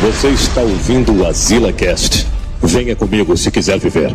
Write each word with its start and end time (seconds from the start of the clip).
Você 0.00 0.28
está 0.30 0.62
ouvindo 0.62 1.12
o 1.14 1.26
Azila 1.26 1.72
Cast. 1.72 2.26
Venha 2.62 2.96
comigo 2.96 3.36
se 3.36 3.50
quiser 3.50 3.78
viver. 3.78 4.10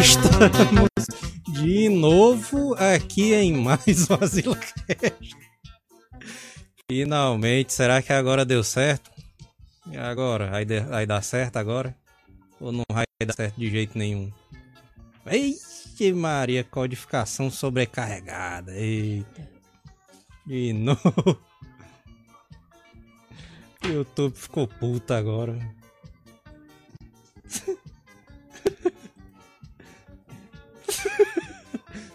Estamos 0.00 0.88
de 1.62 1.88
novo 1.88 2.74
aqui 2.74 3.34
em 3.34 3.52
mais 3.54 4.08
um 4.10 4.14
Azila 4.22 4.56
Cast. 4.56 5.36
Finalmente, 6.90 7.72
será 7.72 8.00
que 8.02 8.12
agora 8.12 8.44
deu 8.44 8.62
certo? 8.62 9.10
Agora? 9.96 10.50
Vai, 10.50 10.64
de- 10.64 10.80
vai 10.80 11.06
dar 11.06 11.22
certo 11.22 11.56
agora? 11.56 11.94
Ou 12.60 12.72
não 12.72 12.84
vai 12.90 13.04
dar 13.26 13.34
certo 13.34 13.56
de 13.58 13.70
jeito 13.70 13.96
nenhum? 13.96 14.30
Eita 15.98 16.14
Maria, 16.14 16.62
codificação 16.62 17.50
sobrecarregada. 17.50 18.72
Eita. 18.72 19.50
De 20.46 20.72
novo. 20.72 21.40
O 23.84 23.86
YouTube 23.90 24.34
ficou 24.36 24.66
puto 24.68 25.14
agora. 25.14 25.56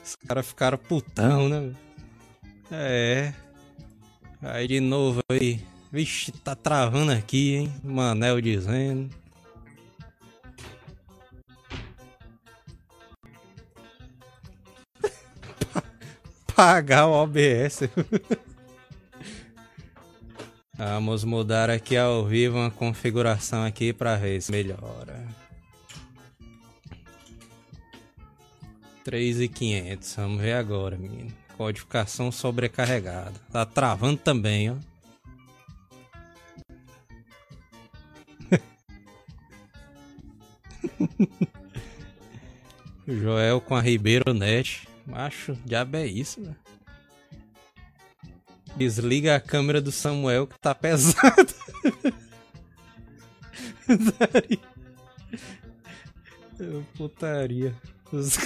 Os 0.03 0.15
caras 0.27 0.45
ficaram 0.45 0.77
putão, 0.77 1.49
né? 1.49 1.73
É. 2.69 3.33
Aí 4.41 4.67
de 4.67 4.79
novo 4.79 5.21
aí. 5.29 5.65
Vixe, 5.91 6.31
tá 6.31 6.55
travando 6.55 7.11
aqui, 7.11 7.55
hein? 7.55 7.73
Manel 7.83 8.39
dizendo. 8.39 9.09
Pagar 16.55 17.07
o 17.07 17.11
OBS. 17.11 17.81
Vamos 20.75 21.23
mudar 21.23 21.69
aqui 21.69 21.95
ao 21.95 22.25
vivo 22.25 22.57
uma 22.57 22.71
configuração 22.71 23.63
aqui 23.63 23.93
pra 23.93 24.15
ver 24.15 24.41
se 24.41 24.51
melhora. 24.51 25.23
3.500, 29.05 30.15
vamos 30.15 30.41
ver 30.41 30.53
agora, 30.53 30.97
menino. 30.97 31.31
Codificação 31.57 32.31
sobrecarregada. 32.31 33.33
Tá 33.51 33.65
travando 33.65 34.17
também, 34.17 34.71
ó. 34.71 34.75
Joel 43.07 43.61
com 43.61 43.75
a 43.75 43.81
Ribeiro 43.81 44.33
Net. 44.33 44.87
Macho, 45.05 45.57
diabo 45.65 45.97
é 45.97 46.05
isso, 46.05 46.41
velho. 46.41 46.55
Desliga 48.75 49.35
a 49.35 49.39
câmera 49.39 49.79
do 49.79 49.91
Samuel 49.91 50.47
que 50.47 50.59
tá 50.59 50.73
pesado. 50.73 51.53
Ô, 56.59 56.81
Putaria. 56.95 57.75
Os... 58.11 58.37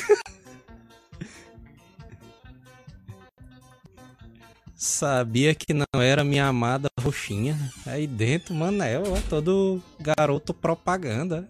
Sabia 4.76 5.56
que 5.56 5.74
não 5.74 5.86
era 6.02 6.24
minha 6.24 6.48
amada 6.48 6.90
roxinha. 7.00 7.58
Aí 7.86 8.06
dentro, 8.06 8.54
Manel, 8.54 9.04
ó, 9.14 9.22
todo 9.30 9.82
garoto 10.00 10.54
propaganda. 10.54 11.50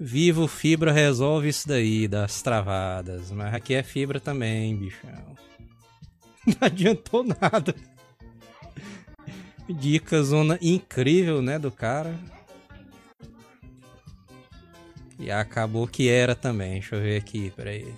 Vivo 0.00 0.46
Fibra 0.46 0.92
resolve 0.92 1.48
isso 1.48 1.66
daí, 1.66 2.06
das 2.06 2.40
travadas. 2.40 3.32
Mas 3.32 3.52
aqui 3.52 3.74
é 3.74 3.82
fibra 3.82 4.20
também, 4.20 4.76
bichão. 4.76 5.34
Não 6.46 6.56
adiantou 6.60 7.24
nada. 7.24 7.74
Dica 9.68 10.22
zona 10.22 10.56
incrível, 10.62 11.42
né, 11.42 11.58
do 11.58 11.72
cara. 11.72 12.14
E 15.18 15.32
acabou 15.32 15.88
que 15.88 16.08
era 16.08 16.34
também. 16.34 16.74
Deixa 16.74 16.94
eu 16.94 17.02
ver 17.02 17.16
aqui, 17.16 17.52
peraí. 17.56 17.92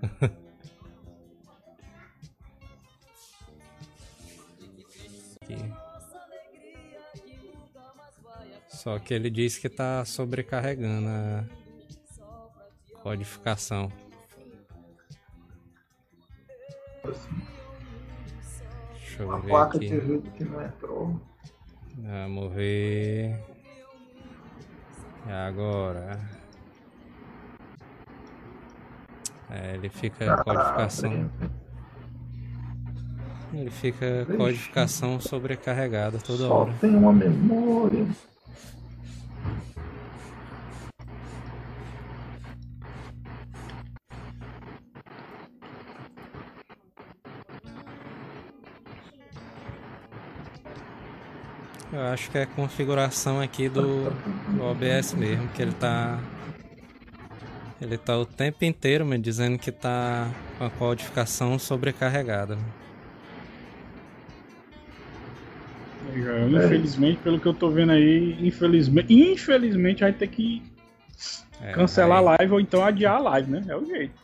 Só 8.82 8.98
que 8.98 9.12
ele 9.12 9.28
disse 9.28 9.60
que 9.60 9.68
tá 9.68 10.02
sobrecarregando 10.06 11.06
a 11.06 11.44
codificação. 13.02 13.92
Deixa 18.94 19.22
eu 19.22 19.32
A 19.32 19.38
ver 19.38 19.48
placa 19.48 19.76
aqui. 19.76 19.88
de 19.88 19.98
vídeo 20.00 20.32
que 20.32 20.44
não 20.44 20.62
entrou. 20.64 21.20
Vamos 21.98 22.54
ver. 22.54 23.38
E 25.26 25.30
agora? 25.30 26.18
É, 29.50 29.74
ele 29.74 29.90
fica 29.90 30.24
Tá 30.36 30.42
codificação. 30.44 31.30
Ele 33.52 33.70
fica 33.70 34.24
Vixe. 34.24 34.36
codificação 34.38 35.20
sobrecarregada 35.20 36.18
toda 36.18 36.44
Só 36.46 36.62
hora. 36.62 36.72
tem 36.80 36.94
uma 36.96 37.12
memória. 37.12 38.06
Eu 51.92 52.00
acho 52.02 52.30
que 52.30 52.38
é 52.38 52.42
a 52.42 52.46
configuração 52.46 53.40
aqui 53.40 53.68
do, 53.68 54.10
do 54.48 54.62
OBS 54.62 55.12
mesmo, 55.14 55.48
que 55.48 55.60
ele 55.62 55.72
tá. 55.72 56.18
Ele 57.80 57.96
tá 57.98 58.16
o 58.18 58.26
tempo 58.26 58.64
inteiro 58.64 59.04
me 59.06 59.18
dizendo 59.18 59.58
que 59.58 59.72
tá 59.72 60.30
com 60.58 60.64
a 60.64 60.70
codificação 60.70 61.58
sobrecarregada. 61.58 62.56
Infelizmente, 66.14 67.18
pelo 67.22 67.38
que 67.40 67.46
eu 67.46 67.54
tô 67.54 67.70
vendo 67.70 67.92
aí, 67.92 68.36
infelizmente, 68.46 69.12
infelizmente 69.12 70.00
vai 70.00 70.12
ter 70.12 70.28
que 70.28 70.62
É, 71.62 71.72
cancelar 71.72 72.18
aí- 72.18 72.24
a 72.24 72.36
live 72.38 72.52
ou 72.52 72.60
então 72.60 72.84
adiar 72.84 73.16
a 73.16 73.20
live, 73.20 73.50
né? 73.50 73.64
É 73.68 73.76
o 73.76 73.84
jeito. 73.84 74.20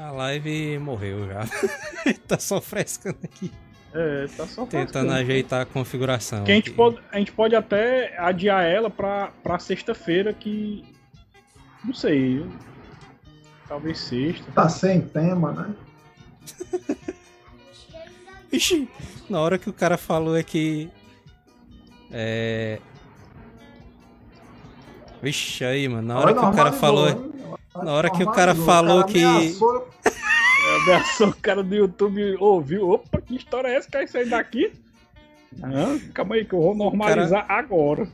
A 0.00 0.10
live 0.10 0.78
morreu 0.78 1.26
já. 1.28 1.40
tá 2.28 2.38
só 2.38 2.60
frescando 2.60 3.18
aqui. 3.24 3.50
É, 3.92 4.26
tá 4.36 4.46
só 4.46 4.64
Tentando 4.66 5.12
ajeitar 5.12 5.62
a 5.62 5.66
configuração. 5.66 6.44
Que 6.44 6.52
a 6.52 6.54
gente, 6.54 6.70
pode, 6.70 6.98
a 7.10 7.18
gente 7.18 7.32
pode 7.32 7.56
até 7.56 8.16
adiar 8.18 8.64
ela 8.64 8.88
pra, 8.88 9.32
pra 9.42 9.58
sexta-feira, 9.58 10.32
que. 10.32 10.84
Não 11.84 11.92
sei. 11.92 12.46
Talvez 13.68 13.98
sexta. 13.98 14.50
Tá 14.52 14.68
sem 14.68 15.00
tema, 15.00 15.52
né? 15.52 15.74
Ixi, 18.52 18.88
na 19.28 19.40
hora 19.40 19.58
que 19.58 19.70
o 19.70 19.72
cara 19.72 19.96
falou 19.96 20.36
é 20.36 20.42
que. 20.42 20.88
É. 22.12 22.78
Vixe, 25.22 25.64
aí, 25.64 25.88
mano. 25.88 26.08
Na 26.08 26.18
hora 26.18 26.32
que 26.34 26.40
o 26.44 26.52
cara 26.52 26.72
falou. 26.72 27.32
na 27.82 27.92
hora 27.92 28.10
que 28.10 28.22
o 28.22 28.30
cara 28.30 28.54
falou 28.54 29.04
que- 29.04 29.56
ameaçou, 30.82 31.26
É, 31.28 31.30
o 31.30 31.36
cara 31.36 31.62
do 31.62 31.74
YouTube 31.74 32.36
ouviu. 32.38 32.90
Opa, 32.90 33.20
que 33.20 33.36
história 33.36 33.68
é 33.68 33.76
essa? 33.76 33.90
Quer 33.90 34.08
sair 34.08 34.28
daqui? 34.28 34.72
Não, 35.56 35.98
calma 36.14 36.36
aí 36.36 36.44
que 36.44 36.54
eu 36.54 36.60
vou 36.60 36.74
normalizar 36.74 37.44
agora. 37.48 38.08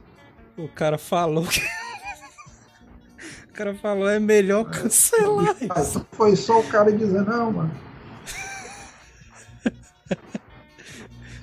O 0.56 0.68
cara 0.68 0.96
falou 0.96 1.44
que. 1.46 1.60
o 3.48 3.52
cara 3.52 3.74
falou 3.74 4.08
é 4.08 4.18
melhor 4.18 4.64
cancelar 4.64 5.56
isso. 5.60 6.06
Foi 6.12 6.34
só 6.34 6.60
o 6.60 6.68
cara 6.68 6.90
dizer, 6.92 7.22
não, 7.22 7.52
mano. 7.52 7.86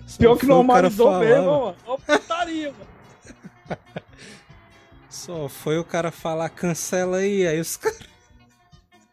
Só 0.07 0.17
Pior 0.17 0.35
que 0.35 0.41
cara 0.41 0.53
normalizou 0.53 1.19
mesmo, 1.19 1.45
mano. 1.45 1.75
Ó, 1.85 1.97
putaria, 1.97 2.71
mano. 2.71 2.93
Só 5.09 5.47
foi 5.47 5.77
o 5.77 5.85
cara 5.85 6.11
falar 6.11 6.49
cancela 6.49 7.17
aí, 7.17 7.47
aí 7.47 7.59
os 7.59 7.77
caras. 7.77 7.99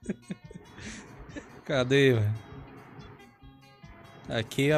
Cadê, 1.70 2.14
velho? 2.14 2.34
Aqui, 4.28 4.70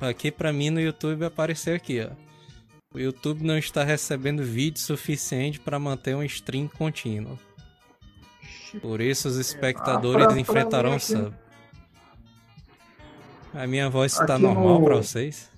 aqui 0.00 0.30
pra 0.30 0.52
mim 0.52 0.70
no 0.70 0.80
YouTube 0.80 1.24
apareceu 1.24 1.74
aqui, 1.74 2.00
ó. 2.08 2.14
O 2.94 3.00
YouTube 3.00 3.42
não 3.44 3.58
está 3.58 3.82
recebendo 3.82 4.44
vídeo 4.44 4.78
suficiente 4.78 5.58
para 5.58 5.76
manter 5.76 6.14
um 6.14 6.22
stream 6.22 6.68
contínuo. 6.68 7.36
Por 8.80 9.00
isso 9.00 9.26
os 9.26 9.38
espectadores 9.38 10.28
Ah, 10.28 10.38
enfrentarão 10.38 11.00
sub. 11.00 11.34
A 13.52 13.66
minha 13.66 13.90
voz 13.90 14.14
tá 14.14 14.34
Aqui 14.34 14.42
normal 14.44 14.78
no- 14.78 14.84
pra 14.84 14.94
vocês? 14.98 15.50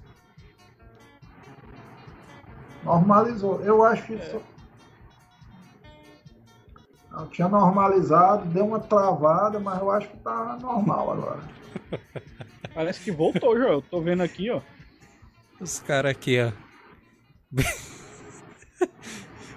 Normalizou. 2.82 3.60
Eu 3.60 3.84
acho 3.84 4.04
que 4.06 4.14
isso. 4.14 4.40
Eu 7.16 7.26
tinha 7.28 7.48
normalizado, 7.48 8.44
deu 8.46 8.66
uma 8.66 8.78
travada, 8.78 9.58
mas 9.58 9.80
eu 9.80 9.90
acho 9.90 10.08
que 10.08 10.18
tá 10.18 10.58
normal 10.60 11.12
agora. 11.12 11.40
Parece 12.74 13.00
que 13.00 13.10
voltou, 13.10 13.56
Joel. 13.56 13.80
Tô 13.80 14.02
vendo 14.02 14.22
aqui, 14.22 14.50
ó. 14.50 14.60
Os 15.58 15.80
caras 15.80 16.10
aqui, 16.10 16.38
ó. 16.38 16.52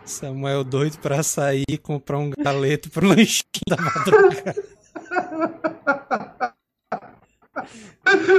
Samuel 0.05 0.63
doido 0.63 0.97
pra 0.99 1.21
sair 1.21 1.65
e 1.69 1.77
comprar 1.77 2.17
um 2.17 2.31
galeto 2.31 2.89
pro 2.89 3.07
lanchinho 3.07 3.43
da 3.67 3.75
madrugada. 3.75 4.63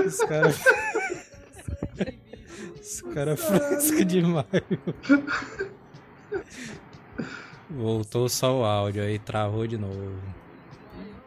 Os 0.06 0.18
caras. 0.18 0.60
Os 2.80 3.00
caras 3.14 3.40
frescos 3.40 4.06
demais. 4.06 4.46
Voltou 7.70 8.28
só 8.28 8.58
o 8.60 8.64
áudio 8.64 9.02
aí, 9.02 9.18
travou 9.18 9.66
de 9.66 9.78
novo. 9.78 10.18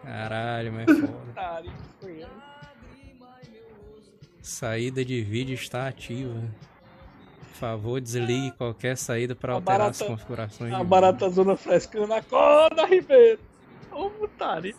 Caralho, 0.04 0.74
mas 0.74 0.88
é 0.88 0.94
foda. 1.07 1.63
Saída 4.42 5.06
de 5.06 5.22
vídeo 5.22 5.54
está 5.54 5.88
ativa. 5.88 6.42
Por 7.40 7.56
favor, 7.69 8.01
desligue 8.01 8.51
qualquer 8.51 8.98
saída 8.98 9.34
para 9.34 9.54
alterar 9.54 9.80
barata- 9.80 10.04
as 10.04 10.10
configurações. 10.10 10.74
A 10.74 10.84
barata 10.84 11.30
zona 11.30 11.56
frescando. 11.56 12.13
Acorda, 12.13 12.86
Ribeiro. 12.86 13.40
Ô, 13.90 14.10
putaria. 14.10 14.75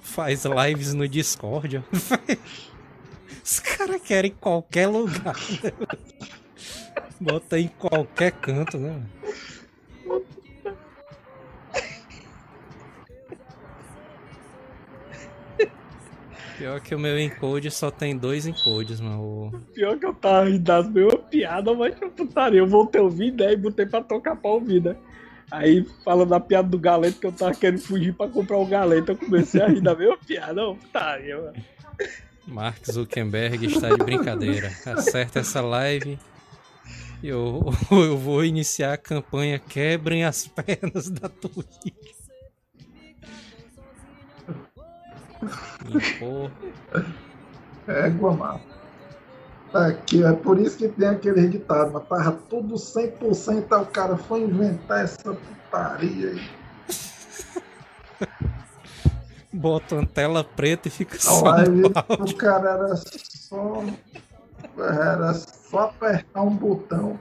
Faz 0.00 0.44
lives 0.44 0.94
no 0.94 1.08
Discord, 1.08 1.78
ó. 1.78 1.82
Os 3.42 3.58
caras 3.58 4.00
querem 4.02 4.30
em 4.30 4.34
qualquer 4.34 4.86
lugar. 4.86 5.34
né? 5.62 5.72
Bota 7.20 7.58
em 7.58 7.66
qualquer 7.68 8.30
canto, 8.32 8.78
né? 8.78 9.02
Pior 16.56 16.80
que 16.80 16.94
o 16.94 16.98
meu 16.98 17.18
encode 17.18 17.70
só 17.70 17.90
tem 17.90 18.16
dois 18.16 18.46
encodes, 18.46 19.00
mano. 19.00 19.52
Pior 19.74 19.98
que 19.98 20.06
eu 20.06 20.14
tava 20.14 20.44
rindo 20.44 20.60
das 20.60 20.88
mesmas 20.88 21.20
piadas, 21.28 21.76
mas 21.76 21.94
que 21.94 22.06
putaria. 22.10 22.60
Eu 22.60 22.66
voltei 22.66 23.00
ouvir, 23.00 23.32
né? 23.32 23.52
E 23.52 23.56
botei 23.56 23.86
pra 23.86 24.02
tocar 24.02 24.36
pra 24.36 24.50
ouvir, 24.50 24.80
né? 24.80 24.96
Aí, 25.50 25.84
falando 26.04 26.30
da 26.30 26.40
piada 26.40 26.68
do 26.68 26.78
galeto, 26.78 27.18
que 27.18 27.26
eu 27.26 27.32
tava 27.32 27.54
querendo 27.54 27.80
fugir 27.80 28.14
pra 28.14 28.28
comprar 28.28 28.56
o 28.56 28.66
galeto, 28.66 29.12
eu 29.12 29.16
comecei 29.16 29.60
a 29.60 29.66
rir 29.66 29.80
da 29.80 29.94
mesma 29.94 30.16
piada. 30.16 30.62
Ô, 30.62 30.76
putaria, 30.76 31.36
mano. 31.36 31.54
Mark 32.46 32.84
Zuckerberg 32.90 33.66
está 33.66 33.88
de 33.88 34.04
brincadeira. 34.04 34.70
Acerta 34.86 35.40
essa 35.40 35.60
live. 35.60 36.18
e 37.22 37.28
Eu, 37.28 37.72
eu 37.90 38.16
vou 38.16 38.44
iniciar 38.44 38.92
a 38.92 38.98
campanha 38.98 39.58
Quebrem 39.58 40.24
as 40.24 40.46
pernas 40.46 41.10
da 41.10 41.28
Twitch. 41.28 42.13
Pô, 46.18 46.50
É, 47.86 48.08
Guamar. 48.10 48.60
Aqui, 49.72 50.22
é 50.22 50.32
por 50.32 50.58
isso 50.58 50.78
que 50.78 50.88
tem 50.88 51.08
aquele 51.08 51.48
ditado, 51.48 51.92
mas 51.92 52.06
tava 52.06 52.32
tudo 52.48 52.74
100%, 52.74 53.66
aí 53.72 53.82
o 53.82 53.86
cara 53.86 54.16
foi 54.16 54.42
inventar 54.42 55.02
essa 55.04 55.34
putaria 55.34 56.30
aí. 56.30 56.50
bota 59.54 59.94
uma 59.94 60.06
tela 60.06 60.44
preta 60.44 60.88
e 60.88 60.90
fica 60.90 61.16
A 61.16 61.20
só 61.20 61.46
áudio. 61.46 61.88
do 61.88 62.34
cara 62.36 62.70
era 62.70 62.96
só. 62.96 63.84
Era 64.76 65.34
só 65.34 65.78
apertar 65.80 66.42
um 66.42 66.54
botão. 66.54 67.18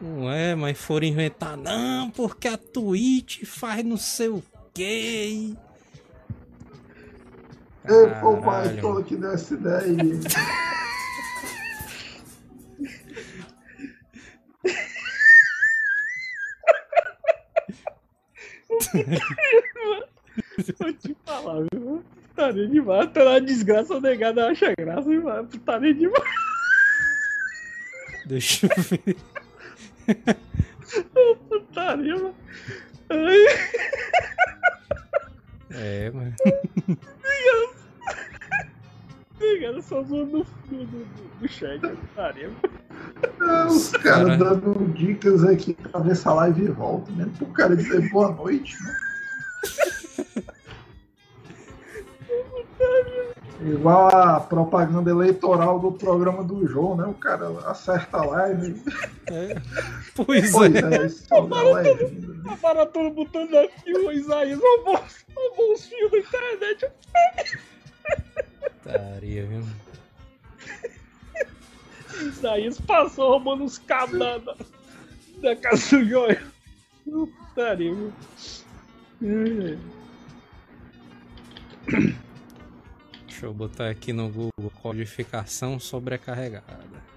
Não 0.00 0.30
é, 0.30 0.54
mas 0.54 0.78
foram 0.78 1.06
inventar, 1.06 1.56
não, 1.56 2.08
porque 2.10 2.46
a 2.46 2.56
Twitch 2.56 3.44
faz 3.44 3.84
não 3.84 3.96
sei 3.96 4.28
o 4.28 4.42
quê. 4.72 5.54
Ei, 7.88 8.20
pô, 8.20 8.36
pai, 8.38 8.80
mano. 8.80 9.04
que 9.04 9.16
deu 9.16 9.32
essa 9.32 9.54
ideia 9.54 9.78
aí. 9.80 10.20
Vou 20.78 20.92
te 20.94 21.16
falar, 21.24 21.64
viu? 21.72 22.04
Putaria 22.28 22.68
demais. 22.68 23.04
Até 23.06 23.24
na 23.24 23.38
desgraça 23.38 24.00
negada 24.00 24.48
acha 24.48 24.72
graça, 24.78 25.08
viu? 25.08 25.22
Putaria 25.46 25.94
demais. 25.94 26.22
Deixa 28.26 28.66
eu 28.66 28.82
ver. 28.82 29.16
Putaria, 31.48 32.14
mano. 32.16 32.34
Ai, 33.10 33.46
É, 35.70 36.10
mano. 36.10 36.34
Só 39.82 40.02
do, 40.02 40.26
do, 40.26 40.46
do, 40.70 41.06
do 41.40 41.48
chat. 41.48 41.80
Os 43.68 43.90
Cara. 43.90 44.02
caras 44.02 44.38
dando 44.38 44.92
dicas 44.92 45.44
aqui 45.44 45.74
pra 45.74 46.00
ver 46.00 46.16
se 46.16 46.28
a 46.28 46.34
live 46.34 46.68
volta, 46.68 47.10
mesmo 47.12 47.32
pro 47.32 47.46
cara 47.46 47.76
dizer 47.76 48.10
boa 48.10 48.32
noite, 48.32 48.76
né? 48.82 48.94
Igual 53.60 54.08
a 54.14 54.40
propaganda 54.40 55.10
eleitoral 55.10 55.80
do 55.80 55.90
programa 55.90 56.44
do 56.44 56.66
João, 56.66 56.96
né? 56.96 57.04
O 57.06 57.14
cara 57.14 57.48
acerta 57.66 58.18
a 58.18 58.24
live. 58.24 58.80
É. 59.26 59.54
Pois 60.14 60.52
Pois 60.52 60.74
é. 60.74 60.78
é, 60.78 61.38
é 61.38 61.48
da 61.48 61.62
legenda. 61.62 62.52
A 62.52 62.56
maratona 62.62 63.10
botando 63.10 63.56
aqui 63.56 63.92
o 63.92 64.12
Isaías 64.12 64.60
roubou 64.60 65.02
os 65.72 65.86
fios 65.86 66.10
da 66.10 66.18
internet. 66.18 66.88
Taria, 68.92 69.46
viu? 69.46 69.62
Isaías 72.28 72.80
passou 72.80 73.30
roubando 73.30 73.64
os 73.64 73.76
cabos 73.76 74.18
da, 74.18 74.38
da, 75.42 75.56
casa 75.56 75.98
do 75.98 76.04
Joel. 76.08 76.40
Putaria, 77.04 77.94
viu? 77.94 78.12
Deixa 83.26 83.46
eu 83.46 83.52
botar 83.52 83.90
aqui 83.90 84.12
no 84.12 84.28
Google 84.28 84.72
codificação 84.80 85.78
sobrecarregada. 85.78 87.08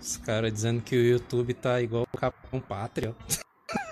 Os 0.00 0.16
caras 0.18 0.52
dizendo 0.52 0.82
que 0.82 0.96
o 0.96 1.02
YouTube 1.02 1.54
tá 1.54 1.80
igual 1.80 2.06
o 2.12 2.18
Capão 2.18 2.60
Pátria. 2.60 3.14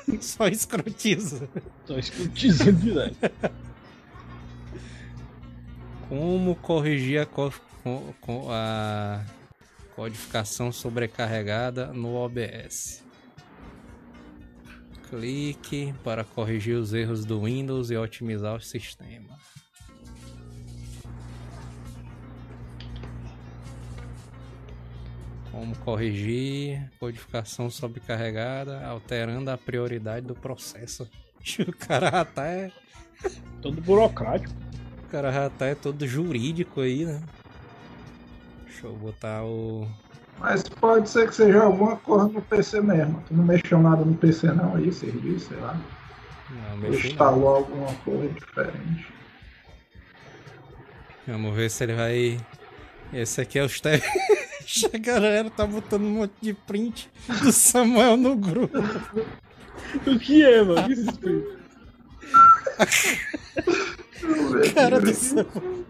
Só 0.21 0.47
escrotiza. 0.49 1.49
Tô 1.87 1.99
escutizando 1.99 2.73
direto. 2.81 3.17
Como 6.09 6.55
corrigir 6.57 7.21
a, 7.21 7.27
co- 7.27 7.53
co- 8.21 8.49
a 8.51 9.25
codificação 9.97 10.71
sobrecarregada 10.71 11.87
no 11.93 12.15
OBS? 12.15 13.03
Clique 15.09 15.93
para 16.03 16.25
corrigir 16.25 16.77
os 16.77 16.93
erros 16.95 17.25
do 17.25 17.43
Windows 17.43 17.91
e 17.91 17.97
otimizar 17.97 18.57
o 18.57 18.61
sistema. 18.61 19.37
Como 25.53 25.77
corrigir 25.79 26.91
codificação 26.99 27.69
sobrecarregada, 27.71 28.85
alterando 28.87 29.51
a 29.51 29.57
prioridade 29.59 30.27
do 30.27 30.35
processo. 30.35 31.09
O 31.69 31.73
cara 31.73 32.11
já 32.11 32.25
tá 32.25 32.47
é 32.47 32.71
Todo 33.61 33.81
burocrático. 33.81 34.53
o 35.07 35.11
cara 35.11 35.31
já 35.33 35.51
tá 35.51 35.67
é 35.67 35.75
todo 35.75 36.07
jurídico 36.07 36.81
aí, 36.81 37.05
né? 37.05 37.21
Deixa 38.65 38.87
eu 38.87 38.95
botar 38.97 39.45
o. 39.45 39.87
Mas 40.39 40.63
pode 40.69 41.09
ser 41.09 41.29
que 41.29 41.35
seja 41.35 41.63
alguma 41.63 41.97
coisa 41.97 42.27
no 42.29 42.41
PC 42.43 42.81
mesmo. 42.81 43.23
Tu 43.29 43.35
não 43.35 43.45
mexeu 43.45 43.79
nada 43.81 44.05
no 44.05 44.15
PC 44.17 44.49
não 44.53 44.75
aí, 44.77 44.91
serviço, 44.93 45.49
sei 45.49 45.59
lá. 45.59 45.79
Não, 46.51 46.71
Ou 46.73 46.77
mexi 46.79 47.03
não. 47.05 47.11
instalou 47.11 47.49
alguma 47.57 47.93
coisa 47.97 48.29
diferente. 48.33 49.07
Vamos 51.27 51.55
ver 51.55 51.71
se 51.71 51.85
ele 51.85 51.95
vai. 51.95 52.41
Esse 53.13 53.41
aqui 53.41 53.59
é 53.59 53.65
o 53.65 53.69
step. 53.69 54.03
A 54.93 54.99
galera 54.99 55.51
tá 55.51 55.67
botando 55.67 56.05
um 56.05 56.11
monte 56.11 56.33
de 56.41 56.55
print 56.55 57.11
do 57.43 57.53
Samuel 57.53 58.17
no 58.17 58.37
grupo. 58.37 58.79
O 60.07 60.19
que 60.19 60.43
é, 60.43 60.63
mano? 60.63 60.87
Que 60.87 60.93
espírito? 60.95 61.59
Deixa 62.79 63.19
eu 64.27 64.51
ver 64.51 64.73
Cara 64.75 65.01
do 65.01 65.15
Samuel. 65.15 65.85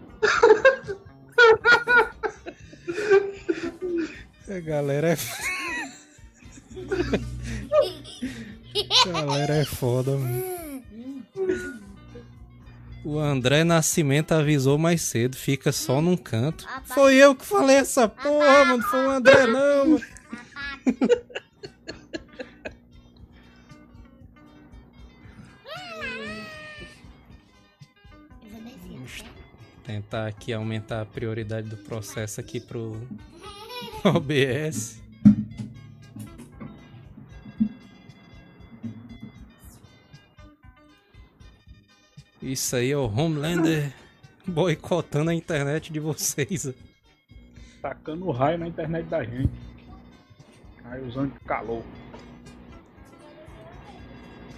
A 4.49 4.59
galera 4.59 5.13
é. 5.13 5.17
A 9.07 9.11
galera 9.11 9.55
é 9.55 9.65
foda, 9.65 10.17
mano. 10.17 10.43
O 13.03 13.19
André 13.19 13.65
Nascimento 13.65 14.31
avisou 14.31 14.77
mais 14.77 15.01
cedo, 15.01 15.35
fica 15.35 15.73
só 15.73 16.01
num 16.01 16.15
canto. 16.15 16.65
Foi 16.85 17.15
eu 17.15 17.35
que 17.35 17.45
falei 17.45 17.75
essa 17.75 18.07
porra, 18.07 18.63
mano. 18.63 18.83
Foi 18.83 19.05
o 19.05 19.09
André, 19.09 19.45
não, 19.45 19.85
mano. 19.89 20.01
Vamos 28.87 29.23
tentar 29.83 30.27
aqui 30.27 30.53
aumentar 30.53 31.01
a 31.01 31.05
prioridade 31.05 31.67
do 31.67 31.75
processo 31.75 32.39
aqui 32.39 32.61
pro 32.61 33.05
OBS. 34.05 35.02
Isso 42.43 42.75
aí 42.75 42.91
é 42.91 42.97
o 42.97 43.05
Homelander 43.05 43.93
boicotando 44.45 45.29
a 45.29 45.33
internet 45.33 45.93
de 45.93 45.99
vocês. 46.01 46.73
Tacando 47.81 48.29
raio 48.31 48.57
na 48.57 48.67
internet 48.67 49.07
da 49.07 49.23
gente. 49.23 49.53
Aí 50.83 51.01
usando 51.07 51.31
calor. 51.45 51.81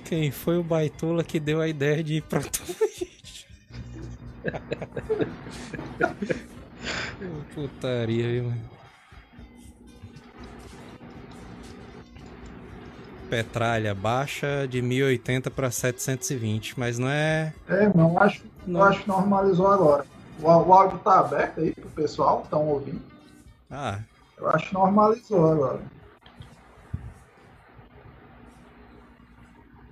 Quem 0.04 0.32
foi 0.32 0.58
o 0.58 0.64
baitola 0.64 1.24
que 1.24 1.40
deu 1.40 1.62
a 1.62 1.68
ideia 1.68 2.04
de 2.04 2.16
ir 2.16 2.24
pra 2.24 2.42
Twitch? 2.50 3.46
Putaria, 7.54 8.28
viu, 8.28 8.46
mano? 8.46 8.75
Petralha 13.36 13.94
baixa 13.94 14.66
de 14.66 14.82
1080 14.82 15.52
para 15.52 15.70
720, 15.70 16.80
mas 16.80 16.98
não 16.98 17.10
é. 17.10 17.54
É, 17.68 17.92
não, 17.94 18.12
eu 18.14 18.20
acho, 18.20 18.42
Não. 18.66 18.82
acho 18.82 19.02
que 19.02 19.10
normalizou 19.10 19.68
agora. 19.68 20.06
O, 20.42 20.46
o 20.48 20.74
áudio 20.74 20.98
tá 21.00 21.20
aberto 21.20 21.60
aí 21.60 21.74
pro 21.76 21.90
pessoal, 21.90 22.44
estão 22.46 22.66
ouvindo. 22.66 23.02
Ah, 23.70 24.00
Eu 24.38 24.50
acho 24.52 24.70
que 24.70 24.74
normalizou 24.74 25.52
agora. 25.52 25.82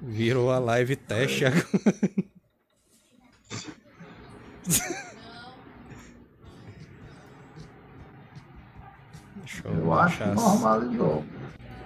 virou 0.02 0.50
a 0.52 0.60
live 0.60 0.96
teste 0.96 1.44
agora. 1.46 1.66
Deixa 9.36 9.68
eu, 9.68 9.74
Eu 9.74 9.94
acho 9.94 10.18
que 10.18 10.30
normalizou. 10.30 11.26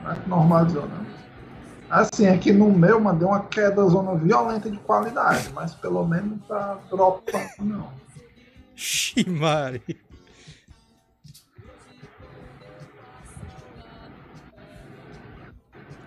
Não 0.03 0.11
é 0.11 0.15
que 0.15 0.29
normalizou, 0.29 0.87
não. 0.87 1.05
Assim, 1.89 2.27
aqui 2.27 2.51
no 2.51 2.69
meu, 2.69 2.99
mano, 2.99 3.19
deu 3.19 3.29
uma 3.29 3.45
queda 3.45 3.81
zona 3.87 4.13
violenta 4.15 4.69
de 4.69 4.77
qualidade, 4.77 5.49
mas 5.53 5.73
pelo 5.73 6.05
menos 6.05 6.45
tá 6.45 6.79
dropando, 6.89 7.47
não. 7.59 7.91
Ximari. 8.75 9.81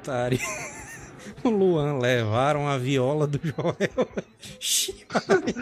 Tari. 0.03 0.41
O 1.43 1.49
Luan 1.49 1.99
levaram 1.99 2.69
a 2.69 2.77
viola 2.77 3.27
do 3.27 3.41
Joel. 3.43 4.09
Ximari. 4.59 5.55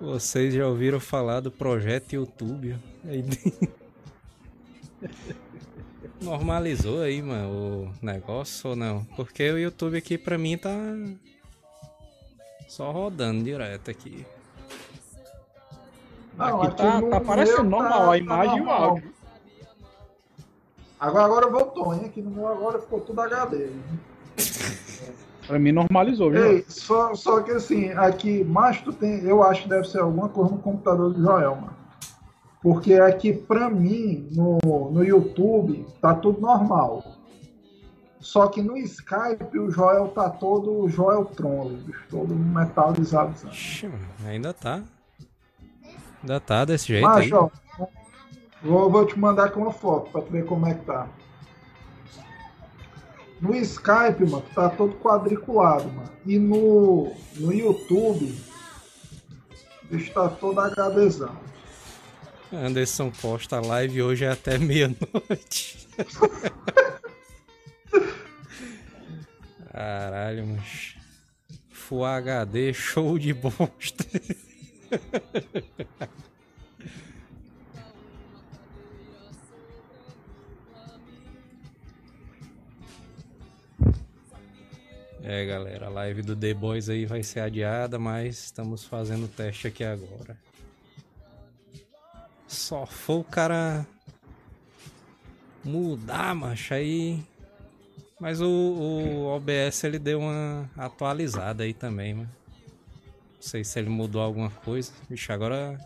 Vocês 0.00 0.54
já 0.54 0.66
ouviram 0.66 0.98
falar 0.98 1.38
do 1.38 1.52
projeto 1.52 2.14
YouTube? 2.14 2.76
Normalizou 6.20 7.00
aí, 7.00 7.20
mano, 7.20 7.92
o 8.02 8.04
negócio 8.04 8.70
ou 8.70 8.76
não? 8.76 9.04
Porque 9.16 9.50
o 9.50 9.58
YouTube 9.58 9.96
aqui 9.96 10.16
pra 10.16 10.38
mim 10.38 10.56
tá 10.56 10.70
só 12.68 12.90
rodando 12.90 13.42
direto 13.44 13.90
aqui. 13.90 14.24
Não, 16.36 16.62
Aqui 16.62 16.76
tá, 16.76 17.00
no 17.00 17.10
tá 17.10 17.20
parecendo 17.20 17.62
meu 17.62 17.70
normal 17.70 18.10
a 18.10 18.18
imagem 18.18 18.58
e 18.58 18.60
o 18.62 18.70
áudio. 18.70 19.12
Agora, 20.98 21.24
agora 21.24 21.50
voltou, 21.50 21.92
hein? 21.94 22.02
Aqui 22.06 22.22
no 22.22 22.30
meu 22.30 22.48
agora 22.48 22.78
ficou 22.78 23.00
tudo 23.00 23.20
HD. 23.20 23.68
Pra 25.46 25.58
mim 25.58 25.72
normalizou, 25.72 26.30
viu? 26.30 26.44
Ei, 26.44 26.64
só, 26.68 27.14
só 27.14 27.42
que 27.42 27.50
assim, 27.50 27.90
aqui, 27.90 28.44
mas 28.44 28.80
tu 28.80 28.92
tem, 28.92 29.24
eu 29.24 29.42
acho 29.42 29.64
que 29.64 29.68
deve 29.68 29.88
ser 29.88 29.98
alguma 29.98 30.28
coisa 30.28 30.52
no 30.52 30.58
computador 30.58 31.12
do 31.12 31.20
Joel, 31.20 31.56
mano. 31.56 31.81
Porque 32.62 32.94
aqui, 32.94 33.32
pra 33.32 33.68
mim, 33.68 34.28
no, 34.30 34.58
no 34.90 35.04
YouTube, 35.04 35.84
tá 36.00 36.14
tudo 36.14 36.40
normal. 36.40 37.02
Só 38.20 38.46
que 38.46 38.62
no 38.62 38.76
Skype, 38.76 39.58
o 39.58 39.68
Joel 39.68 40.08
tá 40.08 40.30
todo 40.30 40.88
Joel 40.88 41.24
Tron, 41.24 41.76
todo 42.08 42.32
metalizado. 42.36 43.34
Ixi, 43.48 43.88
mano, 43.88 44.06
ainda 44.24 44.54
tá. 44.54 44.80
Ainda 46.22 46.38
tá 46.38 46.64
desse 46.64 46.86
jeito 46.86 47.08
aí. 47.08 47.28
Mas, 47.28 47.32
ó, 47.32 47.50
vou, 48.62 48.88
vou 48.88 49.04
te 49.06 49.18
mandar 49.18 49.46
aqui 49.46 49.58
uma 49.58 49.72
foto 49.72 50.12
pra 50.12 50.22
tu 50.22 50.30
ver 50.30 50.46
como 50.46 50.68
é 50.68 50.74
que 50.74 50.84
tá. 50.84 51.08
No 53.40 53.56
Skype, 53.56 54.24
mano, 54.30 54.44
tá 54.54 54.68
todo 54.68 54.94
quadriculado, 55.00 55.90
mano. 55.90 56.12
E 56.24 56.38
no, 56.38 57.12
no 57.38 57.52
YouTube, 57.52 58.40
o 59.82 59.86
bicho 59.88 60.14
tá 60.14 60.28
todo 60.28 60.60
HDzão. 60.60 61.36
Anderson 62.52 63.10
posta 63.10 63.56
a 63.56 63.60
live 63.60 64.02
hoje 64.02 64.24
é 64.24 64.30
até 64.30 64.58
meia-noite. 64.58 65.88
Caralho, 69.72 70.46
mas. 70.46 70.96
Full 71.70 72.04
HD, 72.04 72.72
show 72.72 73.18
de 73.18 73.32
bosta. 73.32 74.04
É, 85.22 85.46
galera, 85.46 85.86
a 85.86 85.88
live 85.88 86.22
do 86.22 86.34
The 86.36 86.52
Boys 86.52 86.88
aí 86.88 87.06
vai 87.06 87.22
ser 87.22 87.40
adiada, 87.40 87.98
mas 87.98 88.44
estamos 88.44 88.84
fazendo 88.84 89.24
o 89.24 89.28
teste 89.28 89.68
aqui 89.68 89.84
agora. 89.84 90.36
Só 92.52 92.84
foi 92.84 93.16
o 93.16 93.24
cara 93.24 93.86
mudar, 95.64 96.34
macho, 96.34 96.74
aí. 96.74 97.24
Mas 98.20 98.42
o, 98.42 98.46
o 98.46 99.26
OBS 99.34 99.84
ele 99.84 99.98
deu 99.98 100.20
uma 100.20 100.70
atualizada 100.76 101.64
aí 101.64 101.72
também, 101.72 102.12
mano. 102.12 102.30
Não 103.34 103.40
sei 103.40 103.64
se 103.64 103.78
ele 103.78 103.88
mudou 103.88 104.20
alguma 104.20 104.50
coisa. 104.50 104.92
Vixe, 105.08 105.32
agora. 105.32 105.80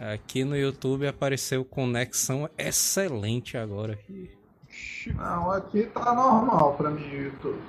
Aqui 0.00 0.42
no 0.42 0.56
YouTube 0.56 1.06
apareceu 1.06 1.64
conexão 1.64 2.50
excelente 2.58 3.56
agora. 3.56 3.96
Não, 5.14 5.52
aqui 5.52 5.84
tá 5.84 6.12
normal 6.12 6.74
pra 6.74 6.90
mim 6.90 7.08
YouTube. 7.08 7.62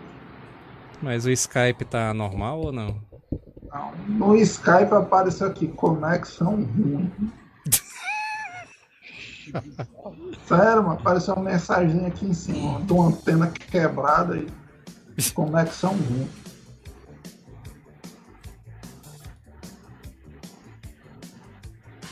Mas 0.99 1.27
o 1.27 1.29
Skype 1.29 1.85
tá 1.85 2.11
normal 2.11 2.59
ou 2.59 2.71
não? 2.71 2.99
No 4.07 4.35
Skype 4.35 4.93
apareceu 4.93 5.47
aqui, 5.47 5.67
conexão 5.67 6.63
ruim. 6.63 7.11
Sério, 10.47 10.83
mano, 10.83 10.99
apareceu 10.99 11.33
uma 11.33 11.51
mensagem 11.51 12.05
aqui 12.05 12.25
em 12.25 12.33
cima, 12.33 12.81
de 12.81 12.93
uma 12.93 13.07
antena 13.07 13.49
quebrada 13.49 14.37
e 15.17 15.31
conexão 15.31 15.91
ruim. 15.95 16.29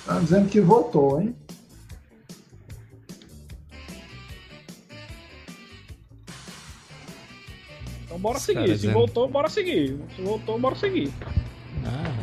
Tá 0.05 0.19
dizendo 0.19 0.49
que 0.49 0.59
voltou, 0.59 1.21
hein? 1.21 1.35
Então 8.03 8.19
bora 8.19 8.37
Os 8.37 8.43
seguir. 8.43 8.77
Se 8.77 8.87
voltou, 8.91 9.29
bora 9.29 9.49
seguir. 9.49 9.97
Se 10.15 10.21
voltou, 10.21 10.59
bora 10.59 10.75
seguir. 10.75 11.11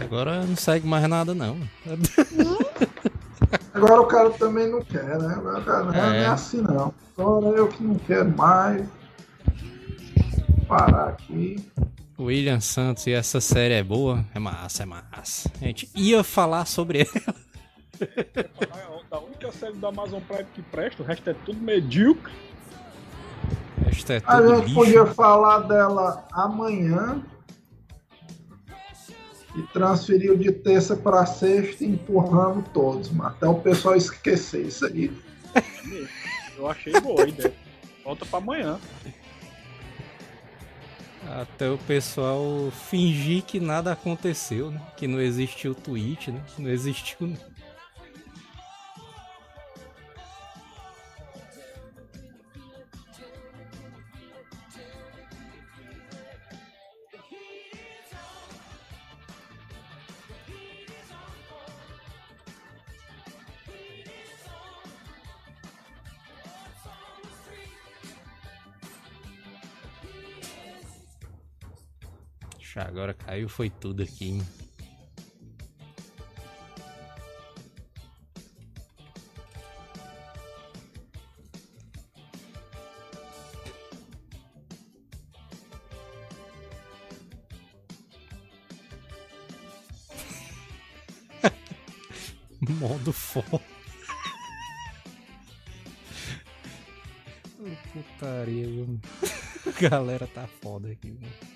Agora 0.00 0.44
não 0.44 0.56
segue 0.56 0.86
mais 0.86 1.06
nada 1.08 1.34
não. 1.34 1.58
Agora 3.74 4.00
o 4.00 4.06
cara 4.06 4.30
também 4.30 4.70
não 4.70 4.82
quer, 4.82 5.18
né? 5.18 5.34
Agora 5.36 5.58
o 5.60 5.64
cara 5.64 5.84
não 5.84 5.94
é, 5.94 6.22
É. 6.22 6.26
assim 6.26 6.60
não. 6.60 6.92
Agora 7.16 7.46
eu 7.56 7.68
que 7.68 7.82
não 7.82 7.94
quero 7.96 8.36
mais. 8.36 8.86
Parar 10.68 11.08
aqui. 11.08 11.56
William 12.18 12.60
Santos 12.60 13.06
e 13.06 13.12
essa 13.12 13.40
série 13.40 13.74
é 13.74 13.82
boa? 13.82 14.24
É 14.34 14.38
massa, 14.38 14.82
é 14.82 14.86
massa. 14.86 15.50
A 15.60 15.64
gente 15.64 15.88
ia 15.94 16.22
falar 16.22 16.66
sobre 16.66 17.00
ela. 17.00 17.34
Da 19.10 19.18
única 19.18 19.50
série 19.52 19.72
do 19.74 19.86
Amazon 19.86 20.20
Prime 20.28 20.46
que 20.54 20.62
presta, 20.62 21.02
o 21.02 21.06
resto 21.06 21.30
é 21.30 21.34
tudo 21.44 21.60
medíocre. 21.60 22.32
É 24.08 24.16
A 24.26 24.36
tudo 24.36 24.48
gente 24.56 24.62
lixo. 24.64 24.74
podia 24.74 25.06
falar 25.06 25.60
dela 25.60 26.24
amanhã 26.32 27.22
e 29.56 29.62
transferiu 29.72 30.36
de 30.36 30.52
terça 30.52 30.96
para 30.96 31.26
sexta, 31.26 31.84
empurrando 31.84 32.64
todos, 32.72 33.10
mano. 33.10 33.30
Até 33.30 33.46
o 33.46 33.56
pessoal 33.56 33.96
esquecer 33.96 34.66
isso 34.66 34.86
aí. 34.86 35.10
Eu 36.56 36.68
achei 36.68 36.92
boa 37.00 37.24
a 37.24 37.28
ideia. 37.28 37.52
Volta 38.04 38.24
pra 38.26 38.38
amanhã. 38.38 38.78
Até 41.26 41.70
o 41.70 41.78
pessoal 41.78 42.72
fingir 42.88 43.42
que 43.42 43.60
nada 43.60 43.92
aconteceu, 43.92 44.70
né? 44.70 44.80
Que 44.96 45.06
não 45.06 45.20
existiu 45.20 45.74
tweet, 45.74 46.30
né? 46.30 46.42
Não 46.58 46.70
existiu. 46.70 47.36
Agora 73.00 73.14
caiu 73.14 73.48
foi 73.48 73.70
tudo 73.70 74.02
aqui. 74.02 74.26
hein? 74.26 74.42
Modo 92.78 93.12
foda. 93.14 93.62
Putaria, 97.92 98.66
viu? 98.66 99.00
Galera 99.80 100.26
tá 100.26 100.46
foda 100.46 100.90
aqui, 100.90 101.10
mano. 101.10 101.49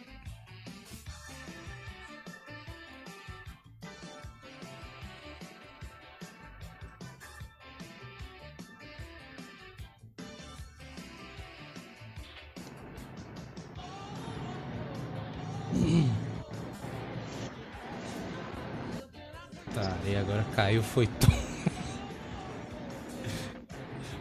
Tá, 19.74 19.96
e 20.06 20.14
agora 20.14 20.46
caiu, 20.54 20.82
foi 20.82 21.06
tudo. 21.06 21.34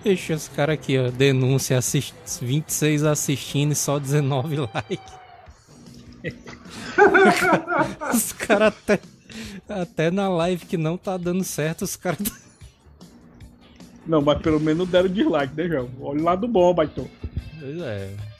Deixa 0.04 0.34
os 0.34 0.48
caras 0.50 0.74
aqui, 0.74 0.98
ó. 0.98 1.10
Denúncia, 1.10 1.78
assist... 1.78 2.14
26 2.42 3.04
assistindo 3.04 3.72
e 3.72 3.76
só 3.76 4.00
19 4.00 4.58
likes. 4.74 5.14
os 8.14 8.34
caras 8.34 8.74
até, 8.74 9.00
até 9.70 10.12
na 10.12 10.28
live 10.28 10.66
que 10.66 10.76
não 10.76 10.98
tá 10.98 11.16
dando 11.18 11.44
certo, 11.44 11.84
os 11.84 11.96
caras. 11.96 12.20
Não, 14.06 14.22
mas 14.22 14.42
pelo 14.42 14.60
menos 14.60 14.90
deram 14.90 15.08
dislike, 15.08 15.56
né, 15.56 15.68
João? 15.68 15.90
Olha 16.02 16.20
o 16.20 16.24
lado 16.24 16.48
bom, 16.48 16.74
baitão. 16.74 17.08
Pois 17.60 17.78
é. 17.82 18.33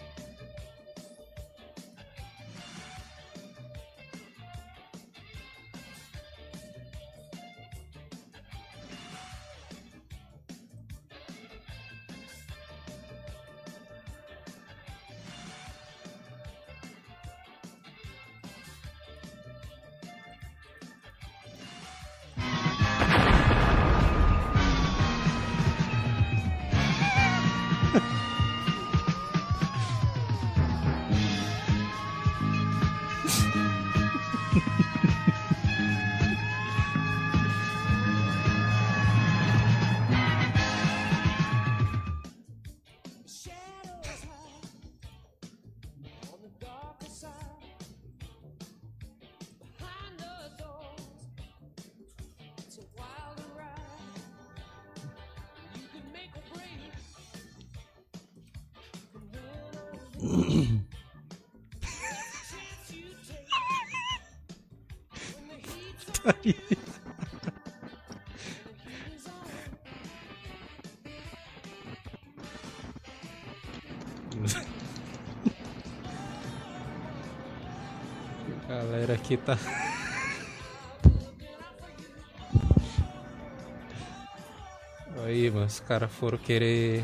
Galera 78.68 79.14
aqui 79.16 79.36
tá. 79.36 79.58
Aí, 85.26 85.52
mano, 85.52 85.66
os 85.66 85.80
caras 85.82 86.12
foram 86.12 86.38
querer 86.38 87.04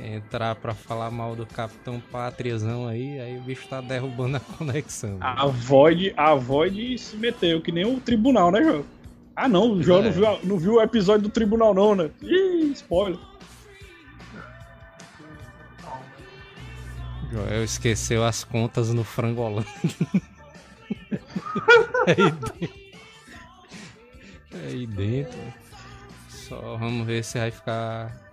entrar 0.00 0.54
pra 0.54 0.74
falar 0.74 1.10
mal 1.10 1.34
do 1.34 1.46
Capitão 1.46 2.00
Pátriazão 2.12 2.86
aí, 2.86 3.18
aí 3.20 3.38
o 3.38 3.42
bicho 3.42 3.66
tá 3.68 3.80
derrubando 3.80 4.36
a 4.36 4.40
conexão. 4.56 5.18
A 5.20 5.46
Void, 5.46 6.12
a 6.16 6.34
Void 6.34 6.98
se 6.98 7.16
meteu, 7.16 7.60
que 7.60 7.72
nem 7.72 7.84
o 7.84 8.00
tribunal, 8.00 8.50
né, 8.50 8.62
João? 8.62 8.84
Ah, 9.34 9.48
não, 9.48 9.72
o 9.72 9.82
João 9.82 10.00
É. 10.00 10.04
não, 10.04 10.12
viu, 10.12 10.38
não 10.44 10.58
viu 10.58 10.74
o 10.74 10.82
episódio 10.82 11.22
do 11.22 11.28
tribunal, 11.30 11.74
não, 11.74 11.94
né? 11.94 12.10
Ih, 12.22 12.72
spoiler. 12.74 13.18
Joel 17.30 17.62
esqueceu 17.64 18.24
as 18.24 18.42
contas 18.42 18.92
no 18.92 19.04
frangolão. 19.04 19.64
aí, 22.06 22.16
dentro. 22.16 22.54
aí 24.66 24.86
dentro. 24.86 25.38
Só 26.28 26.76
vamos 26.78 27.06
ver 27.06 27.22
se 27.22 27.38
vai 27.38 27.50
ficar 27.50 28.27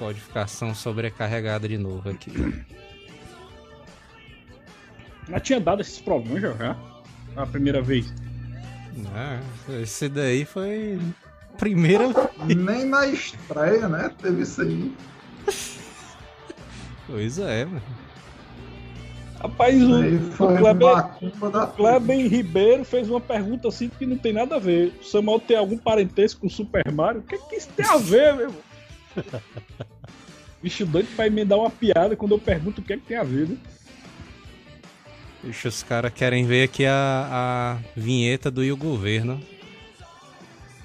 codificação 0.00 0.74
sobrecarregada 0.74 1.68
de 1.68 1.76
novo 1.76 2.08
aqui. 2.08 2.32
Mas 5.28 5.42
tinha 5.42 5.60
dado 5.60 5.82
esses 5.82 6.00
problemas 6.00 6.40
já, 6.40 6.52
já? 6.54 6.76
A 7.36 7.46
primeira 7.46 7.82
vez. 7.82 8.12
Ah, 9.14 9.38
esse 9.82 10.08
daí 10.08 10.46
foi 10.46 10.98
primeira 11.58 12.04
Nem 12.44 12.86
na 12.86 13.06
estreia, 13.06 13.86
né? 13.88 14.10
Teve 14.20 14.42
isso 14.42 14.62
aí. 14.62 14.96
coisa 17.06 17.44
é, 17.50 17.66
mano. 17.66 17.82
Rapaz, 19.38 19.82
o, 19.82 20.44
o 20.44 20.58
Kleber, 20.58 21.50
da 21.50 21.66
Kleber 21.66 22.28
Ribeiro 22.28 22.84
fez 22.84 23.08
uma 23.08 23.20
pergunta 23.20 23.68
assim 23.68 23.88
que 23.88 24.04
não 24.04 24.16
tem 24.16 24.32
nada 24.32 24.56
a 24.56 24.58
ver. 24.58 24.92
O 25.00 25.04
Samuel 25.04 25.40
tem 25.40 25.56
algum 25.56 25.78
parentesco 25.78 26.40
com 26.40 26.46
o 26.46 26.50
Super 26.50 26.90
Mario? 26.90 27.20
O 27.20 27.24
que, 27.24 27.38
que 27.38 27.56
isso 27.56 27.68
tem 27.76 27.86
a 27.86 27.96
ver, 27.96 28.34
meu 28.34 28.46
irmão? 28.46 28.69
Bicho 30.62 30.84
doido 30.84 31.08
pra 31.16 31.26
emendar 31.26 31.58
uma 31.58 31.70
piada 31.70 32.14
quando 32.16 32.32
eu 32.32 32.38
pergunto 32.38 32.80
o 32.80 32.84
que 32.84 32.92
é 32.92 32.96
que 32.96 33.06
tem 33.06 33.16
a 33.16 33.22
ver, 33.22 33.48
né? 33.48 33.56
Deixa 35.42 35.68
os 35.68 35.82
caras 35.82 36.12
querem 36.12 36.44
ver 36.44 36.64
aqui 36.64 36.84
a, 36.84 37.78
a 37.82 37.98
vinheta 37.98 38.50
do 38.50 38.62
E 38.62 38.70
o 38.70 38.76
Governo. 38.76 39.40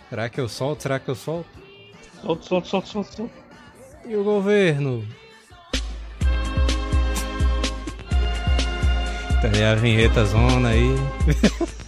Será 0.10 0.30
que 0.30 0.40
eu 0.40 0.48
solto? 0.48 0.84
Será 0.84 0.98
que 0.98 1.10
eu 1.10 1.16
solto? 1.16 1.50
Solta, 2.22 2.44
solta, 2.44 2.68
solta, 2.68 2.88
solta, 2.88 3.12
solta. 3.12 3.34
E 4.08 4.16
o 4.16 4.24
governo? 4.24 5.06
Tem 9.42 9.64
a 9.64 9.76
vinheta 9.76 10.24
zona 10.26 10.70
aí. 10.70 10.96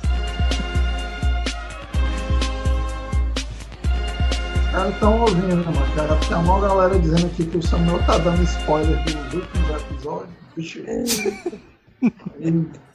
caras 4.87 4.93
estão 4.93 5.21
ouvindo, 5.21 5.55
né, 5.57 5.63
mano? 5.65 5.95
Cara, 5.95 6.15
tem 6.17 6.33
a 6.37 6.41
maior 6.41 6.61
galera 6.61 6.99
dizendo 6.99 7.25
aqui 7.27 7.45
que 7.45 7.57
o 7.57 7.61
Samuel 7.61 7.99
tá 8.05 8.17
dando 8.17 8.41
spoiler 8.43 9.03
dos 9.03 9.13
últimos 9.33 9.81
episódios. 9.81 10.29
Vixe. 10.55 10.83
Aí- 10.87 12.67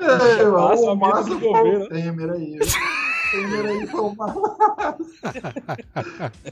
É, 0.00 0.44
Massa, 0.48 0.82
o 0.90 0.96
Massa 0.96 1.28
foi 1.28 1.38
governo. 1.38 1.84
o 1.84 1.88
Temer 1.88 2.30
aí. 2.32 2.58
Temer 3.30 3.64
aí 3.66 3.86
foi 3.86 4.00
o 4.00 4.14
mais. 4.16 4.34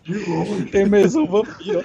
De 0.04 0.14
longe. 0.30 0.64
Tem 0.66 0.86
mesmo 0.88 1.22
um 1.22 1.26
vampiro. 1.26 1.84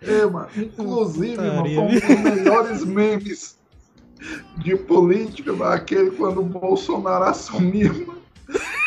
É, 0.00 0.24
mano. 0.24 0.48
Inclusive, 0.56 1.36
mano, 1.36 1.64
foi 1.66 1.78
um 1.78 1.88
dos 1.88 2.08
melhores 2.22 2.84
memes 2.84 3.58
de 4.58 4.74
política, 4.76 5.52
mano, 5.52 5.72
aquele 5.72 6.12
quando 6.12 6.40
o 6.40 6.44
Bolsonaro 6.44 7.24
assumiu, 7.24 8.06
mano, 8.06 8.15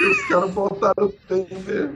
os 0.05 0.27
caras 0.27 0.51
botaram 0.51 1.05
o 1.05 1.11
Temer 1.11 1.91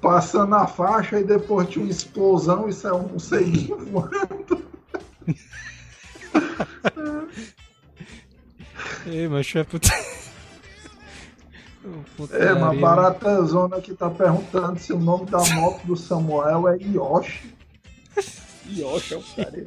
passando 0.00 0.54
a 0.54 0.66
faixa 0.66 1.20
e 1.20 1.24
depois 1.24 1.68
tinha 1.68 1.84
uma 1.84 1.90
explosão 1.90 2.66
e 2.68 2.72
saiu 2.72 2.96
um 2.96 3.18
ceguinho 3.18 3.78
voando. 3.78 4.62
Ei, 9.06 9.28
mas 9.28 9.54
é 9.54 9.64
puta... 9.64 9.88
É, 12.30 12.52
uma 12.52 12.72
barata 12.72 13.42
zona 13.42 13.80
que 13.80 13.92
tá 13.92 14.08
perguntando 14.08 14.78
se 14.78 14.92
o 14.92 15.00
nome 15.00 15.26
da 15.26 15.44
moto 15.54 15.84
do 15.84 15.96
Samuel 15.96 16.68
é 16.68 16.76
Yoshi. 16.76 17.52
Yoshi 18.68 19.14
é 19.14 19.16
o 19.16 19.22
cara. 19.34 19.66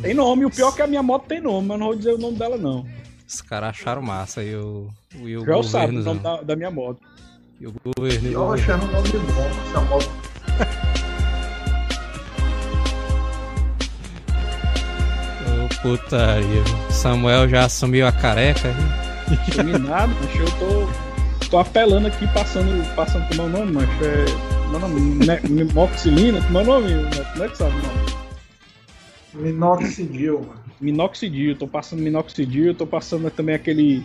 Tem 0.00 0.14
nome, 0.14 0.46
o 0.46 0.50
pior 0.50 0.72
é 0.72 0.76
que 0.76 0.82
a 0.82 0.86
minha 0.86 1.02
moto 1.02 1.26
tem 1.26 1.42
nome, 1.42 1.68
mas 1.68 1.74
eu 1.74 1.78
não 1.78 1.86
vou 1.88 1.96
dizer 1.96 2.14
o 2.14 2.18
nome 2.18 2.38
dela 2.38 2.56
não. 2.56 2.86
Os 3.28 3.42
caras 3.42 3.68
acharam 3.68 4.00
massa 4.00 4.42
e 4.42 4.56
o, 4.56 4.88
e 5.16 5.36
o 5.36 5.44
Já 5.44 5.62
sabe 5.62 5.98
o 5.98 6.02
nome 6.02 6.20
da, 6.20 6.40
da 6.40 6.56
minha 6.56 6.70
moto. 6.70 7.00
E 7.60 7.66
o 7.66 7.74
governo. 7.84 8.26
e 8.26 8.30
o 8.30 8.32
Eu 8.32 8.52
achando 8.54 8.84
o 8.84 8.90
nome 8.90 9.08
bom, 9.10 9.50
essa 9.68 9.80
moto. 9.82 10.10
Ô, 15.44 15.82
putaria. 15.82 16.64
Samuel 16.90 17.46
já 17.50 17.66
assumiu 17.66 18.06
a 18.06 18.12
careca. 18.12 18.70
viu? 18.70 19.54
Sumi 19.54 19.72
nada, 19.78 20.06
mas 20.06 20.34
eu 20.40 20.46
tô, 20.58 20.88
tô 21.50 21.58
apelando 21.58 22.06
aqui, 22.06 22.26
passando, 22.28 22.94
passando 22.94 23.30
o 23.42 23.48
nome, 23.48 23.72
mas 23.72 23.88
é. 24.06 24.24
Meu 24.70 24.80
nome, 24.80 25.26
né, 25.26 25.38
minoxidil, 25.48 26.42
como 26.44 26.58
é 26.58 26.62
o 26.62 26.64
nome? 26.64 26.94
Neto? 26.94 27.32
Como 27.32 27.44
é 27.44 27.48
que 27.48 27.58
sabe 27.58 27.74
o 27.76 27.82
nome? 27.82 29.52
Minoxidil, 29.52 30.40
mano. 30.40 30.67
Minoxidil, 30.80 31.56
tô 31.56 31.66
passando 31.66 32.00
minoxidil, 32.00 32.74
tô 32.74 32.86
passando 32.86 33.30
também 33.30 33.54
aquele. 33.54 34.04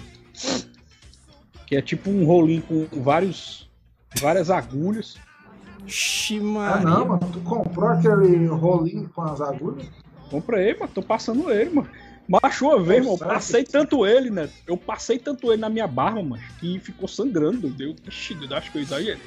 Que 1.68 1.76
é 1.76 1.82
tipo 1.82 2.10
um 2.10 2.26
rolinho 2.26 2.62
com 2.64 2.88
vários. 3.02 3.70
várias 4.20 4.50
agulhas. 4.50 5.18
Ixi, 5.86 6.40
Ah, 6.58 6.80
não, 6.84 7.08
mano. 7.08 7.30
Tu 7.32 7.40
comprou 7.42 7.90
aquele 7.90 8.48
rolinho 8.48 9.10
com 9.14 9.22
as 9.22 9.42
agulhas? 9.42 9.86
Comprei, 10.30 10.74
mano, 10.74 10.92
tô 10.94 11.02
passando 11.02 11.52
ele, 11.52 11.70
mano. 11.70 11.90
Macho 12.28 12.68
uma 12.68 12.82
vez, 12.82 13.06
mano, 13.06 13.18
eu 13.22 13.28
passei 13.28 13.64
tanto 13.64 14.06
ele, 14.06 14.30
né? 14.30 14.50
Eu 14.66 14.78
passei 14.78 15.20
tanto 15.20 15.52
ele 15.52 15.62
na 15.62 15.70
minha 15.70 15.86
barba, 15.86 16.24
mano, 16.24 16.42
que 16.60 16.80
ficou 16.80 17.08
sangrando. 17.08 17.70
Deu, 17.70 17.96
ixi, 18.08 18.38
eu 18.50 18.58
acho 18.58 18.72
que 18.72 18.78
eu 18.78 18.82
exagerei. 18.82 19.20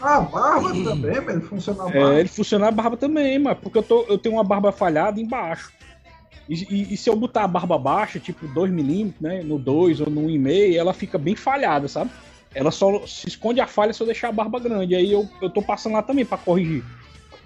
Na 0.00 0.20
barba 0.20 0.70
também, 0.70 1.20
mas 1.20 1.28
ele 1.28 1.40
funciona 1.40 1.78
na 1.78 1.84
barba. 1.84 2.14
É, 2.14 2.20
ele 2.20 2.28
funciona 2.28 2.68
a 2.68 2.70
barba 2.70 2.96
também, 2.96 3.38
mano, 3.38 3.56
porque 3.56 3.78
eu, 3.78 3.82
tô, 3.82 4.02
eu 4.08 4.18
tenho 4.18 4.34
uma 4.34 4.44
barba 4.44 4.72
falhada 4.72 5.20
embaixo. 5.20 5.72
E, 6.48 6.54
e- 6.70 6.94
e 6.94 6.96
se 6.96 7.10
eu 7.10 7.16
botar 7.16 7.44
a 7.44 7.48
barba 7.48 7.76
baixa, 7.78 8.18
tipo 8.20 8.46
2mm, 8.48 9.14
né, 9.20 9.42
no 9.42 9.58
2 9.58 10.00
ou 10.00 10.08
no 10.10 10.22
1,5, 10.28 10.76
ela 10.76 10.92
fica 10.94 11.18
bem 11.18 11.34
falhada, 11.34 11.88
sabe? 11.88 12.10
Ela 12.54 12.70
só 12.70 13.04
se 13.06 13.28
esconde 13.28 13.60
a 13.60 13.66
falha 13.66 13.92
se 13.92 14.00
eu 14.00 14.06
deixar 14.06 14.28
a 14.28 14.32
barba 14.32 14.58
grande. 14.60 14.94
Aí 14.94 15.12
eu, 15.12 15.28
eu 15.42 15.50
tô 15.50 15.60
passando 15.60 15.92
lá 15.94 16.02
também 16.02 16.24
pra 16.24 16.38
corrigir. 16.38 16.82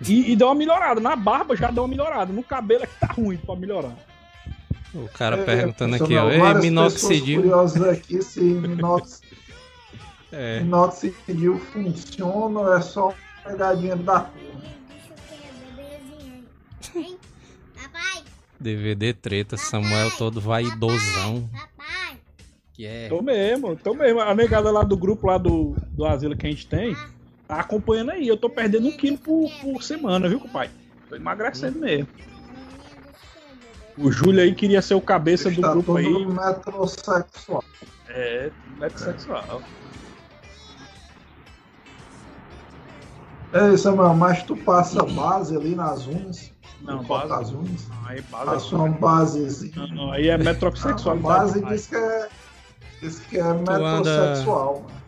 E, 0.06 0.32
e 0.32 0.36
deu 0.36 0.46
uma 0.48 0.54
melhorada. 0.54 1.00
Na 1.00 1.16
barba 1.16 1.56
já 1.56 1.70
deu 1.70 1.82
uma 1.82 1.88
melhorada. 1.88 2.32
No 2.32 2.42
cabelo 2.42 2.84
é 2.84 2.86
que 2.86 2.98
tá 3.00 3.06
ruim 3.08 3.36
pra 3.36 3.56
melhorar. 3.56 3.96
O 4.94 5.08
cara 5.08 5.36
É, 5.38 5.44
perguntando 5.44 5.94
aqui, 5.96 6.04
funcionou. 6.04 6.28
ó. 6.30 6.32
Ei, 6.54 6.60
minoxidil. 6.60 7.40
curiosas 7.42 7.82
aqui 7.82 8.22
se 8.22 8.40
minox... 8.40 9.20
É, 10.32 10.60
minoxidil 10.60 11.58
funciona 11.72 12.60
ou 12.60 12.72
é 12.76 12.80
só 12.80 13.12
pegar 13.44 13.74
dinheiro 13.74 13.98
da 14.04 14.20
turma. 14.20 14.60
DVD 18.60 19.14
treta, 19.14 19.56
Samuel 19.56 20.10
todo 20.18 20.40
vaidosão. 20.40 21.48
papai. 21.52 22.18
Que 22.74 22.86
é. 22.86 23.08
Tô 23.08 23.22
mesmo, 23.22 23.74
tô 23.76 23.94
mesmo. 23.94 24.20
A 24.20 24.34
negada 24.34 24.70
lá 24.70 24.82
do 24.82 24.96
grupo 24.96 25.26
lá 25.26 25.38
do, 25.38 25.74
do 25.92 26.04
asilo 26.04 26.36
que 26.36 26.46
a 26.46 26.50
gente 26.50 26.66
tem, 26.66 26.94
tá 27.48 27.60
acompanhando 27.60 28.10
aí. 28.10 28.28
Eu 28.28 28.36
tô 28.36 28.50
perdendo 28.50 28.88
um 28.88 28.92
quilo 28.96 29.18
por, 29.18 29.50
por 29.60 29.82
semana, 29.82 30.28
viu, 30.28 30.40
pai? 30.40 30.70
Tô 31.08 31.16
emagrecendo 31.16 31.78
mesmo. 31.78 32.06
O 33.98 34.10
Júlio 34.10 34.40
aí 34.40 34.54
queria 34.54 34.80
ser 34.80 34.94
o 34.94 35.00
cabeça 35.00 35.50
do 35.50 35.56
Está 35.56 35.72
grupo 35.72 35.94
todo 35.94 35.98
aí. 35.98 36.26
metrosexual. 36.26 37.64
É, 38.08 38.50
metrosexual. 38.78 39.62
É 43.52 43.68
isso, 43.74 43.94
mano, 43.96 44.14
mas 44.14 44.42
tu 44.44 44.56
passa 44.56 45.02
base 45.04 45.56
ali 45.56 45.74
nas 45.74 46.06
unhas. 46.06 46.52
Não, 46.82 47.02
base- 47.04 47.32
as 47.32 47.52
unhas. 47.52 47.86
Aí, 48.06 48.20
base, 48.22 48.74
uma 48.74 48.88
basezinha. 48.88 49.72
não, 49.76 49.86
não, 49.88 50.12
aí 50.12 50.28
é 50.28 50.34
A 50.34 50.38
metrosexualidade. 50.38 51.20
base 51.22 51.64
diz 51.66 51.86
que 51.86 51.96
é. 51.96 52.28
Diz 53.00 53.18
que 53.20 53.38
é 53.38 53.52
metrosexual, 53.54 54.82
mano. 54.82 55.00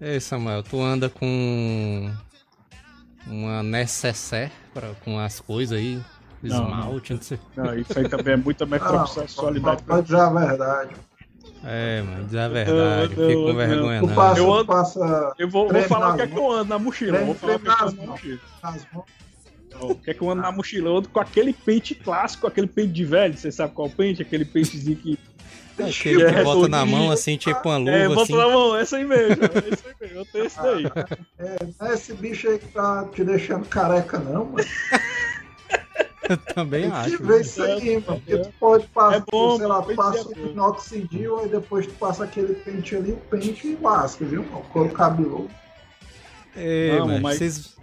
Ei, 0.00 0.18
Samuel, 0.20 0.62
tu 0.62 0.80
anda 0.80 1.08
com 1.08 2.10
uma 3.26 3.62
necessaire 3.62 4.50
pra, 4.74 4.90
com 5.04 5.18
as 5.18 5.38
coisas 5.38 5.78
aí, 5.78 6.00
Não, 6.42 6.56
esmalte, 6.64 7.14
não 7.14 7.22
sei. 7.22 7.38
Não, 7.56 7.74
isso 7.78 7.96
aí 7.98 8.08
também 8.08 8.34
é 8.34 8.36
muita 8.36 8.64
Ah, 8.64 8.66
não, 8.66 8.72
metrosexualidade. 8.78 9.82
pode 9.84 10.02
dizer 10.02 10.20
a 10.20 10.28
verdade. 10.30 10.90
É, 11.64 12.02
mano, 12.02 12.24
diz 12.24 12.34
a 12.34 12.48
verdade, 12.48 13.14
Não, 13.16 13.26
fico 13.28 13.40
não, 13.40 13.46
com 13.52 13.54
vergonha 13.56 14.00
Tu 14.00 14.06
não. 14.08 14.14
passa, 14.16 14.40
Eu 14.40 14.52
ando- 14.52 14.66
passa 14.66 15.32
Eu 15.38 15.48
vou, 15.48 15.68
vou 15.68 15.82
falar 15.84 16.12
o 16.12 16.16
que 16.16 16.22
é 16.22 16.26
que 16.26 16.36
eu 16.36 16.50
ando 16.50 16.64
na 16.64 16.78
mochila. 16.80 17.12
Treme- 17.18 17.26
Vou 17.26 17.34
falar 17.36 17.54
o 17.54 17.58
que 17.60 17.68
é 17.68 17.70
que 17.70 17.80
eu 17.80 17.86
treme 17.86 17.90
ando 17.92 18.00
na 18.02 18.06
mochila. 18.12 18.40
mãos. 18.92 19.04
O 19.86 19.94
que 19.94 20.10
é 20.10 20.14
que 20.14 20.22
eu 20.22 20.30
ando 20.30 20.42
na 20.42 20.52
mochila? 20.52 20.88
Eu 20.88 20.96
ando 20.98 21.08
com 21.08 21.20
aquele 21.20 21.52
pente 21.52 21.94
clássico, 21.94 22.46
aquele 22.46 22.66
pente 22.66 22.92
de 22.92 23.04
velho. 23.04 23.36
Você 23.36 23.50
sabe 23.52 23.74
qual 23.74 23.88
pente? 23.90 24.22
Aquele 24.22 24.44
pentezinho 24.44 24.96
que. 24.96 25.18
Aquele 25.78 26.22
é 26.24 26.32
que 26.34 26.42
bota 26.44 26.68
na 26.68 26.84
mão 26.84 27.10
assim, 27.10 27.36
tipo 27.36 27.68
uma 27.68 27.90
é, 27.90 28.06
luva 28.06 28.14
bota 28.14 28.22
assim. 28.24 28.36
na 28.36 28.48
mão, 28.48 28.76
essa 28.76 28.96
aí 28.98 29.04
mesmo. 29.04 29.42
Esse 29.72 29.86
aí 29.88 29.94
mesmo. 30.00 30.18
Eu 30.18 30.24
tenho 30.26 30.44
esse 30.44 30.62
daí. 30.62 30.84
É, 31.38 31.56
não 31.80 31.86
é 31.88 31.94
esse 31.94 32.12
bicho 32.14 32.48
aí 32.48 32.58
que 32.58 32.68
tá 32.68 33.08
te 33.12 33.24
deixando 33.24 33.66
careca, 33.66 34.18
não, 34.18 34.44
mano. 34.44 34.66
Eu 36.28 36.36
também 36.54 36.82
Tem 36.82 36.90
que 36.90 36.96
acho. 36.96 37.24
ver 37.24 37.40
isso 37.40 37.62
aí, 37.62 37.94
mano. 37.94 38.04
Porque 38.20 38.38
tu 38.38 38.52
pode 38.60 38.86
passar, 38.88 39.16
É 39.16 39.22
bom, 39.30 39.56
sei 39.58 39.66
lá, 39.66 39.82
passa 39.82 40.18
é 40.18 40.22
o 40.22 40.46
minoxidil, 40.46 41.38
aí 41.40 41.48
depois 41.48 41.86
tu 41.86 41.94
passa 41.94 42.24
aquele 42.24 42.54
pente 42.54 42.94
ali, 42.94 43.12
o 43.12 43.16
pente 43.16 43.66
e 43.66 43.76
lasca, 43.80 44.24
viu? 44.24 44.42
O 44.42 44.62
couro 44.72 44.90
cabeludo. 44.90 45.50
Ei, 46.54 46.98
Não, 46.98 47.18
mas- 47.18 47.38
vocês 47.38 47.76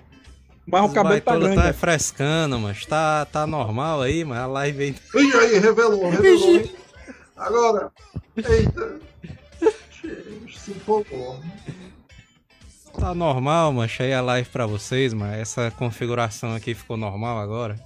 Mas 0.71 0.91
o 0.91 0.93
cabelo 0.93 0.93
tá 0.93 1.03
baitola 1.32 1.39
grande. 1.39 1.55
tá 1.55 1.63
né? 1.67 1.73
frescando, 1.73 2.60
mas 2.60 2.86
tá, 2.86 3.25
tá 3.25 3.47
normal 3.47 4.01
aí, 4.01 4.23
mas 4.23 4.38
a 4.39 4.45
live 4.47 4.84
aí 4.84 4.95
Ih, 5.15 5.34
aí, 5.34 5.60
revelou, 5.60 6.10
revelou. 6.10 6.55
hein? 6.55 6.75
Agora, 7.36 7.91
eita. 8.38 8.99
Se 10.53 10.71
empolgou. 10.71 11.39
tá 12.99 13.13
normal, 13.15 13.71
mano. 13.71 13.84
Achei 13.86 14.13
a 14.13 14.21
live 14.21 14.49
pra 14.49 14.65
vocês, 14.65 15.13
mas 15.13 15.39
essa 15.39 15.71
configuração 15.71 16.53
aqui 16.53 16.73
ficou 16.73 16.97
normal 16.97 17.39
agora. 17.39 17.79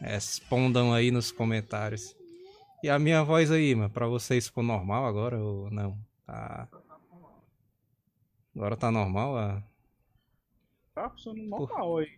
Respondam 0.00 0.92
aí 0.92 1.10
nos 1.10 1.30
comentários. 1.32 2.14
E 2.82 2.88
a 2.88 2.98
minha 2.98 3.22
voz 3.22 3.50
aí, 3.50 3.74
mano, 3.74 3.90
pra 3.90 4.06
vocês 4.06 4.46
ficou 4.46 4.62
normal 4.62 5.04
agora 5.06 5.38
ou 5.38 5.70
não? 5.70 5.96
Tá. 6.26 6.68
Agora 8.54 8.76
tá 8.76 8.90
normal? 8.90 9.36
ah? 9.36 9.62
Tá 10.94 11.08
funcionando 11.10 11.48
normal 11.48 11.98
aí. 11.98 12.10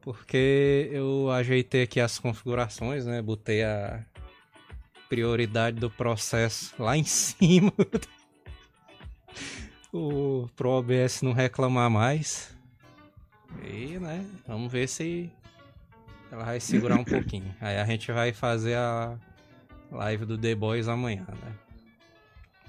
Porque 0.00 0.88
eu 0.92 1.30
ajeitei 1.30 1.82
aqui 1.82 2.00
as 2.00 2.18
configurações, 2.18 3.06
né? 3.06 3.20
Botei 3.20 3.62
a 3.62 4.04
prioridade 5.08 5.78
do 5.78 5.90
processo 5.90 6.74
lá 6.82 6.96
em 6.96 7.04
cima. 7.04 7.72
o, 9.92 10.48
pro 10.56 10.70
OBS 10.70 11.22
não 11.22 11.32
reclamar 11.32 11.90
mais. 11.90 12.56
E, 13.64 13.98
né? 13.98 14.24
Vamos 14.46 14.70
ver 14.70 14.88
se 14.88 15.30
ela 16.30 16.44
vai 16.44 16.60
segurar 16.60 16.96
um 16.96 17.04
pouquinho. 17.04 17.54
Aí 17.60 17.78
a 17.78 17.84
gente 17.84 18.10
vai 18.12 18.32
fazer 18.32 18.76
a 18.76 19.18
live 19.90 20.24
do 20.24 20.38
The 20.38 20.54
Boys 20.54 20.88
amanhã, 20.88 21.26
né? 21.42 21.54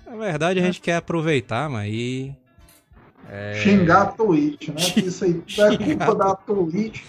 Na 0.06 0.16
verdade, 0.16 0.60
a 0.60 0.64
gente 0.64 0.82
quer 0.82 0.96
aproveitar, 0.96 1.70
mas 1.70 1.84
aí. 1.84 2.36
É, 3.28 3.54
Xingar 3.56 4.02
a 4.02 4.06
Twitch, 4.08 4.70
né? 4.70 4.76
Isso 4.98 5.26
aí 5.26 5.34
tudo 5.36 5.62
é 5.62 5.78
culpa 5.78 6.16
da 6.16 6.36
Twitch. 6.36 7.04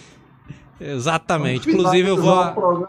Exatamente. 0.81 1.69
Inclusive, 1.71 2.09
eu 2.09 2.17
vou. 2.17 2.89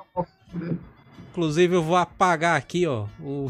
Inclusive, 1.29 1.75
eu 1.75 1.83
vou 1.83 1.95
apagar 1.95 2.57
aqui, 2.57 2.87
ó. 2.87 3.05
O... 3.19 3.47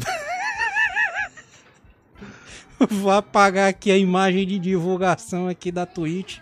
vou 2.90 3.12
apagar 3.12 3.68
aqui 3.68 3.90
a 3.90 3.96
imagem 3.96 4.46
de 4.46 4.58
divulgação 4.58 5.48
aqui 5.48 5.72
da 5.72 5.86
Twitch 5.86 6.38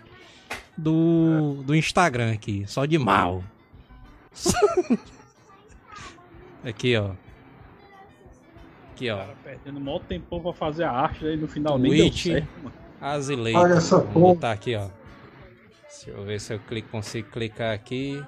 do, 0.77 1.63
do 1.63 1.75
Instagram 1.75 2.33
aqui. 2.33 2.63
Só 2.67 2.85
de 2.85 2.97
mal. 2.97 3.43
aqui, 6.63 6.95
ó. 6.95 7.11
Aqui, 8.91 9.09
ó. 9.09 9.17
Cara, 9.17 9.35
perdendo 9.43 9.79
mó 9.79 9.99
tempão 9.99 10.39
pra 10.41 10.53
fazer 10.53 10.83
a 10.83 10.91
arte 10.91 11.25
aí 11.25 11.37
no 11.37 11.47
final 11.47 11.77
nem 11.77 11.91
deu 11.91 12.05
Twitch. 12.05 12.23
certo, 12.23 12.47
mano. 12.63 12.80
Azileita. 13.01 13.59
Olha 13.59 13.73
essa 13.73 13.97
Vou 13.97 14.07
porra. 14.07 14.35
botar 14.35 14.51
aqui, 14.51 14.75
ó. 14.75 14.87
Deixa 15.89 16.11
eu 16.11 16.23
ver 16.23 16.39
se 16.39 16.53
eu 16.53 16.59
clico, 16.59 16.89
consigo 16.89 17.29
clicar 17.31 17.73
aqui. 17.73 18.23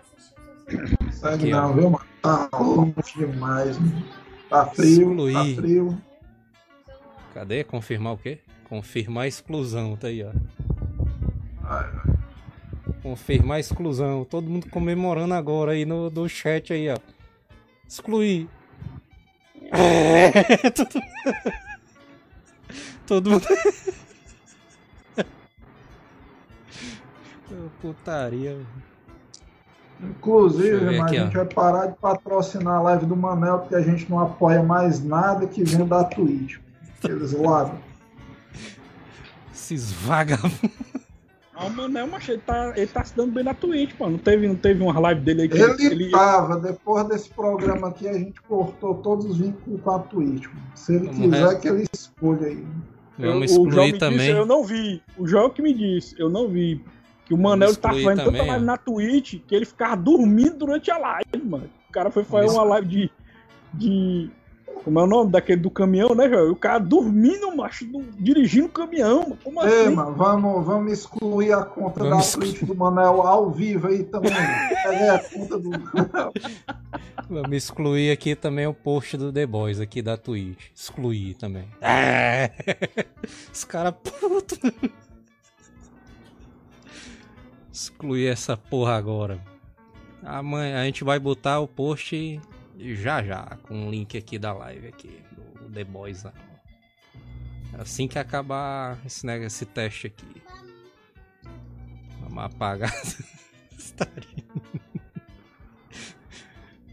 Ó. 1.21 1.35
não, 1.45 1.73
viu, 1.73 1.89
mano? 1.91 2.05
Tá 2.21 2.49
longe 2.53 2.93
demais, 3.15 3.77
mano. 3.77 4.03
Tá 4.49 4.65
frio, 4.65 5.09
Excluir. 5.09 5.33
tá 5.33 5.61
frio. 5.61 6.01
Cadê? 7.33 7.63
Confirmar 7.63 8.13
o 8.13 8.17
quê? 8.17 8.39
Confirmar 8.67 9.25
a 9.25 9.27
exclusão, 9.27 9.95
tá 9.95 10.07
aí, 10.07 10.23
ó. 10.23 10.31
Confirmar 13.01 13.57
a 13.57 13.59
exclusão. 13.59 14.25
Todo 14.25 14.49
mundo 14.49 14.69
comemorando 14.69 15.33
agora 15.33 15.73
aí 15.73 15.85
no 15.85 16.09
do 16.09 16.27
chat 16.27 16.73
aí, 16.73 16.89
ó. 16.89 16.97
Excluir. 17.87 18.47
É, 19.71 20.69
todo... 20.71 21.01
todo 23.05 23.29
mundo. 23.29 23.45
Putaria. 27.81 28.57
Inclusive, 30.01 30.69
eu 30.69 30.79
ver 30.79 30.97
mas 30.99 31.01
aqui, 31.01 31.17
a 31.17 31.23
gente 31.25 31.37
ó. 31.37 31.43
vai 31.43 31.53
parar 31.53 31.85
de 31.87 31.97
patrocinar 31.97 32.75
a 32.75 32.81
live 32.81 33.05
do 33.05 33.15
Manel, 33.15 33.59
porque 33.59 33.75
a 33.75 33.81
gente 33.81 34.09
não 34.09 34.19
apoia 34.19 34.61
mais 34.61 35.03
nada 35.03 35.47
que 35.47 35.63
vem 35.63 35.85
da 35.85 36.03
Twitch. 36.03 36.57
Eles 37.03 37.31
ladram. 37.39 37.77
Esses 39.53 39.91
vagabundos. 39.93 40.59
Ah, 41.55 41.67
o 41.67 41.69
Manel, 41.69 42.07
mas 42.07 42.27
ele 42.27 42.41
tá, 42.45 42.73
ele 42.75 42.87
tá 42.87 43.03
se 43.05 43.15
dando 43.15 43.31
bem 43.31 43.43
na 43.43 43.53
Twitch, 43.53 43.93
mano. 43.99 44.13
Não 44.13 44.19
teve, 44.19 44.47
não 44.47 44.55
teve 44.55 44.81
uma 44.83 44.99
live 44.99 45.21
dele 45.21 45.43
aí 45.43 45.49
que 45.49 45.57
Ele 45.85 46.09
tava, 46.09 46.59
depois 46.59 47.07
desse 47.07 47.29
programa 47.29 47.89
aqui, 47.89 48.07
a 48.07 48.13
gente 48.13 48.41
cortou 48.41 48.95
todos 48.95 49.25
os 49.25 49.37
vínculos 49.37 49.79
com 49.81 49.91
a 49.91 49.99
Twitch. 49.99 50.47
mano. 50.47 50.61
Se 50.75 50.95
ele 50.95 51.05
Vamos 51.05 51.19
quiser, 51.21 51.47
re- 51.49 51.55
que 51.59 51.67
ele 51.69 51.85
escolha 51.93 52.47
aí. 52.47 52.65
Vamos 53.19 53.51
o 53.51 53.69
João 53.69 53.69
excluir 53.69 53.93
me 53.93 53.99
também. 53.99 54.17
Disse, 54.17 54.31
eu 54.31 54.45
não 54.45 54.63
vi. 54.65 55.01
O 55.17 55.27
João 55.27 55.49
que 55.49 55.61
me 55.61 55.73
disse, 55.73 56.15
eu 56.19 56.29
não 56.29 56.49
vi. 56.49 56.83
Que 57.33 57.39
o 57.39 57.41
Manel 57.41 57.69
Vamos 57.69 57.77
tá 57.77 57.89
fazendo 57.89 58.07
tanta 58.09 58.23
também, 58.25 58.41
live 58.47 58.63
ó. 58.63 58.65
na 58.67 58.77
Twitch 58.77 59.39
que 59.47 59.55
ele 59.55 59.65
ficava 59.65 59.95
dormindo 59.95 60.55
durante 60.55 60.91
a 60.91 60.97
live, 60.99 61.43
mano. 61.43 61.69
O 61.89 61.91
cara 61.91 62.11
foi 62.11 62.23
fazer 62.23 62.49
uma 62.53 62.63
live 62.63 62.87
de. 62.87 63.11
de. 63.73 64.29
Como 64.83 64.99
é 64.99 65.03
o 65.03 65.07
nome 65.07 65.31
daquele 65.31 65.61
do 65.61 65.71
caminhão, 65.71 66.13
né, 66.13 66.27
João? 66.27 66.47
E 66.47 66.51
o 66.51 66.55
cara 66.57 66.77
dormindo, 66.77 67.55
macho, 67.55 67.85
do- 67.85 68.03
dirigindo 68.19 68.65
o 68.65 68.69
caminhão, 68.69 69.21
mano. 69.21 69.37
Como 69.43 69.63
Ei, 69.63 69.85
assim? 69.85 69.95
mano, 69.95 70.13
vamos, 70.13 70.65
vamos 70.65 70.91
excluir 70.91 71.53
a 71.53 71.63
conta 71.63 72.01
Vamos 72.03 72.33
da 72.33 72.39
Twitch 72.39 72.63
do 72.63 72.75
Manel 72.75 73.21
ao 73.21 73.49
vivo 73.49 73.87
aí 73.87 74.03
também. 74.03 74.31
Pega 74.31 74.89
aí 74.89 75.09
a 75.09 75.19
conta 75.19 75.57
do. 75.57 75.69
Vamos 77.29 77.51
excluir 77.53 78.11
aqui 78.11 78.35
também 78.35 78.67
o 78.67 78.73
post 78.73 79.15
do 79.17 79.31
The 79.31 79.45
Boys 79.47 79.79
aqui 79.79 80.01
da 80.01 80.17
Twitch. 80.17 80.65
Excluir 80.75 81.35
também. 81.35 81.65
É. 81.81 82.51
Os 83.51 83.63
caras 83.63 83.93
putos. 84.03 84.59
Excluir 87.73 88.27
essa 88.27 88.55
porra 88.55 88.95
agora. 88.95 89.43
Amanhã 90.23 90.79
a 90.81 90.85
gente 90.85 91.03
vai 91.03 91.17
botar 91.19 91.59
o 91.59 91.67
post 91.67 92.39
já 92.79 93.21
já, 93.23 93.57
com 93.63 93.87
o 93.87 93.91
link 93.91 94.15
aqui 94.17 94.37
da 94.37 94.53
live 94.53 94.87
aqui, 94.87 95.19
do 95.59 95.69
The 95.71 95.83
Boys. 95.83 96.23
lá. 96.23 96.31
Assim 97.79 98.07
que 98.07 98.19
acabar 98.19 98.99
esse, 99.05 99.25
neg- 99.25 99.43
esse 99.43 99.65
teste 99.65 100.05
aqui. 100.07 100.41
Vamos 102.21 102.43
apagar. 102.43 102.93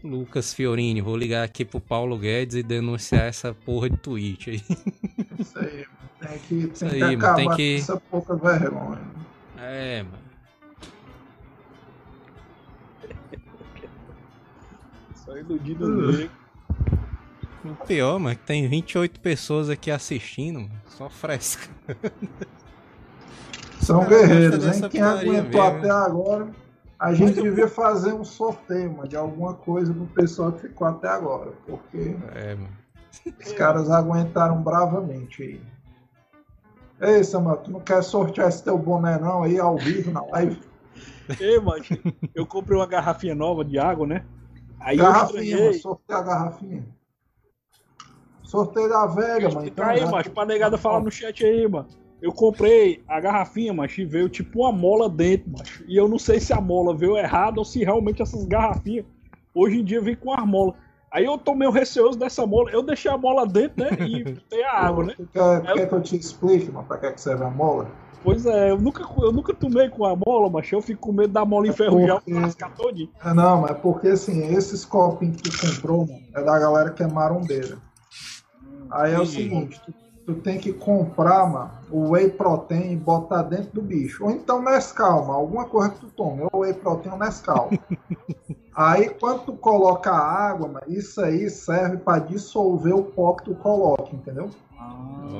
Lucas 0.03 0.51
Fiorini, 0.53 0.99
vou 0.99 1.15
ligar 1.15 1.43
aqui 1.43 1.63
pro 1.63 1.79
Paulo 1.79 2.17
Guedes 2.17 2.55
e 2.55 2.63
denunciar 2.63 3.25
essa 3.27 3.53
porra 3.53 3.87
de 3.89 3.97
tweet 3.97 4.49
aí. 4.49 4.61
Isso 5.39 5.59
aí. 5.59 5.85
Tem 6.19 6.39
que, 6.39 6.67
tem 6.67 6.89
aí, 6.89 6.97
que 6.97 7.03
acabar 7.03 7.35
tem 7.35 7.55
que- 7.55 7.75
essa 7.77 7.97
pouca 7.99 8.35
vergonha. 8.35 9.01
É, 9.57 10.01
mano. 10.03 10.20
Só 15.31 15.37
iludido 15.37 15.87
nele. 15.87 16.29
O 17.63 17.85
pior, 17.85 18.19
mano, 18.19 18.31
é 18.31 18.35
que 18.35 18.43
tem 18.45 18.67
28 18.67 19.21
pessoas 19.21 19.69
aqui 19.69 19.89
assistindo, 19.89 20.59
mano. 20.59 20.73
Só 20.87 21.09
fresca. 21.09 21.69
São 23.79 24.01
Cara, 24.01 24.09
guerreiros, 24.09 24.65
hein? 24.65 24.89
Quem 24.89 25.01
aguentou 25.01 25.63
mesmo. 25.63 25.77
até 25.77 25.89
agora, 25.89 26.49
a 26.99 27.13
gente 27.13 27.41
devia 27.41 27.69
fazer 27.69 28.11
um 28.13 28.25
sorteio, 28.25 28.91
mano, 28.91 29.07
de 29.07 29.15
alguma 29.15 29.53
coisa 29.53 29.93
pro 29.93 30.05
pessoal 30.07 30.51
que 30.51 30.67
ficou 30.67 30.85
até 30.85 31.07
agora. 31.07 31.53
Porque 31.65 32.17
É, 32.35 32.55
mano. 32.55 32.77
os 33.39 33.53
caras 33.53 33.89
aguentaram 33.89 34.61
bravamente 34.61 35.43
aí. 35.43 35.61
Ei, 36.99 37.23
Samuel, 37.23 37.57
tu 37.57 37.71
não 37.71 37.79
quer 37.79 38.03
sortear 38.03 38.49
esse 38.49 38.63
teu 38.63 38.77
boné 38.77 39.17
não 39.17 39.43
aí 39.43 39.57
ao 39.57 39.77
vivo 39.77 40.11
na 40.11 40.23
live? 40.25 40.59
Ei, 41.39 41.57
macho, 41.61 41.97
eu 42.35 42.45
comprei 42.45 42.77
uma 42.77 42.85
garrafinha 42.85 43.33
nova 43.33 43.63
de 43.63 43.79
água, 43.79 44.05
né? 44.05 44.25
Aí 44.81 44.97
eu 44.97 45.03
garrafinha, 45.05 45.33
mano, 45.37 45.49
estranhei. 45.51 45.73
sorteia 45.73 46.19
a 46.19 46.23
garrafinha. 46.23 46.85
Sorteio 48.43 48.89
da 48.89 49.05
Vega, 49.05 49.49
mano. 49.49 49.67
Então, 49.67 49.85
aí, 49.85 49.99
já- 49.99 50.07
macho, 50.11 50.31
pra 50.31 50.45
negada 50.45 50.77
falar 50.77 50.99
no 50.99 51.11
chat 51.11 51.45
aí, 51.45 51.67
mano. 51.67 51.87
Eu 52.21 52.31
comprei 52.31 53.03
a 53.07 53.19
garrafinha, 53.19 53.73
macho, 53.73 54.01
e 54.01 54.05
veio 54.05 54.29
tipo 54.29 54.59
uma 54.59 54.71
mola 54.71 55.09
dentro, 55.09 55.49
macho. 55.51 55.83
E 55.87 55.95
eu 55.97 56.07
não 56.07 56.19
sei 56.19 56.39
se 56.39 56.53
a 56.53 56.61
mola 56.61 56.95
veio 56.95 57.17
errada 57.17 57.59
ou 57.59 57.65
se 57.65 57.83
realmente 57.83 58.21
essas 58.21 58.45
garrafinhas 58.45 59.05
hoje 59.55 59.79
em 59.79 59.83
dia 59.83 60.01
vem 60.01 60.15
com 60.15 60.31
as 60.33 60.45
molas. 60.45 60.75
Aí 61.11 61.25
eu 61.25 61.37
tô 61.37 61.55
meio 61.55 61.71
receoso 61.71 62.17
dessa 62.17 62.45
mola. 62.45 62.69
Eu 62.71 62.83
deixei 62.83 63.09
a 63.11 63.17
mola 63.17 63.45
dentro, 63.45 63.83
né? 63.83 63.89
E 64.07 64.23
botei 64.23 64.63
a 64.63 64.71
água, 64.85 65.05
né? 65.05 65.13
Tu 65.17 65.27
quer, 65.33 65.61
quer 65.73 65.89
que 65.89 65.95
eu 65.95 66.01
te 66.01 66.15
explique, 66.15 66.71
mano, 66.71 66.87
pra 66.87 66.97
que, 66.97 67.11
que 67.11 67.21
serve 67.21 67.43
a 67.43 67.49
mola? 67.49 67.89
Pois 68.23 68.45
é, 68.45 68.69
eu 68.69 68.77
nunca, 68.79 69.03
eu 69.19 69.31
nunca 69.31 69.53
tomei 69.53 69.89
com 69.89 70.05
a 70.05 70.15
mola, 70.15 70.49
macho. 70.49 70.75
Eu 70.75 70.81
fico 70.81 71.01
com 71.01 71.11
medo 71.11 71.33
da 71.33 71.43
mola 71.43 71.67
enferrujar 71.67 72.17
porque- 72.17 72.33
o 72.33 72.39
lascar 72.39 72.73
todinho. 72.75 73.09
É, 73.23 73.33
Não, 73.33 73.61
mas 73.61 73.77
porque 73.79 74.09
assim, 74.09 74.53
esses 74.55 74.85
copinhos 74.85 75.41
que 75.41 75.49
tu 75.49 75.75
comprou, 75.75 76.05
mano, 76.05 76.21
é 76.35 76.43
da 76.43 76.59
galera 76.59 76.91
que 76.91 77.01
é 77.01 77.07
marombeira. 77.07 77.77
Aí 78.91 79.13
é 79.13 79.19
o 79.19 79.25
seguinte, 79.25 79.81
tu, 79.85 79.93
tu 80.25 80.35
tem 80.41 80.59
que 80.59 80.71
comprar, 80.73 81.49
mano, 81.49 81.71
o 81.89 82.09
whey 82.11 82.29
protein 82.29 82.91
e 82.91 82.95
botar 82.95 83.41
dentro 83.43 83.71
do 83.73 83.81
bicho. 83.81 84.23
Ou 84.25 84.31
então 84.31 84.61
Nescau, 84.61 85.21
mano, 85.25 85.39
alguma 85.39 85.65
coisa 85.65 85.89
que 85.89 85.99
tu 86.01 86.07
tome, 86.07 86.47
ou 86.51 86.61
whey 86.61 86.73
protein 86.73 87.13
ou 87.13 87.17
Nescau. 87.17 87.69
Aí 88.75 89.09
quando 89.09 89.45
tu 89.45 89.53
coloca 89.53 90.11
a 90.11 90.17
água, 90.49 90.67
mano, 90.67 90.85
isso 90.87 91.19
aí 91.21 91.49
serve 91.49 91.97
pra 91.97 92.19
dissolver 92.19 92.95
o 92.95 93.03
pó 93.03 93.33
que 93.33 93.43
tu 93.45 93.55
coloca, 93.55 94.15
entendeu? 94.15 94.49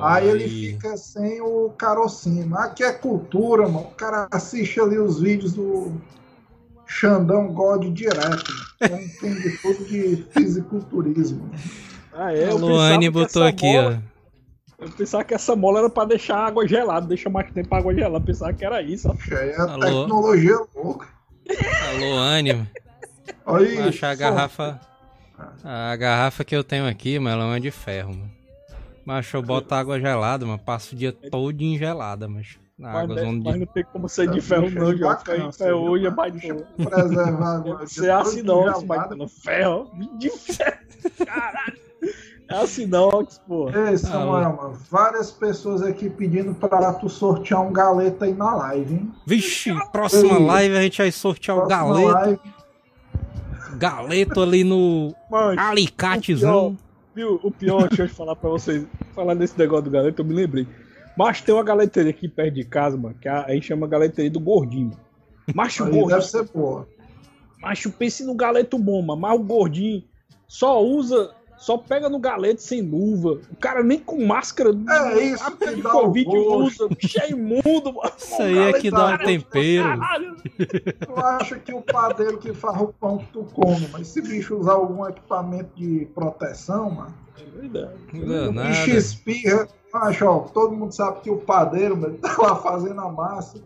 Aí 0.00 0.28
ele 0.28 0.48
fica 0.48 0.96
sem 0.96 1.40
o 1.40 1.70
carocinho. 1.70 2.56
Aqui 2.56 2.82
é 2.82 2.92
cultura, 2.92 3.62
mano. 3.68 3.86
O 3.88 3.90
cara 3.94 4.26
assiste 4.30 4.80
ali 4.80 4.98
os 4.98 5.20
vídeos 5.20 5.52
do 5.52 5.92
Xandão 6.86 7.48
God 7.52 7.84
direto. 7.92 8.52
Então 8.80 9.00
entende 9.00 9.58
tudo 9.58 9.84
de 9.84 10.24
fisiculturismo. 10.30 11.50
Ah, 12.12 12.32
é? 12.32 12.44
A 12.46 12.50
Eu 12.50 12.56
Luane 12.58 13.08
botou 13.10 13.42
aqui, 13.44 13.64
mola- 13.72 14.02
ó. 14.08 14.12
Eu 14.84 14.90
pensava 14.90 15.22
que 15.22 15.32
essa 15.32 15.54
mola 15.54 15.78
era 15.78 15.88
pra 15.90 16.04
deixar 16.04 16.36
a 16.38 16.46
água 16.46 16.66
gelada, 16.66 17.06
deixa 17.06 17.30
mais 17.30 17.48
tempo 17.52 17.72
a 17.74 17.78
água 17.78 17.94
gelada. 17.94 18.16
Eu 18.16 18.20
pensava 18.20 18.52
que 18.52 18.64
era 18.64 18.82
isso, 18.82 19.08
ó. 19.08 19.36
Aí 19.36 19.50
é 19.50 19.56
Alô? 19.60 19.80
tecnologia 20.02 20.58
louca. 20.74 21.06
A 21.48 22.00
Luane, 22.00 22.52
mano. 22.52 22.68
Aí, 23.46 23.76
Vou 23.76 23.84
achar 23.88 24.10
a 24.10 24.16
só- 24.16 24.20
garrafa. 24.20 24.80
A 25.64 25.96
garrafa 25.96 26.44
que 26.44 26.54
eu 26.54 26.62
tenho 26.64 26.86
aqui, 26.88 27.18
mano, 27.18 27.36
ela 27.36 27.44
é 27.44 27.46
uma 27.54 27.60
de 27.60 27.70
ferro, 27.70 28.10
mano. 28.10 28.30
Mas 29.04 29.32
eu 29.32 29.42
boto 29.42 29.74
água 29.74 29.98
gelada, 30.00 30.46
mano. 30.46 30.58
Passo 30.58 30.94
o 30.94 30.98
dia 30.98 31.12
todo 31.12 31.60
em 31.60 31.76
gelada, 31.78 32.28
mas. 32.28 32.58
Na 32.78 32.92
Mas, 32.92 33.02
água 33.04 33.16
zona 33.20 33.40
mas 33.44 33.52
de. 33.54 33.60
não 33.60 33.66
tem 33.66 33.84
como 33.92 34.08
ser 34.08 34.30
de 34.30 34.40
ferro, 34.40 34.68
não, 34.70 34.90
é 34.90 34.94
bacana, 34.96 35.38
Ferro 35.38 35.52
ferro 35.52 35.78
assim, 35.78 35.88
hoje 35.88 36.06
é 36.06 36.10
mais 36.10 36.32
de 36.32 36.52
boa. 36.52 36.66
Preservar. 36.90 37.62
Você 37.80 38.06
é 38.06 38.10
Assinox, 38.12 38.82
mas 38.84 38.98
gelada. 38.98 39.14
no 39.16 39.28
ferro, 39.28 39.90
ó. 39.92 40.16
De 40.18 40.30
ferro. 40.30 40.78
Caralho. 41.24 41.78
É 42.48 42.54
Assinox, 42.56 43.40
pô. 43.46 43.70
Ei, 43.70 43.96
Samuel, 43.96 44.56
mano, 44.56 44.78
várias 44.90 45.30
pessoas 45.30 45.82
aqui 45.82 46.10
pedindo 46.10 46.54
pra 46.54 46.92
tu 46.94 47.08
sortear 47.08 47.60
um 47.62 47.72
galeta 47.72 48.24
aí 48.24 48.34
na 48.34 48.54
live, 48.54 48.94
hein? 48.94 49.12
Vixe, 49.26 49.72
próxima 49.92 50.34
Ei. 50.38 50.44
live 50.46 50.76
a 50.76 50.82
gente 50.82 50.98
vai 50.98 51.12
sortear 51.12 51.58
o 51.58 51.66
galeto. 51.68 52.08
live, 52.08 52.40
Galeto 53.76 54.40
ali 54.42 54.64
no 54.64 55.14
Mano, 55.30 55.60
alicatezão. 55.60 56.76
Viu? 57.14 57.40
O 57.42 57.50
pior, 57.50 57.88
deixa 57.88 58.04
eu 58.04 58.08
falar 58.08 58.36
pra 58.36 58.50
vocês. 58.50 58.86
Falar 59.14 59.34
desse 59.34 59.58
negócio 59.58 59.84
do 59.84 59.90
galeto, 59.90 60.22
eu 60.22 60.26
me 60.26 60.34
lembrei. 60.34 60.66
Mas 61.16 61.40
tem 61.40 61.54
uma 61.54 61.64
galeteria 61.64 62.10
aqui 62.10 62.28
perto 62.28 62.54
de 62.54 62.64
casa, 62.64 62.96
mano, 62.96 63.14
que 63.20 63.28
a, 63.28 63.44
a 63.44 63.50
gente 63.52 63.66
chama 63.66 63.86
galeteria 63.86 64.30
do 64.30 64.40
gordinho. 64.40 64.92
Macho 65.54 65.84
gordinho. 65.84 66.06
deve 66.06 66.22
ser 66.22 66.48
boa. 66.50 66.88
Macho, 67.60 67.90
pense 67.92 68.24
no 68.24 68.34
galeto 68.34 68.78
bom, 68.78 69.02
mano. 69.02 69.20
Mas 69.20 69.38
o 69.38 69.42
gordinho 69.42 70.02
só 70.48 70.82
usa. 70.82 71.34
Só 71.62 71.78
pega 71.78 72.08
no 72.08 72.18
galeto 72.18 72.60
sem 72.60 72.82
luva. 72.82 73.38
O 73.52 73.56
cara 73.56 73.84
nem 73.84 74.00
com 74.00 74.26
máscara. 74.26 74.70
É 75.14 75.22
isso 75.22 75.56
que 75.56 75.76
de 75.76 75.80
dá 75.80 75.90
o 75.90 75.92
Covid 75.92 76.28
usa. 76.28 76.88
Bicho 76.88 77.20
é 77.20 77.30
imundo, 77.30 77.92
mano. 77.92 78.12
Isso 78.18 78.42
aí 78.42 78.58
é 78.58 78.72
que 78.72 78.90
dá 78.90 79.14
um 79.14 79.18
tempero. 79.18 79.84
Caralho. 80.00 80.36
Tu 80.36 81.20
acha 81.20 81.58
que 81.60 81.72
o 81.72 81.80
padeiro 81.80 82.38
que 82.38 82.52
faz 82.52 82.80
o 82.80 82.88
pão 82.88 83.18
que 83.18 83.26
tu 83.26 83.44
come, 83.44 83.88
mas 83.92 84.08
se 84.08 84.20
bicho 84.20 84.56
usar 84.56 84.72
algum 84.72 85.06
equipamento 85.06 85.70
de 85.76 86.04
proteção, 86.12 86.90
mano, 86.90 87.14
É 87.38 87.60
verdade. 87.60 87.94
Não, 88.12 88.48
o 88.48 88.52
nada. 88.52 88.68
bicho 88.68 88.90
espirra. 88.90 89.68
Macho, 89.94 90.24
ó, 90.26 90.38
todo 90.40 90.74
mundo 90.74 90.92
sabe 90.92 91.20
que 91.20 91.30
o 91.30 91.36
padeiro, 91.36 91.96
mano, 91.96 92.18
tá 92.18 92.34
lá 92.38 92.56
fazendo 92.56 93.00
a 93.00 93.08
massa. 93.08 93.58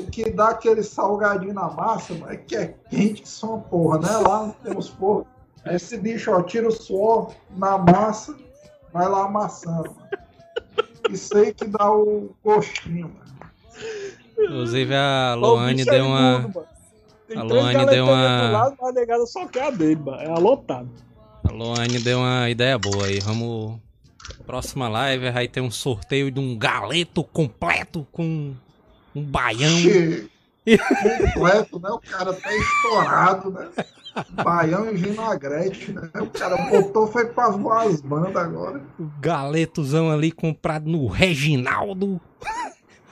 O 0.00 0.06
que 0.06 0.30
dá 0.30 0.48
aquele 0.48 0.82
salgadinho 0.82 1.54
na 1.54 1.70
massa, 1.70 2.12
mano, 2.14 2.32
é 2.32 2.36
que 2.36 2.56
é 2.56 2.74
quente 2.90 3.22
que 3.22 3.28
só 3.28 3.54
uma 3.54 3.60
porra, 3.60 3.98
né? 4.00 4.08
Lá 4.26 4.52
temos 4.64 4.88
porra. 4.88 5.35
Esse 5.70 5.96
bicho, 5.98 6.30
ó, 6.30 6.42
tira 6.42 6.68
o 6.68 6.72
suor 6.72 7.32
na 7.56 7.76
massa, 7.78 8.36
vai 8.92 9.08
lá 9.08 9.24
amassando, 9.24 9.94
mano. 9.94 10.06
Isso 11.10 11.36
aí 11.36 11.52
que 11.54 11.64
dá 11.66 11.90
o 11.90 12.34
gostinho, 12.44 13.08
mano. 13.08 13.26
Inclusive 14.38 14.94
a 14.94 15.34
Luane 15.34 15.76
bicho 15.76 15.88
é 15.88 15.92
deu 15.92 16.04
uma. 16.06 16.50
Tem 17.28 17.38
a 17.38 17.42
Luane 17.42 17.86
deu 17.86 18.04
uma- 18.04 18.46
do 18.46 18.52
lado, 18.52 18.76
mas 18.80 18.90
a 18.90 18.92
negada 18.92 19.26
só 19.26 19.46
quer 19.46 19.62
a 19.64 19.70
dele, 19.70 19.96
mano. 19.96 20.20
É 20.20 20.26
alotado. 20.28 20.88
A 21.44 21.50
Luane 21.52 21.98
deu 22.00 22.18
uma 22.18 22.48
ideia 22.50 22.78
boa 22.78 23.06
aí. 23.06 23.18
Vamos. 23.20 23.78
Próxima 24.44 24.88
live 24.88 25.30
vai 25.30 25.48
ter 25.48 25.60
um 25.60 25.70
sorteio 25.70 26.30
de 26.30 26.38
um 26.38 26.56
galeto 26.56 27.22
completo 27.24 28.06
com 28.12 28.54
um 29.14 29.22
baião. 29.22 29.70
Completo, 31.34 31.78
né? 31.80 31.90
O 31.90 31.98
cara 32.00 32.32
tá 32.32 32.50
estourado, 32.56 33.50
né? 33.50 33.68
Baião 34.42 34.90
e 34.90 34.96
vinagrete, 34.96 35.92
né? 35.92 36.08
O 36.20 36.26
cara 36.26 36.56
botou, 36.70 37.06
foi 37.06 37.26
pra 37.26 37.50
voar 37.50 37.86
as 37.86 38.00
bandas 38.00 38.36
agora. 38.36 38.80
O 38.98 39.08
galetozão 39.20 40.10
ali 40.10 40.32
comprado 40.32 40.88
no 40.88 41.06
Reginaldo. 41.06 42.20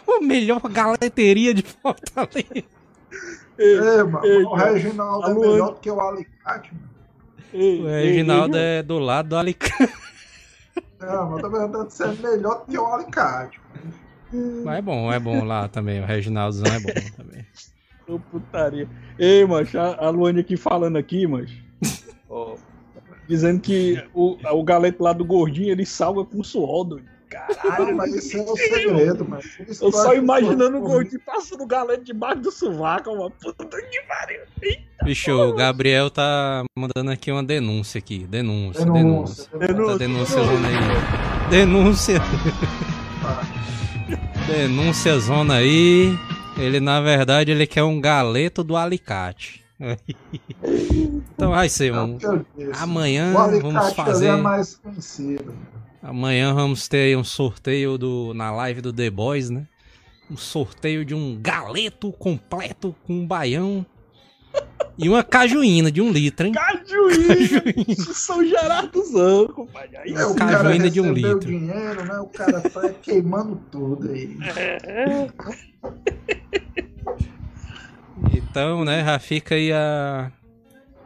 A 0.07 0.21
melhor 0.21 0.61
galeteria 0.71 1.55
de 1.55 1.63
Fortaleza. 1.63 2.65
É, 3.59 4.03
mano, 4.03 4.27
ei, 4.27 4.43
o 4.43 4.55
Reginaldo 4.55 5.31
é 5.31 5.35
melhor 5.35 5.75
do 5.75 5.81
que 5.81 5.91
o 5.91 6.01
Alicate, 6.01 6.75
mano. 6.75 6.89
Ei, 7.53 7.81
O 7.83 7.89
ei, 7.89 8.11
Reginaldo 8.11 8.57
ei, 8.57 8.79
é 8.79 8.83
do 8.83 8.99
lado 8.99 9.31
do 9.31 9.37
Alicante. 9.37 9.93
Não, 11.01 11.31
mas 11.31 11.43
na 11.43 11.49
verdade 11.49 11.93
você 11.93 12.05
é 12.05 12.13
melhor 12.15 12.61
do 12.61 12.73
que 12.73 12.79
o 12.79 12.87
Alicate. 12.87 13.61
Mas 14.65 14.79
é 14.79 14.83
bom, 14.83 15.13
é 15.13 15.19
bom 15.21 15.45
lá 15.45 15.69
também. 15.69 16.01
O 16.01 16.07
Reginaldozão 16.07 16.67
é 16.67 16.81
bom 16.81 17.11
também. 17.17 17.47
Ô, 18.09 18.19
putaria. 18.19 18.89
Ei, 19.19 19.45
mancho, 19.47 19.79
a, 19.79 20.07
a 20.07 20.11
Luane 20.11 20.41
aqui 20.41 20.57
falando 20.57 20.97
aqui, 20.97 21.27
mancho. 21.27 21.57
Ó, 22.29 22.57
dizendo 23.29 23.61
que 23.61 24.03
o, 24.13 24.37
o 24.53 24.63
galeto 24.65 25.03
lá 25.03 25.13
do 25.13 25.25
gordinho, 25.25 25.71
ele 25.71 25.87
salga 25.87 26.25
com 26.25 26.43
suor, 26.43 26.85
doido. 26.85 27.15
Caralho, 27.31 27.97
Mas 27.97 28.15
esse 28.15 28.39
é 28.39 28.43
o 28.43 28.57
segredo, 28.57 29.29
mano. 29.29 29.43
Isso 29.67 29.85
eu 29.85 29.91
só 29.91 30.15
imaginando 30.15 30.77
o 30.79 30.81
gordinho 30.81 31.21
passando 31.27 31.63
o 31.63 31.67
galeto 31.67 32.05
debaixo 32.05 32.41
do 32.43 32.51
sovaco, 32.53 33.11
uma 33.11 33.29
puta 33.29 33.65
que 33.83 34.01
pariu. 34.03 34.41
Eita, 34.63 35.05
Bicho, 35.05 35.33
o 35.33 35.53
Gabriel 35.53 36.11
tá 36.11 36.63
mandando 36.79 37.11
aqui 37.11 37.33
uma 37.33 37.43
denúncia 37.43 37.99
aqui. 37.99 38.25
Denúncia, 38.29 38.85
denúncia. 38.85 39.49
Denúncia, 39.59 39.59
Tá 39.59 39.59
denúncia. 39.67 39.99
denúncia 39.99 40.45
zona 40.45 40.69
aí. 40.69 41.51
Denúncia. 41.51 42.23
Denúncia 44.47 45.19
zona 45.19 45.55
aí. 45.57 46.19
Ele, 46.57 46.79
na 46.81 47.01
verdade, 47.01 47.51
ele 47.51 47.67
quer 47.67 47.83
um 47.83 48.01
galeto 48.01 48.63
do 48.63 48.77
alicate. 48.77 49.65
Então 51.35 51.51
vai 51.51 51.69
ser 51.69 51.93
É 51.93 51.99
o 51.99 52.05
um. 52.05 52.19
que 52.19 52.27
eu 52.27 52.47
disse. 52.57 52.83
Amanhã 52.83 53.33
vamos 53.33 53.77
ali 53.77 53.95
fazer. 53.95 54.27
é 54.29 54.37
mais 54.37 54.77
conhecido. 54.77 55.55
Amanhã 56.03 56.55
vamos 56.55 56.87
ter 56.87 56.99
aí 56.99 57.17
um 57.17 57.25
sorteio 57.25 57.99
do, 57.99 58.33
na 58.35 58.51
live 58.53 58.81
do 58.81 58.93
The 58.93 59.11
Boys, 59.11 59.51
né? 59.51 59.67
Um 60.31 60.37
sorteio 60.37 61.05
de 61.05 61.15
um 61.15 61.39
galeto 61.41 62.13
completo 62.13 62.95
com 63.07 63.15
um 63.15 63.27
baião 63.27 63.85
e 64.97 65.09
uma 65.09 65.25
cajuína 65.25 65.91
de 65.91 66.01
um 66.01 66.11
litro, 66.13 66.47
hein? 66.47 66.53
Cajuína! 66.53 67.35
São 68.15 68.45
Gerardozão, 68.47 69.49
compadre. 69.49 69.97
Aí 69.97 70.13
É, 70.15 70.25
o 70.25 70.35
Cajuína 70.35 70.89
de 70.89 71.01
um 71.01 71.13
litro. 71.13 71.41
dinheiro, 71.41 72.05
né? 72.05 72.19
O 72.21 72.27
cara 72.27 72.61
tá 72.61 72.89
queimando 73.03 73.61
tudo 73.73 74.11
aí. 74.13 74.37
Então, 78.33 78.85
né, 78.85 79.05
já 79.05 79.19
fica 79.19 79.55
aí 79.55 79.73
a, 79.73 80.31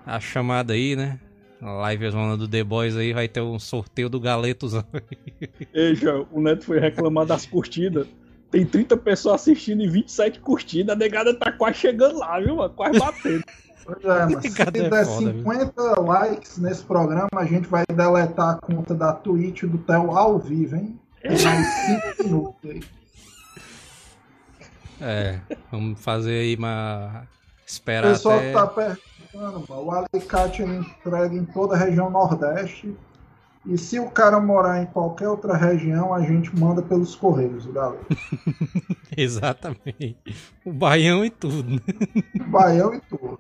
a 0.07 0.21
chamada 0.21 0.73
aí, 0.73 0.95
né? 0.97 1.19
Live 1.61 2.11
zona 2.11 2.37
do 2.37 2.47
The 2.47 2.63
Boys 2.63 2.97
aí 2.97 3.13
vai 3.13 3.27
ter 3.27 3.41
um 3.41 3.59
sorteio 3.59 4.09
do 4.09 4.21
galetozão. 4.21 4.85
Ei, 5.75 5.95
já, 5.95 6.15
o 6.31 6.41
Neto 6.41 6.65
foi 6.65 6.79
reclamar 6.79 7.27
das 7.27 7.47
curtidas. 7.47 8.07
Tem 8.51 8.65
30 8.65 8.97
pessoas 8.99 9.43
assistindo 9.43 9.83
e 9.83 9.89
27 9.89 10.41
curtidas. 10.41 10.95
A 10.95 10.99
negada 10.99 11.35
tá 11.35 11.51
quase 11.51 11.79
chegando 11.79 12.19
lá, 12.19 12.39
viu, 12.39 12.57
mano? 12.57 12.73
Quase 12.75 12.99
batendo. 12.99 13.45
Pois 13.85 14.05
é, 14.05 14.27
mas 14.27 14.43
se 14.45 14.51
Cada 14.53 14.79
é 14.79 14.89
der 14.89 15.05
foda, 15.05 15.33
50 15.33 16.01
likes 16.01 16.59
nesse 16.59 16.85
programa, 16.85 17.29
a 17.37 17.45
gente 17.45 17.67
vai 17.67 17.85
deletar 17.93 18.51
a 18.51 18.55
conta 18.55 18.95
da 18.95 19.13
Twitch 19.13 19.65
do 19.65 19.79
Theo 19.79 20.13
ao 20.13 20.39
vivo, 20.39 20.77
hein? 20.77 20.99
Tem 21.21 21.31
mais 21.43 21.67
5 22.17 22.25
minutos 22.25 22.71
aí. 22.71 22.81
É, 25.01 25.41
vamos 25.71 26.01
fazer 26.01 26.41
aí 26.41 26.57
uma. 26.57 27.23
O 27.25 27.67
Esperar 27.67 28.13
pessoal 28.13 28.37
até. 28.39 28.47
que 28.49 28.53
tá 28.55 28.67
perguntando, 28.67 29.65
o 29.69 29.91
alicate 29.93 30.63
ele 30.63 30.77
entrega 30.77 31.35
em 31.35 31.45
toda 31.45 31.75
a 31.75 31.79
região 31.79 32.09
Nordeste. 32.11 32.95
E 33.67 33.77
se 33.77 33.99
o 34.01 34.09
cara 34.11 34.41
morar 34.41 34.83
em 34.83 34.87
qualquer 34.87 35.29
outra 35.29 35.55
região, 35.55 36.15
a 36.15 36.23
gente 36.23 36.57
manda 36.59 36.81
pelos 36.81 37.15
Correios, 37.15 37.67
galera. 37.67 38.01
Exatamente. 39.15 40.17
O 40.65 40.73
baião 40.73 41.23
e 41.25 41.29
tudo, 41.29 41.69
né? 41.75 41.81
Baião 42.47 42.95
e 42.95 43.01
tudo. 43.01 43.39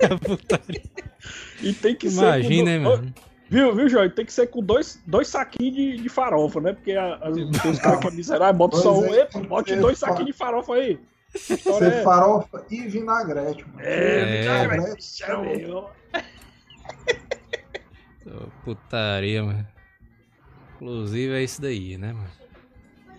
Putaria. 0.24 0.82
E 1.62 1.72
tem 1.72 1.94
que 1.96 2.06
Imagina, 2.08 2.70
ser. 2.70 2.78
com 2.78 2.84
do- 2.84 2.96
mano? 2.96 3.14
Viu, 3.50 3.74
viu, 3.74 3.88
Jorge? 3.88 4.14
Tem 4.14 4.24
que 4.24 4.32
ser 4.32 4.46
com 4.46 4.62
dois, 4.62 5.02
dois 5.04 5.26
saquinhos 5.26 5.74
de, 5.74 5.96
de 6.02 6.08
farofa, 6.08 6.60
né? 6.60 6.72
Porque 6.72 6.92
a, 6.92 7.16
a, 7.16 7.30
os 7.30 7.78
caras 7.80 7.98
que 8.00 8.06
é 8.06 8.10
miserável, 8.12 8.54
bota 8.54 8.76
só 8.76 8.96
um. 8.96 9.12
é, 9.12 9.22
Epa, 9.22 9.40
bote 9.40 9.74
dois 9.76 9.98
saquinhos 9.98 10.26
de 10.26 10.32
farofa 10.32 10.74
aí. 10.74 11.00
Ser 11.34 11.82
é- 11.82 12.02
farofa 12.02 12.64
e 12.70 12.82
vinagrete, 12.86 13.64
mano. 13.66 13.80
É, 13.80 14.38
É. 14.38 14.42
vinagrete, 14.68 15.24
é, 15.24 15.34
Putaria, 18.64 19.42
mano. 19.42 19.66
Inclusive 20.76 21.34
é 21.34 21.42
isso 21.42 21.60
daí, 21.60 21.98
né, 21.98 22.12
mano? 22.12 22.30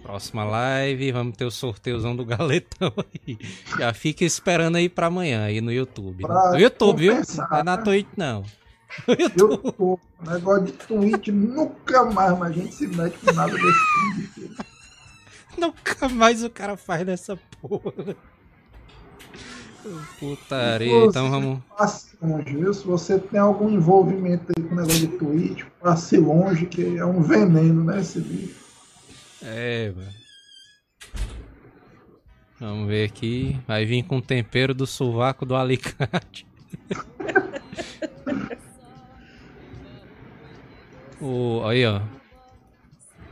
Próxima 0.02 0.44
live, 0.44 1.12
vamos 1.12 1.38
ter 1.38 1.46
o 1.46 1.52
sorteuzão 1.52 2.16
do 2.16 2.26
galetão 2.26 2.92
aí. 3.28 3.38
Já 3.78 3.94
fica 3.94 4.24
esperando 4.26 4.78
aí 4.78 4.90
pra 4.90 5.08
amanhã 5.08 5.44
aí 5.46 5.62
no 5.62 5.72
YouTube. 5.72 6.24
né? 6.24 6.28
Pra 6.28 6.52
No 6.52 6.60
YouTube, 6.60 7.00
viu? 7.00 7.14
Não 7.16 7.58
é 7.58 7.64
na? 7.64 7.78
Twitch, 7.78 8.08
não. 8.18 8.44
Eu, 9.38 9.74
o 9.78 10.00
negócio 10.30 10.66
de 10.66 10.72
Twitch 10.74 11.28
nunca 11.30 12.06
mais, 12.06 12.38
mas 12.38 12.50
a 12.50 12.54
gente 12.54 12.74
se 12.74 12.88
mete 12.88 13.18
com 13.18 13.32
nada 13.34 13.54
desse 13.54 14.34
tipo. 14.34 14.66
Nunca 15.58 16.10
mais 16.10 16.44
o 16.44 16.50
cara 16.50 16.78
faz 16.78 17.06
dessa 17.06 17.38
porra. 17.62 18.16
Putaria, 20.20 21.06
então 21.06 21.30
vamos. 21.30 21.60
Passe 21.78 22.16
longe, 22.22 22.56
viu? 22.56 22.74
Se 22.74 22.86
você 22.86 23.18
tem 23.18 23.40
algum 23.40 23.70
envolvimento 23.70 24.52
aí 24.56 24.64
com 24.64 24.74
o 24.74 24.78
negócio 24.78 25.00
de 25.00 25.18
Twitch, 25.18 25.66
passe 25.82 26.18
longe, 26.18 26.68
que 26.68 26.98
é 26.98 27.06
um 27.06 27.22
veneno, 27.22 27.84
né, 27.84 28.00
esse 28.00 28.20
bicho. 28.20 28.62
É, 29.42 29.92
mano. 29.96 30.22
Vamos 32.60 32.88
ver 32.88 33.06
aqui. 33.06 33.60
Vai 33.68 33.86
vir 33.86 34.04
com 34.04 34.22
tempero 34.22 34.74
do 34.74 34.86
sovaco 34.86 35.48
do 35.48 35.56
alicate. 35.56 36.46
o, 41.22 41.62
aí, 41.66 41.86
ó. 41.86 42.02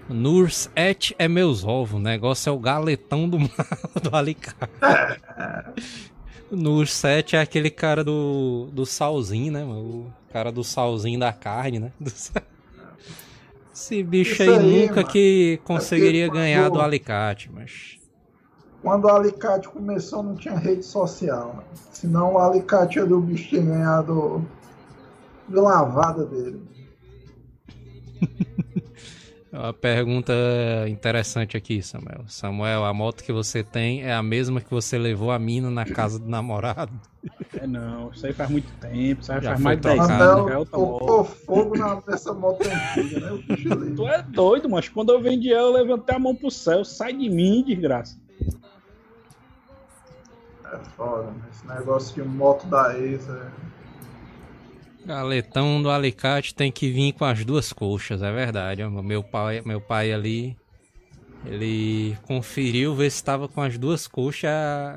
Nurs 0.09 0.69
et 0.75 1.13
é 1.19 1.27
meus 1.27 1.63
ovos. 1.63 1.99
O 1.99 2.03
negócio 2.03 2.49
é 2.49 2.53
o 2.53 2.59
galetão 2.59 3.29
do, 3.29 3.37
do 4.01 4.15
alicate. 4.15 4.71
Nurs 6.51 7.03
et 7.03 7.35
é 7.35 7.39
aquele 7.41 7.69
cara 7.69 8.03
do, 8.03 8.69
do 8.73 8.85
salzinho, 8.85 9.51
né, 9.51 9.63
mano? 9.63 9.81
O 9.81 10.13
cara 10.33 10.51
do 10.51 10.63
salzinho 10.63 11.19
da 11.19 11.31
carne, 11.31 11.79
né? 11.79 11.91
Do 11.99 12.11
Esse 13.73 14.03
bicho 14.03 14.41
aí, 14.41 14.49
aí, 14.49 14.81
nunca 14.81 14.95
mano. 14.97 15.07
que 15.07 15.59
conseguiria 15.63 16.27
quando- 16.27 16.33
ganhar 16.37 16.69
do 16.69 16.81
alicate, 16.81 17.51
mas. 17.53 17.97
Quando 18.81 19.05
o 19.05 19.09
Alicate 19.09 19.67
começou, 19.67 20.23
não 20.23 20.35
tinha 20.37 20.55
rede 20.57 20.83
social. 20.85 21.63
Senão 21.91 22.35
o 22.35 22.37
Alicate 22.39 22.97
ali, 22.97 23.11
o 23.11 23.19
bicho 23.19 23.49
tinha 23.49 23.61
ganhado 23.61 24.41
de 25.49 25.55
lavada 25.55 26.25
dele. 26.25 26.61
Uma 29.51 29.73
pergunta 29.73 30.31
interessante 30.87 31.57
aqui, 31.57 31.81
Samuel. 31.81 32.23
Samuel, 32.27 32.85
a 32.85 32.93
moto 32.93 33.23
que 33.23 33.31
você 33.31 33.63
tem 33.63 34.03
é 34.03 34.13
a 34.13 34.21
mesma 34.21 34.61
que 34.61 34.69
você 34.69 34.95
levou 34.95 35.31
a 35.31 35.39
mina 35.39 35.71
na 35.71 35.85
casa 35.85 36.19
do 36.19 36.29
namorado? 36.29 36.93
É 37.59 37.65
não, 37.65 38.11
isso 38.11 38.27
aí 38.27 38.33
faz 38.33 38.49
muito 38.49 38.71
tempo, 38.79 39.21
isso 39.21 39.31
aí 39.31 39.41
Já 39.41 39.49
faz 39.49 39.59
mais 39.61 39.77
de 39.77 39.83
10 39.83 39.97
trocado. 39.97 40.23
anos, 40.23 40.51
é 40.51 40.55
moto. 40.55 40.69
tocou 40.69 41.25
fogo 41.25 41.77
na, 41.77 42.01
nessa 42.07 42.31
moto 42.31 42.61
antiga, 42.61 43.19
né? 43.19 43.31
O. 43.31 43.95
Tu 43.95 44.07
é 44.07 44.21
doido, 44.21 44.69
mas 44.69 44.87
quando 44.87 45.11
eu 45.11 45.19
vendi 45.19 45.51
ela, 45.51 45.69
eu 45.69 45.73
levantei 45.73 46.15
a 46.15 46.19
mão 46.19 46.35
pro 46.35 46.51
céu. 46.51 46.85
Sai 46.85 47.13
de 47.13 47.27
mim, 47.27 47.63
desgraça. 47.65 48.17
É 50.71 50.77
foda, 50.95 51.31
né? 51.31 51.41
Esse 51.51 51.67
negócio 51.67 52.23
de 52.23 52.29
moto 52.29 52.67
da 52.67 52.95
ex 52.99 53.27
é. 53.27 53.47
Galetão 55.09 55.81
do 55.81 55.89
alicate 55.89 56.53
tem 56.53 56.71
que 56.71 56.91
vir 56.91 57.13
com 57.13 57.25
as 57.25 57.43
duas 57.43 57.73
coxas, 57.73 58.21
é 58.21 58.31
verdade. 58.31 58.87
Meu 58.87 59.23
pai, 59.23 59.59
meu 59.65 59.81
pai 59.81 60.13
ali, 60.13 60.55
ele 61.47 62.15
conferiu 62.27 62.93
ver 62.93 63.09
se 63.09 63.15
estava 63.15 63.47
com 63.47 63.59
as 63.59 63.75
duas 63.75 64.07
coxas. 64.07 64.51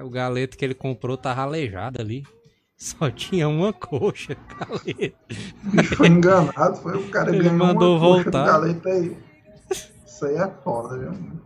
O 0.05 0.11
galeto 0.11 0.59
que 0.59 0.67
ele 0.67 0.75
comprou 0.75 1.17
tá 1.17 1.33
ralejado 1.33 1.99
ali. 1.99 2.25
Só 2.77 3.11
tinha 3.11 3.49
uma 3.49 3.73
coxa, 3.73 4.37
galeto. 4.61 5.17
Bicho 5.63 5.97
foi 5.97 6.09
enganado, 6.09 6.77
foi 6.77 6.95
o 6.95 7.09
cara 7.09 7.31
Ele 7.31 7.45
ganhou 7.45 7.57
mandou 7.57 7.97
uma 7.97 8.01
coxa 8.01 8.23
voltar. 8.31 8.45
do 8.45 8.53
galeta 8.53 8.89
aí. 8.91 9.17
Isso 10.05 10.27
aí 10.27 10.35
é 10.35 10.49
foda, 10.63 10.99
viu? 10.99 11.41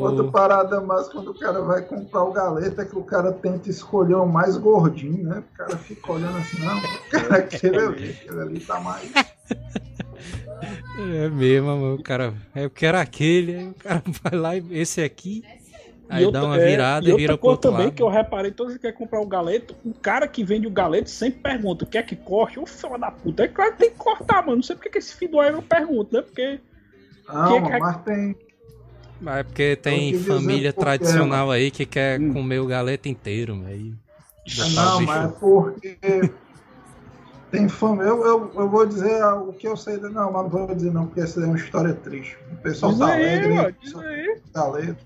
Outra 0.00 0.24
parada 0.30 0.80
mais 0.80 1.08
quando 1.08 1.30
o 1.30 1.38
cara 1.38 1.60
vai 1.60 1.82
comprar 1.82 2.24
o 2.24 2.32
galeta 2.32 2.82
é 2.82 2.84
que 2.84 2.96
o 2.98 3.04
cara 3.04 3.32
tenta 3.32 3.68
escolher 3.70 4.14
o 4.14 4.26
mais 4.26 4.56
gordinho, 4.56 5.24
né? 5.28 5.42
O 5.52 5.56
cara 5.56 5.76
fica 5.76 6.12
olhando 6.12 6.38
assim, 6.38 6.58
não, 6.64 6.78
o 6.78 7.10
cara 7.10 7.36
aquele 7.44 7.76
ali, 7.78 8.10
aquele 8.10 8.40
ali 8.40 8.60
tá 8.60 8.80
mais. 8.80 9.12
É 10.98 11.28
mesmo, 11.28 11.66
mano, 11.68 11.94
o 11.96 12.02
cara. 12.02 12.34
É, 12.54 12.64
Eu 12.64 12.70
quero 12.70 12.98
aquele, 12.98 13.56
aí 13.56 13.68
o 13.68 13.74
cara 13.74 14.02
vai 14.22 14.38
lá 14.38 14.56
e 14.56 14.64
esse 14.72 15.02
aqui. 15.02 15.44
Aí 16.08 16.24
outra- 16.26 16.40
dá 16.40 16.46
uma 16.46 16.58
é, 16.60 16.66
virada 16.66 17.04
e 17.06 17.08
e 17.08 17.12
outra 17.12 17.20
vira 17.22 17.32
pro 17.38 17.40
coisa 17.42 17.54
outro 17.56 17.70
também 17.70 17.86
lado. 17.86 17.94
que 17.96 18.02
eu 18.02 18.08
reparei, 18.08 18.50
todos 18.50 18.74
que 18.74 18.80
quer 18.80 18.92
comprar 18.92 19.20
o 19.20 19.26
galeto, 19.26 19.74
o 19.84 19.94
cara 19.94 20.26
que 20.28 20.44
vende 20.44 20.66
o 20.66 20.70
galeto 20.70 21.08
sempre 21.08 21.40
pergunta, 21.40 21.86
quer 21.86 22.04
que 22.04 22.14
corte? 22.16 22.58
Ô 22.60 22.66
filho 22.66 22.98
da 22.98 23.10
puta, 23.10 23.44
é 23.44 23.48
claro 23.48 23.72
que 23.72 23.78
tem 23.78 23.90
que 23.90 23.96
cortar, 23.96 24.42
mano. 24.42 24.56
Não 24.56 24.62
sei 24.62 24.76
porque 24.76 24.90
que 24.90 24.98
esse 24.98 25.14
filho 25.14 25.32
do 25.32 25.42
Iron 25.44 25.62
pergunta, 25.62 26.16
né? 26.18 26.22
Porque 26.22 26.60
Não, 27.28 27.62
Que 27.62 27.66
que 27.68 27.72
é- 27.72 27.78
mas 27.78 27.96
tem. 28.02 28.36
Mas 29.22 29.36
é 29.38 29.42
porque 29.44 29.76
tem 29.76 30.12
família 30.18 30.72
tradicional 30.72 31.50
aí 31.50 31.70
que 31.70 31.86
quer 31.86 32.20
Hum. 32.20 32.32
comer 32.32 32.58
o 32.58 32.66
galeto 32.66 33.08
inteiro, 33.08 33.62
aí 33.66 33.94
botar 34.56 34.66
o 34.66 34.74
Não, 34.74 34.98
bicho- 34.98 35.12
mas 35.12 35.30
é 35.30 35.34
porque. 35.38 35.98
Tem 37.50 37.68
fama. 37.68 38.02
Eu, 38.02 38.24
eu, 38.24 38.52
eu 38.54 38.68
vou 38.68 38.86
dizer 38.86 39.22
o 39.24 39.52
que 39.52 39.68
eu 39.68 39.76
sei. 39.76 39.98
Não, 39.98 40.32
mas 40.32 40.42
não 40.42 40.48
vou 40.48 40.74
dizer 40.74 40.90
não, 40.92 41.06
porque 41.06 41.20
essa 41.20 41.38
é 41.40 41.44
uma 41.44 41.56
história 41.56 41.92
triste. 41.94 42.36
O 42.50 42.56
pessoal 42.56 42.92
diz 42.92 43.00
tá 43.00 43.12
aí, 43.12 43.22
alegre. 43.26 43.54
mano, 43.54 43.74
diz 43.80 43.94
aí. 43.94 44.40
Galeto. 44.54 45.04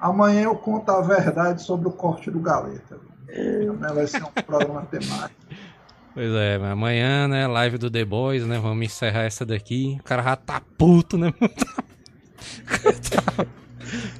Amanhã 0.00 0.42
eu 0.42 0.56
conto 0.56 0.90
a 0.90 1.00
verdade 1.00 1.62
sobre 1.62 1.86
o 1.86 1.92
corte 1.92 2.30
do 2.32 2.40
Galeta. 2.40 2.98
Amanhã 3.70 3.94
vai 3.94 4.06
ser 4.08 4.24
um 4.24 4.42
programa 4.42 4.82
temático. 4.86 5.40
Pois 6.12 6.30
é, 6.34 6.58
mas 6.58 6.72
amanhã, 6.72 7.28
né, 7.28 7.46
live 7.46 7.78
do 7.78 7.88
The 7.90 8.04
Boys, 8.04 8.44
né, 8.44 8.58
vamos 8.58 8.84
encerrar 8.84 9.22
essa 9.22 9.46
daqui. 9.46 9.96
O 10.00 10.02
cara 10.02 10.22
já 10.22 10.34
tá 10.36 10.60
puto, 10.76 11.16
né? 11.16 11.32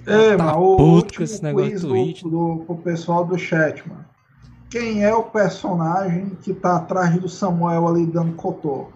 Ei, 0.07 0.37
Tá 0.37 0.45
mano, 0.45 0.59
o 0.61 0.77
puto 0.77 0.83
último 0.83 1.17
com 1.17 1.23
esse 1.23 1.43
negócio 1.43 1.81
do 1.81 1.81
do, 1.81 1.89
Twitch. 1.89 2.23
do, 2.23 2.63
pro 2.67 2.77
pessoal 2.77 3.25
do 3.25 3.39
chat, 3.39 3.87
mano. 3.89 4.05
Quem 4.71 5.05
é 5.05 5.15
o 5.15 5.25
personagem 5.25 6.31
que 6.43 6.55
tá 6.55 6.77
atrás 6.77 7.15
do 7.21 7.29
Samuel 7.29 7.87
ali 7.87 8.07
dando 8.07 8.33
cotoco? 8.35 8.93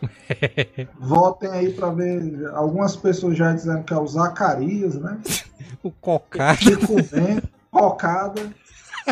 Votem 0.98 1.50
aí 1.50 1.72
pra 1.72 1.90
ver. 1.90 2.46
Algumas 2.54 2.96
pessoas 2.96 3.36
já 3.36 3.52
dizendo 3.52 3.84
que 3.84 3.92
é 3.92 3.98
o 3.98 4.06
Zacarias, 4.06 4.94
né? 4.96 5.18
O 5.82 5.92
cocado. 5.92 6.58
Chico 6.58 6.96
Bento, 6.96 7.48
Cocada. 7.70 8.50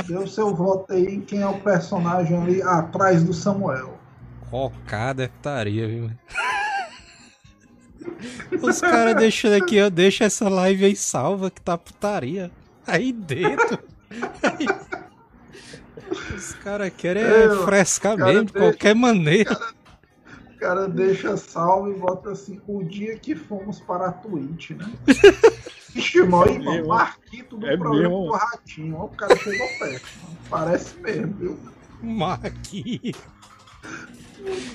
Dê 0.07 0.17
o 0.17 0.27
seu 0.27 0.53
voto 0.55 0.93
aí 0.93 1.07
em 1.15 1.21
quem 1.21 1.41
é 1.41 1.47
o 1.47 1.61
personagem 1.61 2.37
ali 2.37 2.61
atrás 2.61 3.23
do 3.23 3.33
Samuel. 3.33 3.97
Cocada 4.51 5.23
é 5.25 5.29
putaria, 5.29 5.87
viu? 5.87 6.11
Os 8.63 8.81
caras 8.81 9.15
deixam 9.17 9.55
aqui, 9.55 9.81
ó, 9.83 9.89
deixa 9.91 10.25
essa 10.25 10.49
live 10.49 10.85
aí 10.85 10.97
salva 10.97 11.51
que 11.51 11.61
tá 11.61 11.77
putaria. 11.77 12.51
Aí 12.87 13.13
dentro. 13.13 13.79
Aí- 14.43 14.67
Os 16.35 16.53
caras 16.55 16.93
querem 16.97 17.23
É, 17.23 17.49
frescar 17.65 18.17
cara 18.17 18.33
mesmo, 18.33 18.45
de 18.47 18.53
qualquer 18.53 18.95
maneira. 18.95 19.53
O 20.55 20.59
cara 20.59 20.89
deixa 20.89 21.37
salvo 21.37 21.91
e 21.91 21.95
bota 21.99 22.31
assim, 22.31 22.61
o 22.67 22.83
dia 22.83 23.19
que 23.19 23.35
fomos 23.35 23.81
para 23.81 24.07
a 24.09 24.13
Twitch, 24.13 24.71
né? 24.71 24.91
Ixi, 25.95 26.21
aí, 26.23 26.27
mano, 26.29 26.59
mesmo. 26.65 26.87
Marquito 26.89 27.57
do 27.59 27.67
É 27.67 27.77
programa 27.77 28.09
do 28.15 28.33
Ratinho. 28.33 28.97
Ó, 28.97 29.05
o 29.05 29.09
cara 29.11 29.37
chegou 29.37 29.67
perto, 29.79 30.07
mano. 30.23 30.39
Parece 30.49 30.97
mesmo, 31.01 31.35
viu? 31.35 31.59
Marquinhos. 32.03 33.17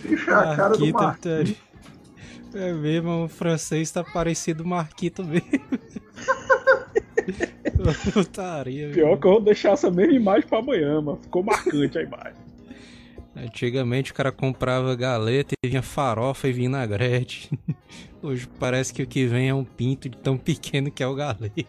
Bicho, 0.04 0.30
é 0.30 0.34
a 0.34 0.56
cara 0.56 0.78
do 0.78 0.86
Marquito, 0.92 0.94
Marquito. 0.94 1.22
putaria. 1.30 1.71
É 2.54 2.74
mesmo, 2.74 3.26
o 3.26 3.28
francês 3.28 3.92
tá 3.92 4.04
parecido 4.04 4.66
Marquito 4.66 5.24
mesmo. 5.24 5.48
Putaria, 8.14 8.90
pior 8.90 9.18
que 9.18 9.28
eu 9.28 9.32
vou 9.32 9.42
deixar 9.42 9.72
essa 9.72 9.90
mesma 9.90 10.14
imagem 10.14 10.48
pra 10.48 10.60
amanhã, 10.60 11.02
mano. 11.02 11.20
Ficou 11.22 11.44
marcante 11.44 11.98
a 11.98 12.02
imagem. 12.02 12.34
Antigamente 13.36 14.12
o 14.12 14.14
cara 14.14 14.32
comprava 14.32 14.94
galeta 14.96 15.54
e 15.64 15.68
vinha 15.68 15.82
farofa 15.82 16.48
e 16.48 16.54
vinagrete. 16.54 17.50
Hoje 18.22 18.48
parece 18.60 18.94
que 18.94 19.02
o 19.02 19.08
que 19.08 19.26
vem 19.26 19.50
é 19.50 19.54
um 19.54 19.64
pinto 19.64 20.10
de 20.10 20.18
tão 20.18 20.38
pequeno 20.38 20.92
que 20.92 21.02
é 21.02 21.08
o 21.08 21.16
galeta. 21.16 21.66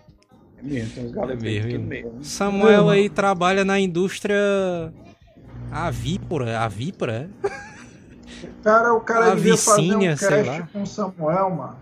É 0.58 0.62
mesmo, 0.62 0.90
tem 0.94 1.06
uns 1.06 1.30
É 1.30 1.36
mesmo, 1.36 1.78
mesmo. 1.84 2.24
Samuel 2.24 2.90
aí 2.90 3.08
trabalha 3.08 3.64
na 3.64 3.78
indústria 3.78 4.36
avípora, 5.70 6.60
avípora, 6.60 7.30
é? 7.44 7.71
Cara, 8.62 8.94
o 8.94 9.00
cara 9.00 9.32
A 9.32 9.34
devia 9.34 9.56
fazer 9.56 9.80
um 9.94 9.98
vicinha, 10.00 10.16
cast 10.16 10.48
lá. 10.48 10.68
com 10.72 10.82
o 10.82 10.86
Samuel, 10.86 11.50
mano. 11.50 11.76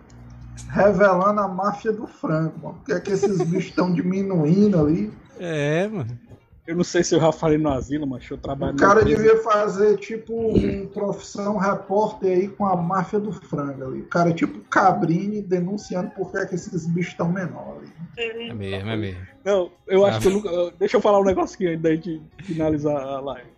Revelando 0.69 1.41
a 1.41 1.49
máfia 1.49 1.93
do 1.93 2.07
frango, 2.07 2.53
mano. 2.63 2.75
Porque 2.77 2.93
é 2.93 3.01
que 3.01 3.11
esses 3.11 3.39
bichos 3.43 3.71
estão 3.71 3.93
diminuindo 3.93 4.79
ali. 4.79 5.13
É, 5.39 5.89
mano. 5.89 6.19
Eu 6.67 6.77
não 6.77 6.85
sei 6.85 7.03
se 7.03 7.17
eu 7.17 7.21
já 7.21 7.33
falei 7.33 7.59
no 7.59 7.69
asilo, 7.69 8.07
mas 8.07 8.31
eu 8.31 8.39
trabalho 8.39 8.75
O 8.75 8.77
cara 8.77 9.05
devia 9.05 9.43
fazer 9.43 9.97
tipo 9.97 10.33
um 10.57 10.87
profissão 10.87 11.57
repórter 11.57 12.31
aí 12.31 12.49
com 12.49 12.65
a 12.65 12.77
máfia 12.77 13.19
do 13.19 13.33
frango 13.33 13.83
ali. 13.87 14.03
O 14.03 14.07
cara 14.07 14.33
tipo 14.33 14.61
Cabrini 14.69 15.43
denunciando 15.43 16.11
por 16.11 16.31
que 16.31 16.39
é 16.39 16.47
que 16.47 16.55
esses 16.55 16.87
bichos 16.87 17.11
estão 17.13 17.29
menores. 17.33 17.89
É 18.17 18.53
mesmo, 18.55 18.89
é 18.91 18.97
mesmo. 18.97 19.21
Não, 19.45 19.73
eu 19.89 20.07
acho 20.07 20.19
Ah. 20.19 20.21
que 20.21 20.29
eu 20.29 20.33
nunca. 20.33 20.51
Deixa 20.79 20.97
eu 20.97 21.01
falar 21.01 21.19
um 21.19 21.25
negócio 21.25 21.55
aqui 21.57 21.67
antes 21.67 21.83
da 21.83 21.91
gente 21.91 22.23
finalizar 22.45 22.97
a 23.03 23.21
live. 23.21 23.50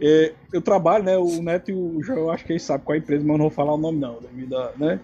É, 0.00 0.32
eu 0.52 0.60
trabalho, 0.60 1.04
né? 1.04 1.16
O 1.16 1.42
Neto 1.42 1.70
e 1.70 1.74
o 1.74 2.02
João, 2.02 2.30
acho 2.30 2.44
que 2.44 2.52
eles 2.52 2.62
sabem 2.62 2.84
qual 2.84 2.94
é 2.94 2.98
a 2.98 3.02
empresa, 3.02 3.22
mas 3.24 3.32
eu 3.32 3.38
não 3.38 3.44
vou 3.44 3.50
falar 3.50 3.74
o 3.74 3.78
nome, 3.78 3.98
não. 3.98 4.18
Devido 4.20 4.56
né? 4.76 5.00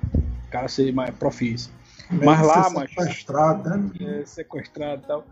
O 0.46 0.50
cara 0.50 0.68
ser 0.68 0.92
mais 0.92 1.14
profício. 1.14 1.70
Mas 2.10 2.40
lá, 2.40 2.70
macho. 2.70 2.94
sequestrado, 2.94 3.68
né? 3.68 3.90
É, 4.00 4.24
sequestrado 4.24 5.02
e 5.04 5.06
tal. 5.06 5.26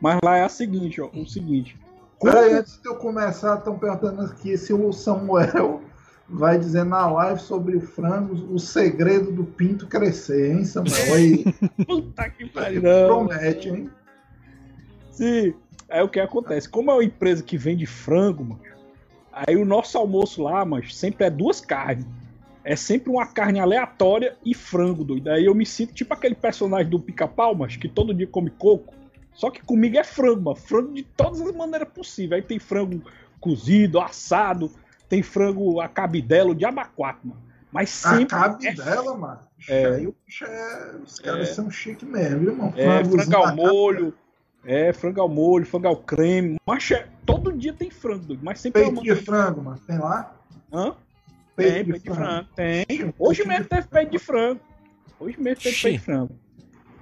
Mas 0.00 0.18
lá 0.22 0.36
é 0.36 0.44
a 0.44 0.48
seguinte, 0.48 1.00
ó. 1.00 1.08
O 1.14 1.26
seguinte. 1.26 1.78
Peraí, 2.20 2.54
antes 2.54 2.80
de 2.80 2.88
eu 2.88 2.96
começar, 2.96 3.58
estão 3.58 3.78
perguntando 3.78 4.22
aqui 4.22 4.56
se 4.56 4.72
o 4.72 4.92
Samuel 4.92 5.82
vai 6.28 6.58
dizer 6.58 6.84
na 6.84 7.06
live 7.10 7.40
sobre 7.40 7.78
frangos 7.80 8.42
o 8.42 8.58
segredo 8.58 9.30
do 9.30 9.44
pinto 9.44 9.86
crescer, 9.86 10.52
hein, 10.52 10.64
Samuel? 10.64 11.14
Aí, 11.14 11.44
Puta 11.86 12.30
que 12.30 12.46
pariu. 12.46 12.80
promete, 12.80 13.68
hein? 13.68 13.90
Sim. 15.10 15.54
Aí 15.90 16.02
o 16.02 16.08
que 16.08 16.18
acontece? 16.18 16.68
Como 16.68 16.90
é 16.90 16.94
uma 16.94 17.04
empresa 17.04 17.42
que 17.42 17.58
vende 17.58 17.84
frango, 17.84 18.42
mano, 18.42 18.60
aí 19.34 19.56
o 19.56 19.64
nosso 19.64 19.98
almoço 19.98 20.42
lá, 20.42 20.64
mas 20.64 20.96
sempre 20.96 21.26
é 21.26 21.30
duas 21.30 21.60
carnes. 21.60 22.06
É 22.62 22.76
sempre 22.76 23.10
uma 23.10 23.26
carne 23.26 23.60
aleatória 23.60 24.36
e 24.44 24.54
frango, 24.54 25.04
doido. 25.04 25.28
Aí 25.28 25.44
eu 25.44 25.54
me 25.54 25.66
sinto 25.66 25.92
tipo 25.92 26.14
aquele 26.14 26.34
personagem 26.34 26.88
do 26.88 26.98
pica-pau, 26.98 27.54
mas 27.54 27.76
que 27.76 27.88
todo 27.88 28.14
dia 28.14 28.26
come 28.26 28.50
coco. 28.50 28.94
Só 29.34 29.50
que 29.50 29.62
comigo 29.62 29.98
é 29.98 30.04
frango, 30.04 30.40
mano. 30.40 30.56
Frango 30.56 30.94
de 30.94 31.02
todas 31.02 31.42
as 31.42 31.54
maneiras 31.54 31.88
possíveis. 31.88 32.40
Aí 32.40 32.46
tem 32.46 32.58
frango 32.58 33.02
cozido, 33.38 34.00
assado, 34.00 34.70
tem 35.08 35.22
frango 35.22 35.80
a 35.80 35.88
cabidelo, 35.88 36.54
de 36.54 36.64
abacuato, 36.64 37.26
mano. 37.26 37.42
Mas 37.70 38.04
A 38.06 38.10
sempre 38.10 38.26
cabe 38.26 38.66
é 38.66 38.72
dela, 38.72 39.16
mano. 39.16 39.40
É. 39.68 39.86
Aí 39.86 40.06
o 40.06 40.14
bicho 40.24 40.44
é. 40.44 40.94
Os 41.04 41.18
caras 41.18 41.48
são 41.50 41.70
chiques 41.70 42.08
mesmo, 42.08 42.38
viu, 42.38 42.50
irmão? 42.50 42.72
É, 42.76 43.04
frango 43.04 43.36
ao 43.36 43.54
molho. 43.54 44.14
É, 44.66 44.92
frango 44.92 45.20
ao 45.20 45.28
molho, 45.28 45.66
frango 45.66 45.88
ao 45.88 45.96
creme. 45.96 46.56
Mas 46.66 46.90
é- 46.90 47.06
todo 47.26 47.52
dia 47.52 47.72
tem 47.72 47.90
frango, 47.90 48.24
doido, 48.26 48.40
mas 48.42 48.60
sempre 48.60 48.82
é 48.82 48.84
Peito 48.86 49.00
uma... 49.00 49.14
de 49.14 49.14
frango, 49.22 49.62
mano. 49.62 49.80
Tem 49.86 49.98
lá? 49.98 50.34
Hã? 50.72 50.94
Peito, 51.56 51.72
Tem, 51.74 51.84
de, 51.84 51.90
peito 51.92 52.04
de 52.04 52.10
frango. 52.10 52.24
frango. 52.30 52.48
Tem. 52.56 52.86
Peito 52.86 53.14
Hoje 53.18 53.46
mesmo 53.46 53.64
teve 53.66 53.86
peito 53.88 54.10
de 54.12 54.18
frango. 54.18 54.60
Hoje 55.20 55.36
mesmo 55.40 55.62
teve 55.62 55.76
peito 55.82 55.98
de 55.98 56.04
frango. 56.04 56.30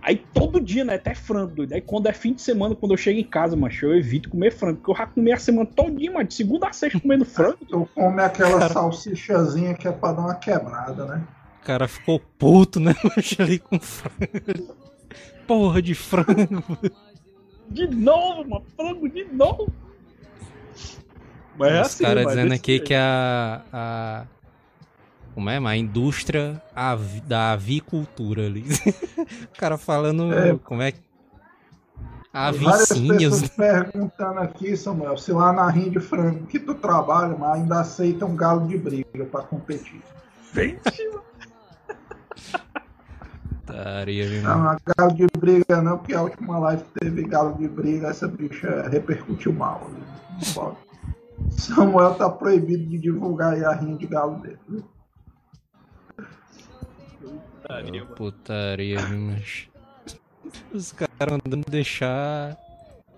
Aí 0.02 0.16
todo 0.34 0.60
dia, 0.60 0.84
né? 0.84 0.96
Até 0.96 1.14
frango, 1.14 1.54
doido. 1.54 1.72
Aí 1.74 1.80
quando 1.80 2.08
é 2.08 2.12
fim 2.12 2.32
de 2.34 2.42
semana, 2.42 2.74
quando 2.74 2.90
eu 2.92 2.96
chego 2.98 3.20
em 3.20 3.24
casa, 3.24 3.54
macho, 3.54 3.86
eu 3.86 3.96
evito 3.96 4.28
comer 4.28 4.50
frango. 4.50 4.78
Porque 4.78 4.90
eu 4.90 4.96
já 4.96 5.06
comi 5.06 5.32
a 5.32 5.36
semana 5.38 5.64
todinha, 5.72 6.10
mano. 6.10 6.26
De 6.26 6.34
segunda 6.34 6.66
a 6.68 6.72
sexta 6.72 6.98
comendo 6.98 7.24
frango. 7.24 7.58
Tu 7.64 7.88
come 7.94 8.20
aquela 8.20 8.58
Cara. 8.58 8.72
salsichazinha 8.74 9.74
que 9.74 9.86
é 9.86 9.92
pra 9.92 10.12
dar 10.12 10.22
uma 10.22 10.34
quebrada, 10.34 11.04
né? 11.06 11.22
O 11.62 11.64
cara 11.64 11.86
ficou 11.86 12.18
puto, 12.36 12.80
né? 12.80 12.92
Hoje 13.16 13.36
ali 13.38 13.58
com 13.60 13.78
frango. 13.78 14.74
Porra 15.46 15.80
de 15.80 15.94
frango. 15.94 16.78
De 17.68 17.86
novo, 17.88 18.48
mano. 18.48 18.64
Frango 18.76 19.08
de 19.08 19.24
novo. 19.24 19.72
Mas 21.58 21.72
é 21.72 21.80
Os 21.80 21.86
assim, 21.86 22.04
caras 22.04 22.26
dizendo 22.26 22.54
aqui 22.54 22.72
jeito. 22.72 22.84
que 22.86 22.94
a, 22.94 23.62
a. 23.72 24.24
Como 25.34 25.48
é? 25.48 25.58
A 25.58 25.76
indústria 25.76 26.62
avi- 26.74 27.20
da 27.22 27.52
avicultura 27.52 28.46
ali. 28.46 28.64
o 29.54 29.58
cara 29.58 29.76
falando. 29.78 30.32
É. 30.32 30.56
Como 30.64 30.82
é 30.82 30.92
que. 30.92 31.00
Várias 32.34 32.90
Avicinhos. 32.90 33.42
pessoas 33.42 33.50
perguntando 33.50 34.40
aqui, 34.40 34.74
Samuel, 34.74 35.18
se 35.18 35.32
lá 35.32 35.52
na 35.52 35.68
rinha 35.68 35.90
de 35.90 36.00
frango 36.00 36.46
que 36.46 36.58
tu 36.58 36.74
trabalha, 36.74 37.36
mas 37.36 37.60
ainda 37.60 37.80
aceita 37.80 38.24
um 38.24 38.34
galo 38.34 38.66
de 38.66 38.78
briga 38.78 39.26
pra 39.26 39.42
competir. 39.42 40.00
Putaria, 43.72 44.28
viu, 44.28 44.42
Não, 44.42 44.68
a 44.68 44.76
galo 44.84 45.14
de 45.14 45.26
briga 45.38 45.80
não, 45.80 45.96
porque 45.96 46.14
a 46.14 46.22
última 46.22 46.58
live 46.58 46.82
que 46.82 47.00
teve 47.00 47.22
galo 47.22 47.56
de 47.56 47.66
briga, 47.66 48.08
essa 48.08 48.28
bicha 48.28 48.86
repercutiu 48.88 49.52
mal. 49.52 49.90
Samuel 51.50 52.14
tá 52.14 52.28
proibido 52.28 52.84
de 52.84 52.98
divulgar 52.98 53.54
aí 53.54 53.64
a 53.64 53.72
rinha 53.72 53.96
de 53.96 54.06
galo 54.06 54.40
dele. 54.40 54.58
viu? 54.68 54.84
Ô, 58.02 58.06
Putaria, 58.14 59.00
viu, 59.06 59.18
mas. 59.18 59.68
Os 60.72 60.92
caras 60.92 61.40
andando 61.44 61.70
deixar 61.70 62.56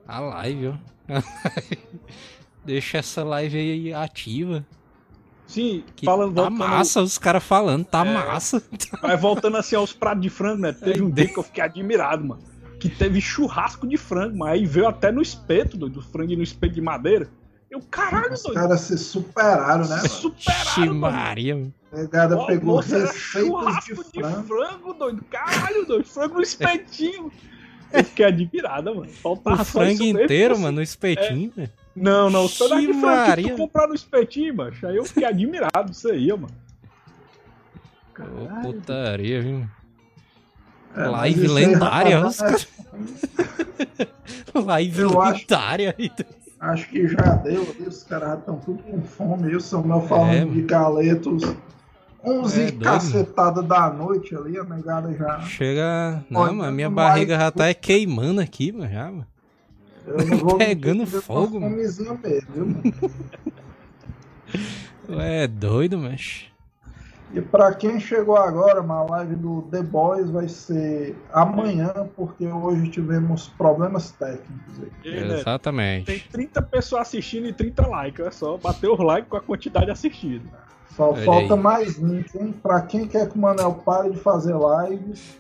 a 0.07 0.21
live, 0.21 0.69
ó. 0.69 0.75
Deixa 2.65 2.99
essa 2.99 3.25
live 3.25 3.59
aí 3.59 3.93
ativa. 3.93 4.65
Sim, 5.47 5.85
Que 5.95 6.07
falando, 6.07 6.35
tá 6.35 6.49
massa, 6.51 7.01
os 7.03 7.19
caras 7.19 7.45
falando, 7.45 7.85
tá 7.85 8.05
É. 8.05 8.13
massa. 8.15 8.63
Mas 9.03 9.21
voltando 9.21 9.57
assim 9.57 9.77
aos 9.77 9.93
pratos 9.93 10.23
de 10.23 10.31
frango, 10.31 10.63
né? 10.63 10.73
Teve 10.73 11.03
um 11.03 11.11
dia 11.11 11.29
que 11.29 11.39
eu 11.39 11.43
fiquei 11.43 11.63
admirado, 11.63 12.25
mano. 12.25 12.43
que 12.81 12.89
teve 12.91 13.19
churrasco 13.19 13.87
de 13.87 13.97
frango, 13.97 14.37
mas 14.37 14.53
aí 14.53 14.67
veio 14.67 14.87
até 14.87 15.11
no 15.11 15.23
espeto, 15.23 15.75
doido, 15.77 16.03
frango 16.03 16.37
no 16.37 16.43
espeto 16.43 16.75
de 16.75 16.83
madeira. 16.83 17.29
Eu, 17.71 17.81
caralho, 17.81 18.35
Os 18.35 18.43
doido. 18.43 18.55
caras 18.61 18.81
se 18.83 18.99
superaram, 18.99 19.85
né? 19.89 19.97
mano? 19.97 20.09
Superaram. 20.09 20.95
Maria. 20.95 21.55
mano. 21.57 21.75
A 21.93 21.97
negada 21.97 22.37
Ó, 22.37 22.45
pegou 22.47 22.75
moça, 22.77 22.99
receitas 22.99 23.15
de 23.15 23.21
churrasco 23.49 24.05
de 24.05 24.21
frango. 24.21 24.43
frango, 24.47 24.95
doido. 24.95 25.25
Caralho, 25.31 25.87
doido. 25.87 26.05
Frango 26.07 26.35
no 26.35 26.43
espetinho. 26.43 27.33
Eu 27.93 28.05
fiquei 28.05 28.27
admirada, 28.27 28.93
mano. 28.93 29.09
Faltava 29.09 29.63
O 29.63 29.65
frango 29.65 30.03
inteiro, 30.03 30.53
assim. 30.55 30.63
mano, 30.63 30.77
no 30.77 30.83
espetinho, 30.83 31.53
velho. 31.57 31.71
Não, 31.97 32.29
não, 32.29 32.49
frango 32.49 32.87
que 32.87 32.93
Maria. 32.93 33.51
tu 33.53 33.57
comprar 33.57 33.87
no 33.87 33.95
espetinho, 33.95 34.55
macho. 34.57 34.87
Aí 34.87 34.97
eu 34.97 35.05
fiquei 35.05 35.25
admirado 35.25 35.91
disso 35.91 36.09
aí, 36.11 36.29
mano. 36.31 36.49
Ô, 38.19 38.63
putaria, 38.63 39.41
viu? 39.43 39.69
É, 40.97 41.01
mas 41.09 41.11
Live 41.13 41.49
lendária, 41.49 42.27
os 42.27 42.37
caras- 42.37 42.69
Live 44.55 45.01
Eu 45.01 45.21
acho- 45.23 45.41
lendária. 45.41 45.95
Acho 46.61 46.89
que 46.89 47.09
já 47.09 47.35
deu, 47.43 47.63
ali, 47.63 47.87
os 47.89 48.05
caras 48.05 48.39
estão 48.39 48.59
tudo 48.59 48.83
com 48.85 49.03
fome. 49.03 49.51
E 49.51 49.57
o 49.57 49.61
Samuel 49.61 50.01
falando 50.03 50.33
É, 50.33 50.45
de 50.45 50.63
galetos. 50.63 51.43
11 52.25 52.63
É, 52.63 52.71
da 53.63 53.91
noite 53.91 54.35
ali, 54.35 54.59
a 54.59 54.65
negada 54.65 55.13
já. 55.13 55.41
Chega. 55.43 56.25
Não, 56.31 56.41
Olha, 56.41 56.53
mano, 56.53 56.73
minha 56.73 56.89
no 56.89 56.95
barriga 56.95 57.37
já 57.39 57.51
tá 57.51 57.69
é 57.69 57.75
queimando 57.75 58.41
aqui, 58.41 58.73
mano. 58.73 58.91
Já, 58.91 59.05
mano. 59.11 59.27
Eu 60.07 60.27
não 60.27 60.37
vou 60.39 60.59
Pegando 60.59 61.07
fogo, 61.07 61.53
com 61.53 61.61
mano. 61.61 61.71
fomezinha 61.77 62.19
mesmo, 62.23 62.49
viu, 62.55 62.67
mano? 62.67 62.83
É 65.21 65.47
doido, 65.47 65.99
mas. 65.99 66.47
E 67.35 67.41
pra 67.41 67.75
quem 67.75 67.99
chegou 67.99 68.37
agora, 68.37 68.81
a 68.81 69.03
live 69.03 69.35
do 69.35 69.63
The 69.63 69.83
Boys 69.83 70.31
vai 70.31 70.49
ser 70.49 71.17
amanhã, 71.33 71.93
porque 72.17 72.47
hoje 72.47 72.89
tivemos 72.91 73.49
problemas 73.49 74.13
técnicos 74.13 74.79
aí. 74.81 74.91
E, 75.05 75.11
né, 75.21 75.27
Tem 75.29 75.39
Exatamente. 75.41 76.29
30 76.31 76.63
pessoas 76.63 77.03
assistindo 77.03 77.47
e 77.49 77.53
30 77.53 77.87
likes. 77.89 78.25
É 78.27 78.31
só 78.31 78.57
bater 78.57 78.89
os 78.89 78.99
likes 79.01 79.29
com 79.29 79.37
a 79.37 79.41
quantidade 79.41 79.91
assistida. 79.91 80.45
Só 80.97 81.11
Olha 81.11 81.25
falta 81.25 81.55
aí. 81.55 81.61
mais 81.61 81.99
link, 81.99 82.33
hein? 82.39 82.55
Pra 82.63 82.81
quem 82.83 83.09
quer 83.09 83.29
que 83.29 83.37
o 83.37 83.41
Manel 83.41 83.75
pare 83.85 84.11
de 84.11 84.19
fazer 84.21 84.55
lives, 84.55 85.37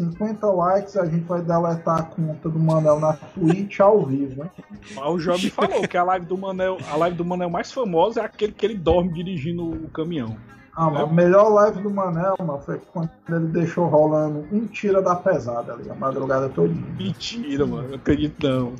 50 0.00 0.46
likes 0.46 0.96
a 0.96 1.04
gente 1.04 1.24
vai 1.24 1.42
deletar 1.42 1.98
a 1.98 2.02
conta 2.02 2.48
do 2.48 2.58
Manel 2.58 2.98
na 2.98 3.12
Twitch 3.12 3.80
ao 3.80 4.06
vivo, 4.06 4.44
hein? 4.44 4.50
Mas 4.94 5.26
o 5.26 5.32
me 5.32 5.50
falou 5.50 5.86
que 5.86 5.96
a 5.96 6.02
live 6.02 6.24
do 6.24 6.38
Manel, 6.38 6.78
a 6.90 6.96
live 6.96 7.16
do 7.16 7.24
Manel 7.24 7.50
mais 7.50 7.70
famosa 7.70 8.22
é 8.22 8.24
aquele 8.24 8.52
que 8.52 8.64
ele 8.64 8.76
dorme 8.76 9.12
dirigindo 9.12 9.70
o 9.70 9.90
caminhão. 9.90 10.36
Ah, 10.74 10.88
mas 10.88 11.02
a 11.02 11.06
melhor 11.08 11.48
live 11.50 11.82
do 11.82 11.90
Manel, 11.90 12.36
mano, 12.38 12.60
foi 12.60 12.80
quando 12.92 13.10
ele 13.28 13.48
deixou 13.48 13.86
rolando 13.86 14.46
um 14.50 14.66
tira 14.66 15.02
da 15.02 15.14
pesada 15.14 15.74
ali, 15.74 15.90
a 15.90 15.94
madrugada 15.94 16.48
todinha. 16.48 16.86
Mentira, 16.96 17.66
mano. 17.66 17.88
Eu 17.90 17.96
acredito 17.96 18.46
não. 18.46 18.72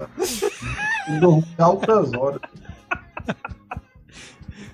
Dormiu 1.21 1.45
altas 1.59 2.13
horas. 2.15 2.41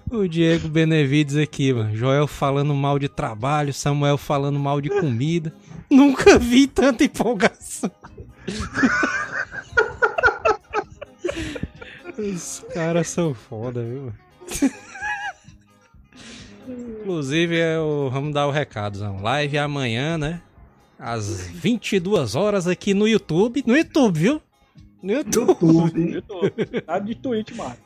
O 0.09 0.29
Diego 0.29 0.69
Benevides 0.69 1.35
aqui, 1.37 1.73
mano. 1.73 1.97
Joel 1.97 2.29
falando 2.29 2.73
mal 2.73 2.97
de 2.97 3.09
trabalho, 3.09 3.75
Samuel 3.75 4.17
falando 4.17 4.59
mal 4.59 4.81
de 4.81 4.89
comida. 4.89 5.53
Nunca 5.91 6.39
vi 6.39 6.67
tanta 6.67 7.05
empolgação. 7.05 7.91
Os 12.19 12.65
caras 12.73 13.09
são 13.09 13.35
foda, 13.35 13.83
viu? 13.85 14.13
Inclusive, 17.01 17.59
é 17.59 17.79
o- 17.79 18.11
vamos 18.11 18.33
dar 18.35 18.47
o 18.47 18.51
recado. 18.51 18.99
Zão. 18.99 19.21
Live 19.23 19.59
amanhã, 19.59 20.17
né? 20.19 20.41
Às 20.99 21.47
22 21.49 22.35
horas 22.35 22.67
aqui 22.67 22.95
no 22.95 23.07
YouTube. 23.07 23.63
No 23.67 23.77
YouTube, 23.77 24.19
viu? 24.19 24.43
No 25.03 25.13
YouTube. 25.13 25.49
YouTube. 25.51 26.13
Eu 26.15 26.23
tô. 26.23 26.41
Nada 26.87 27.05
de 27.05 27.15
tweet, 27.15 27.55
mano. 27.55 27.77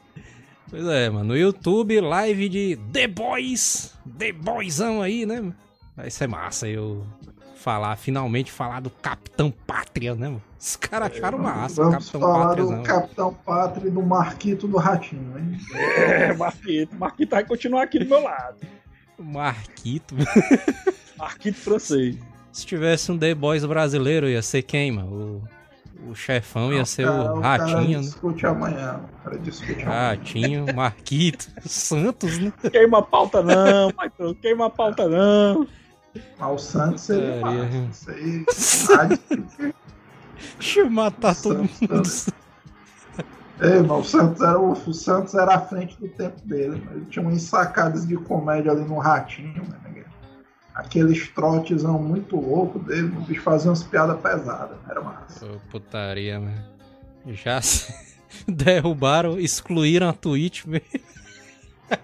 Pois 0.71 0.87
é, 0.87 1.11
mano. 1.11 1.25
No 1.31 1.37
YouTube, 1.37 2.01
live 2.01 2.49
de 2.49 2.79
The 2.93 3.09
Boys. 3.09 3.95
The 4.17 4.33
Boyzão 4.33 5.03
aí, 5.03 5.27
né? 5.27 5.53
Vai 5.97 6.09
ser 6.09 6.29
massa 6.29 6.69
eu 6.69 7.05
falar, 7.61 7.97
finalmente 7.97 8.51
falar 8.51 8.81
do 8.81 8.91
Capitão 8.91 9.51
Pátria, 9.51 10.15
né, 10.15 10.29
mano? 10.29 10.43
Os 10.59 10.77
caras 10.77 11.13
acharam 11.13 11.39
massa, 11.39 11.81
o 11.81 11.85
Vamos 11.91 12.07
Capitão 12.11 12.21
falar 12.21 12.47
Pátriazão. 12.49 12.77
do 12.77 12.83
Capitão 12.83 13.35
Pátria 13.35 13.89
e 13.89 13.91
do 13.91 14.03
Marquito 14.03 14.67
do 14.69 14.77
Ratinho, 14.77 15.39
hein? 15.39 15.59
É, 15.75 16.33
Marquito. 16.35 16.97
Marquito 16.97 17.31
vai 17.31 17.45
continuar 17.45 17.83
aqui 17.85 17.99
do 17.99 18.07
meu 18.07 18.23
lado. 18.23 18.57
Marquito. 19.19 20.15
Marquito 21.17 21.57
francês. 21.59 22.17
Se 22.53 22.67
tivesse 22.67 23.13
um 23.13 23.19
The 23.19 23.35
Boys 23.35 23.65
brasileiro, 23.65 24.29
ia 24.29 24.43
ser 24.43 24.63
quem, 24.63 24.91
mano? 24.93 25.43
O, 26.07 26.11
o 26.11 26.15
chefão 26.15 26.73
ia 26.73 26.85
ser 26.85 27.05
cara- 27.07 27.35
o 27.35 27.41
cara 27.41 27.65
Ratinho, 27.67 27.99
né? 27.99 28.05
discute 28.07 28.47
amanhã. 28.47 29.01
O 29.21 29.25
cara 29.25 29.39
discute 29.39 29.83
amanhã. 29.83 30.09
Ratinho, 30.09 30.67
Marquito, 30.75 31.47
Santos, 31.67 32.39
né? 32.39 32.53
Queima 32.71 32.99
a 32.99 33.03
pauta 33.03 33.43
não, 33.43 33.93
patrão. 33.93 34.35
Queima 34.35 34.67
a 34.67 34.71
pauta 34.71 35.09
não. 35.09 35.67
Mas 36.39 36.51
o 36.51 36.59
Santos 36.59 37.03
seria 37.03 37.41
massa. 37.41 37.77
hein? 37.77 37.89
Isso 37.91 38.11
aí. 38.11 38.45
tá 38.97 39.05
difícil. 39.05 39.75
Deixa 40.59 40.81
eu 40.81 40.91
matar 40.91 41.37
todo 41.37 41.69
Santos, 41.69 42.27
mundo. 42.27 42.41
Ei, 43.63 43.83
mas 43.83 43.91
o 43.91 44.05
Santos, 44.05 44.41
era, 44.41 44.59
o, 44.59 44.73
o 44.73 44.95
Santos 44.95 45.35
era 45.35 45.55
à 45.55 45.61
frente 45.61 45.99
do 46.01 46.09
tempo 46.09 46.41
dele. 46.47 46.83
Ele 46.91 47.05
tinha 47.07 47.23
umas 47.23 47.43
sacadas 47.43 48.07
de 48.07 48.17
comédia 48.17 48.73
ali 48.73 48.83
no 48.83 48.99
Ratinho, 48.99 49.63
né? 49.69 50.05
Aqueles 50.75 51.29
trotezão 51.29 51.99
muito 51.99 52.37
louco 52.37 52.79
dele, 52.79 53.09
o 53.09 53.21
bicho 53.21 53.43
fazia 53.43 53.71
umas 53.71 53.83
piadas 53.83 54.19
pesadas. 54.21 54.79
Era 54.89 55.01
massa. 55.03 55.45
Ô, 55.45 55.61
putaria, 55.71 56.41
mano. 56.41 56.65
Já 57.27 57.61
derrubaram, 58.49 59.39
excluíram 59.39 60.09
a 60.09 60.13
Twitch, 60.15 60.65
velho. 60.65 60.83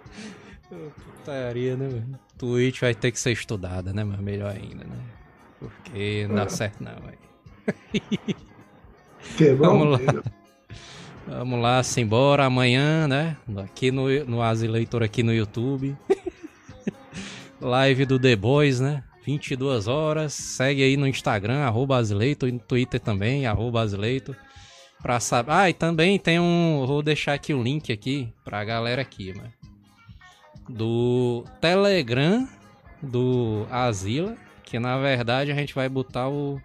Ô, 0.70 0.90
Putaria, 1.00 1.76
né, 1.76 1.88
mano? 1.88 2.18
Twitch 2.38 2.80
vai 2.80 2.94
ter 2.94 3.10
que 3.10 3.20
ser 3.20 3.32
estudada, 3.32 3.92
né, 3.92 4.04
mano? 4.04 4.22
Melhor 4.22 4.54
ainda, 4.54 4.84
né? 4.84 4.96
Porque 5.58 6.26
não 6.28 6.36
dá 6.36 6.48
certo 6.48 6.82
não, 6.82 6.92
velho. 6.92 7.18
Quebrou 9.36 9.78
Vamos 9.78 10.00
lá. 10.00 10.22
Vamos 11.26 11.60
lá, 11.60 11.82
simbora 11.82 12.44
amanhã, 12.44 13.08
né? 13.08 13.36
Aqui 13.64 13.90
no, 13.90 14.08
no 14.24 14.42
Azileitor 14.42 15.02
aqui 15.02 15.22
no 15.22 15.34
YouTube. 15.34 15.96
Live 17.60 18.06
do 18.06 18.18
The 18.18 18.36
Boys, 18.36 18.78
né? 18.78 19.02
22 19.24 19.88
horas. 19.88 20.32
Segue 20.34 20.84
aí 20.84 20.96
no 20.96 21.06
Instagram, 21.06 21.64
arroba 21.64 22.00
e 22.00 22.52
no 22.52 22.60
Twitter 22.60 23.00
também, 23.00 23.44
arroba 23.44 23.80
Azileitor. 23.80 24.36
Pra 25.02 25.18
saber. 25.18 25.50
Ah, 25.52 25.68
e 25.68 25.72
também 25.72 26.18
tem 26.18 26.38
um. 26.38 26.84
Vou 26.86 27.02
deixar 27.02 27.34
aqui 27.34 27.52
o 27.52 27.62
link 27.62 27.92
aqui 27.92 28.32
pra 28.44 28.64
galera 28.64 29.02
aqui, 29.02 29.34
mano. 29.34 29.52
Do 30.68 31.44
Telegram 31.60 32.48
do 33.02 33.66
Azila. 33.70 34.36
Que 34.64 34.78
na 34.78 34.98
verdade 34.98 35.52
a 35.52 35.54
gente 35.54 35.74
vai 35.74 35.88
botar 35.88 36.28
o 36.28 36.60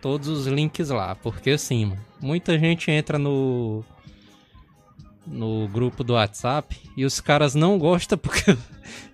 todos 0.00 0.28
os 0.28 0.46
links 0.46 0.90
lá, 0.90 1.14
porque 1.16 1.50
assim, 1.50 1.86
mano, 1.86 2.00
muita 2.20 2.58
gente 2.58 2.90
entra 2.90 3.18
no 3.18 3.82
no 5.26 5.68
grupo 5.68 6.02
do 6.02 6.14
WhatsApp 6.14 6.76
e 6.96 7.04
os 7.04 7.20
caras 7.20 7.54
não 7.54 7.78
gostam 7.78 8.16
porque 8.18 8.56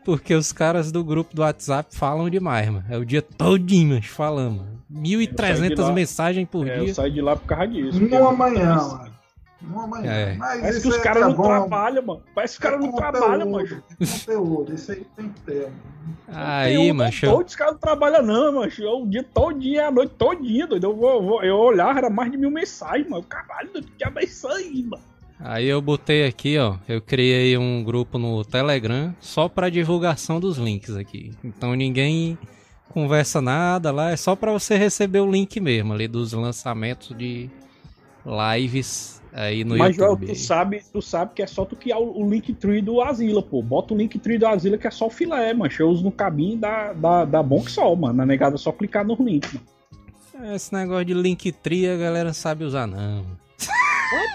porque 0.04 0.34
os 0.34 0.52
caras 0.52 0.92
do 0.92 1.02
grupo 1.02 1.34
do 1.34 1.42
WhatsApp 1.42 1.94
falam 1.96 2.28
demais, 2.30 2.68
mano. 2.68 2.84
É 2.90 2.96
o 2.98 3.04
dia 3.04 3.22
todinho 3.22 3.94
mas 3.96 4.06
falando. 4.06 4.58
mano. 4.58 4.74
Eu 4.90 5.18
saí 5.18 5.26
1.300 5.28 5.74
de 5.74 5.80
lá- 5.80 5.92
mensagens 5.92 6.48
por 6.48 6.68
É, 6.68 6.78
eu 6.78 6.84
dia. 6.84 6.94
saí 6.94 7.10
de 7.10 7.20
lá 7.22 7.34
por 7.36 7.46
causa 7.46 7.66
disso. 7.68 7.94
No 8.00 8.08
porque- 8.08 8.16
amanhã, 8.16 8.74
mano. 8.76 9.13
É. 10.04 10.34
Mas 10.36 10.60
Parece 10.60 10.82
que 10.82 10.88
os 10.88 10.94
aí 10.96 11.00
caras 11.02 11.22
é 11.22 11.26
não 11.26 11.34
bom. 11.34 11.42
trabalham, 11.44 12.02
mano. 12.04 12.22
Parece 12.34 12.58
que 12.58 12.66
os 12.66 12.70
caras 12.70 12.84
É 12.84 12.86
não 12.88 12.96
trabalham, 12.96 13.50
mano. 13.50 13.68
conteúdo, 13.68 13.84
é 14.00 14.06
conteúdo. 14.06 14.74
Isso 14.74 14.92
aí 14.92 15.06
tem 15.16 15.24
mano. 15.26 15.72
Aí, 16.28 16.92
mano, 16.92 17.10
Todos 17.20 17.52
os 17.52 17.56
caras 17.56 17.72
não 17.74 17.80
trabalham, 17.80 18.22
não, 18.22 18.52
mano. 18.52 18.72
É 18.78 18.84
o 18.86 19.06
dia 19.06 19.22
todinho, 19.32 19.80
é 19.80 19.86
a 19.86 19.90
noite 19.90 20.14
todinha, 20.18 20.66
doido. 20.66 20.84
Eu, 20.84 20.94
vou, 20.96 21.22
vou- 21.22 21.42
eu 21.42 21.56
olhar, 21.56 21.96
era 21.96 22.10
mais 22.10 22.30
de 22.30 22.36
mil 22.36 22.50
mensagens, 22.50 23.08
mano. 23.08 23.22
Caralho, 23.22 23.70
doido, 23.72 23.86
que 23.86 23.96
diabo 23.96 24.18
é 24.20 24.24
isso 24.24 24.46
aí, 24.48 24.82
mano? 24.82 25.02
Aí 25.40 25.66
eu 25.66 25.80
botei 25.80 26.26
aqui, 26.26 26.58
ó. 26.58 26.76
Eu 26.88 27.00
criei 27.00 27.56
um 27.56 27.82
grupo 27.82 28.18
no 28.18 28.44
Telegram 28.44 29.14
só 29.20 29.48
pra 29.48 29.68
divulgação 29.70 30.38
dos 30.40 30.58
links 30.58 30.94
aqui. 30.96 31.32
Então 31.42 31.74
ninguém 31.74 32.38
conversa 32.90 33.40
nada 33.40 33.90
lá, 33.90 34.10
é 34.12 34.16
só 34.16 34.36
pra 34.36 34.52
você 34.52 34.76
receber 34.76 35.20
o 35.20 35.30
link 35.30 35.58
mesmo 35.60 35.92
ali 35.92 36.06
dos 36.06 36.32
lançamentos 36.32 37.16
de 37.16 37.50
lives 38.24 39.13
aí 39.34 39.64
no 39.64 39.76
Mas, 39.76 39.96
Joel, 39.96 40.12
YouTube. 40.12 40.28
tu 40.28 40.34
sabe, 40.36 40.82
tu 40.92 41.02
sabe 41.02 41.32
que 41.34 41.42
é 41.42 41.46
só 41.46 41.64
tu 41.64 41.74
criar 41.76 41.98
o, 41.98 42.22
o 42.22 42.30
Linktree 42.30 42.80
do 42.80 43.00
Asila, 43.02 43.42
pô. 43.42 43.60
Bota 43.60 43.92
o 43.92 43.96
Linktree 43.96 44.38
do 44.38 44.46
Asila 44.46 44.78
que 44.78 44.86
é 44.86 44.90
só 44.90 45.08
o 45.08 45.10
filé, 45.10 45.52
mano. 45.52 45.70
Eu 45.78 45.88
uso 45.90 46.04
no 46.04 46.12
cabinho 46.12 46.56
da, 46.58 46.92
da, 46.92 47.24
da 47.24 47.42
bom 47.42 47.62
que 47.62 47.70
só, 47.72 47.94
mano. 47.94 48.14
Na 48.14 48.24
negada 48.24 48.54
é 48.54 48.58
só 48.58 48.70
clicar 48.72 49.04
nos 49.04 49.18
links, 49.18 49.52
mano. 49.52 50.54
Esse 50.54 50.72
negócio 50.72 51.04
de 51.04 51.14
Linktree 51.14 51.88
a 51.88 51.96
galera 51.96 52.26
não 52.26 52.34
sabe 52.34 52.64
usar 52.64 52.86
não. 52.86 53.24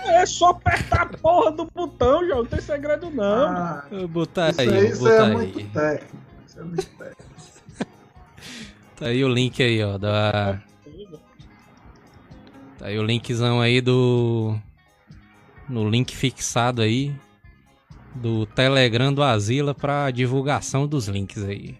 É 0.08 0.26
só 0.26 0.50
apertar 0.50 1.04
a 1.04 1.06
porra 1.18 1.52
do 1.52 1.66
botão, 1.66 2.26
Joel. 2.26 2.38
Não 2.40 2.46
tem 2.46 2.60
segredo, 2.60 3.10
não. 3.10 3.48
Ah, 3.48 3.86
Eu 3.92 4.00
vou 4.00 4.08
botar 4.10 4.50
isso 4.50 4.62
aí, 4.62 4.68
aí, 4.70 4.76
eu 4.76 4.82
vou 4.82 4.90
isso 4.90 5.00
botar 5.04 5.14
é 5.16 5.22
aí. 5.26 5.34
muito 5.34 5.74
técnico. 5.74 6.18
Isso 6.48 6.60
é 6.60 6.64
muito 6.64 6.86
técnico. 6.86 7.30
Tá 8.98 9.06
aí 9.06 9.24
o 9.24 9.30
link 9.30 9.64
aí, 9.64 9.82
ó, 9.82 9.98
da 9.98 10.60
Tá 12.78 12.88
aí 12.88 12.98
o 13.00 13.04
linkzão 13.04 13.62
aí 13.62 13.80
do. 13.82 14.58
No 15.70 15.88
link 15.90 16.16
fixado 16.16 16.82
aí. 16.82 17.16
Do 18.16 18.46
Telegram 18.48 19.14
do 19.14 19.22
Asila 19.22 19.74
pra 19.76 20.10
divulgação 20.12 20.88
dos 20.88 21.08
links 21.08 21.44
aí. 21.44 21.78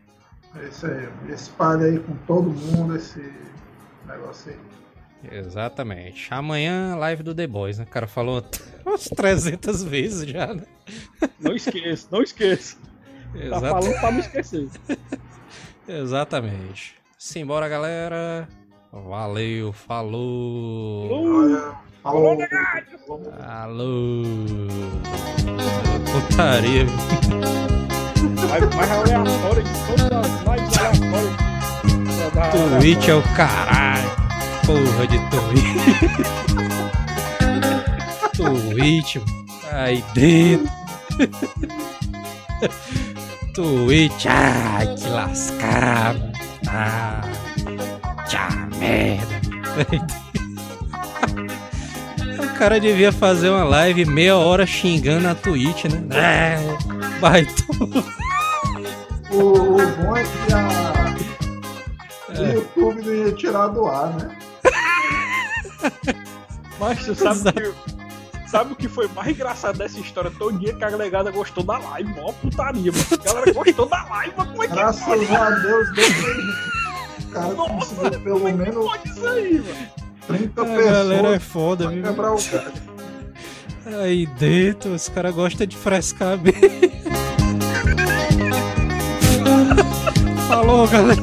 É 0.56 0.68
isso 0.68 0.86
aí. 0.86 1.10
Espalha 1.34 1.86
aí 1.88 2.00
com 2.00 2.16
todo 2.28 2.50
mundo 2.52 2.96
esse 2.96 3.20
negócio 4.08 4.52
aí. 4.52 5.40
Exatamente. 5.40 6.32
Amanhã, 6.34 6.96
live 6.96 7.24
do 7.24 7.36
The 7.36 7.48
Boys, 7.48 7.78
né? 7.80 7.84
O 7.84 7.88
cara 7.88 8.08
falou 8.08 8.46
umas 8.86 9.04
300 9.06 9.84
vezes 9.84 10.30
já, 10.30 10.54
né? 10.54 10.64
Não 11.40 11.54
esqueça, 11.56 12.08
não 12.12 12.22
esqueça. 12.22 12.78
Tá 13.34 13.40
Exata- 13.40 13.70
falando 13.70 14.00
pra 14.00 14.12
não 14.12 14.20
esquecer. 14.20 14.70
Exatamente. 15.88 16.96
Simbora, 17.18 17.68
galera. 17.68 18.48
Valeu, 18.92 19.72
falou. 19.72 21.12
Olha, 21.12 21.74
falou. 22.02 22.38
Alô. 23.48 24.24
Putaria. 26.12 26.88
É 28.42 28.56
aleatório 28.92 29.64
de 29.64 29.70
todas 29.86 30.12
as 30.12 30.32
lives 30.42 30.78
aleatórias. 30.80 31.50
Twitch 32.80 33.08
é 33.10 33.14
o 33.14 33.22
caralho. 33.36 34.10
Porra 34.66 35.06
de 35.08 35.20
Twitch. 35.30 35.78
Twitch. 38.36 39.18
Aí 39.72 40.04
dentro. 40.16 40.72
Twitch. 43.54 44.26
Ai, 44.28 44.96
que 44.96 45.10
lascado. 45.10 46.32
Ah, 46.68 47.22
tchau, 48.30 48.50
merda. 48.78 49.40
O 52.40 52.60
cara 52.60 52.78
devia 52.80 53.10
fazer 53.12 53.50
uma 53.50 53.64
live 53.64 54.04
meia 54.04 54.36
hora 54.36 54.66
xingando 54.66 55.30
a 55.30 55.36
Twitch, 55.36 55.86
né? 55.86 56.58
É, 56.58 56.60
baitola. 57.22 58.04
O, 59.32 59.38
o 59.38 59.88
bom 59.96 60.18
é 60.18 60.24
que 60.24 60.54
a, 60.54 61.16
o 62.38 62.46
YouTube 62.54 63.02
não 63.02 63.14
ia 63.14 63.32
tirar 63.32 63.68
do 63.68 63.86
ar, 63.86 64.14
né? 64.14 64.38
Mas 66.78 67.00
você 67.00 67.16
sabe 67.16 67.54
que, 67.54 67.74
sabe 68.50 68.74
o 68.74 68.76
que 68.76 68.90
foi 68.90 69.08
mais 69.08 69.30
engraçado 69.30 69.78
dessa 69.78 69.98
história? 69.98 70.30
Todo 70.38 70.60
dia 70.60 70.74
que 70.74 70.84
a 70.84 70.92
negada 70.98 71.32
gostou 71.32 71.64
da 71.64 71.78
live, 71.78 72.14
mó 72.14 72.34
putaria, 72.34 72.92
mano. 72.92 73.06
A 73.12 73.18
galera 73.24 73.54
gostou 73.54 73.86
da 73.86 74.04
live, 74.04 74.34
mas 74.36 74.50
como 74.50 74.64
é 74.64 74.68
que 74.68 74.74
Graças 74.74 75.04
pode? 75.04 75.34
a 75.34 75.50
Deus, 75.50 75.96
deu 75.96 76.06
prejuízo. 77.30 77.32
O 77.32 77.32
cara 77.32 77.54
Nossa, 77.54 77.96
conseguiu 77.96 78.20
pelo 78.22 78.40
menos 78.40 78.76
Pode 78.86 79.28
aí, 79.28 79.54
mano. 79.54 79.66
30 80.28 80.62
A 80.62 80.66
pessoas 80.66 80.86
galera 80.92 81.36
é 81.36 81.40
foda, 81.40 81.88
viu? 81.90 82.04
quebrar 82.04 82.34
o 82.34 82.38
galho. 82.38 82.74
Aí 84.04 84.26
dentro, 84.38 84.94
os 84.94 85.10
caras 85.10 85.34
gostam 85.34 85.66
de 85.66 85.76
frescar 85.76 86.38
bem. 86.38 86.54
Falou, 90.48 90.88
galera. 90.88 91.22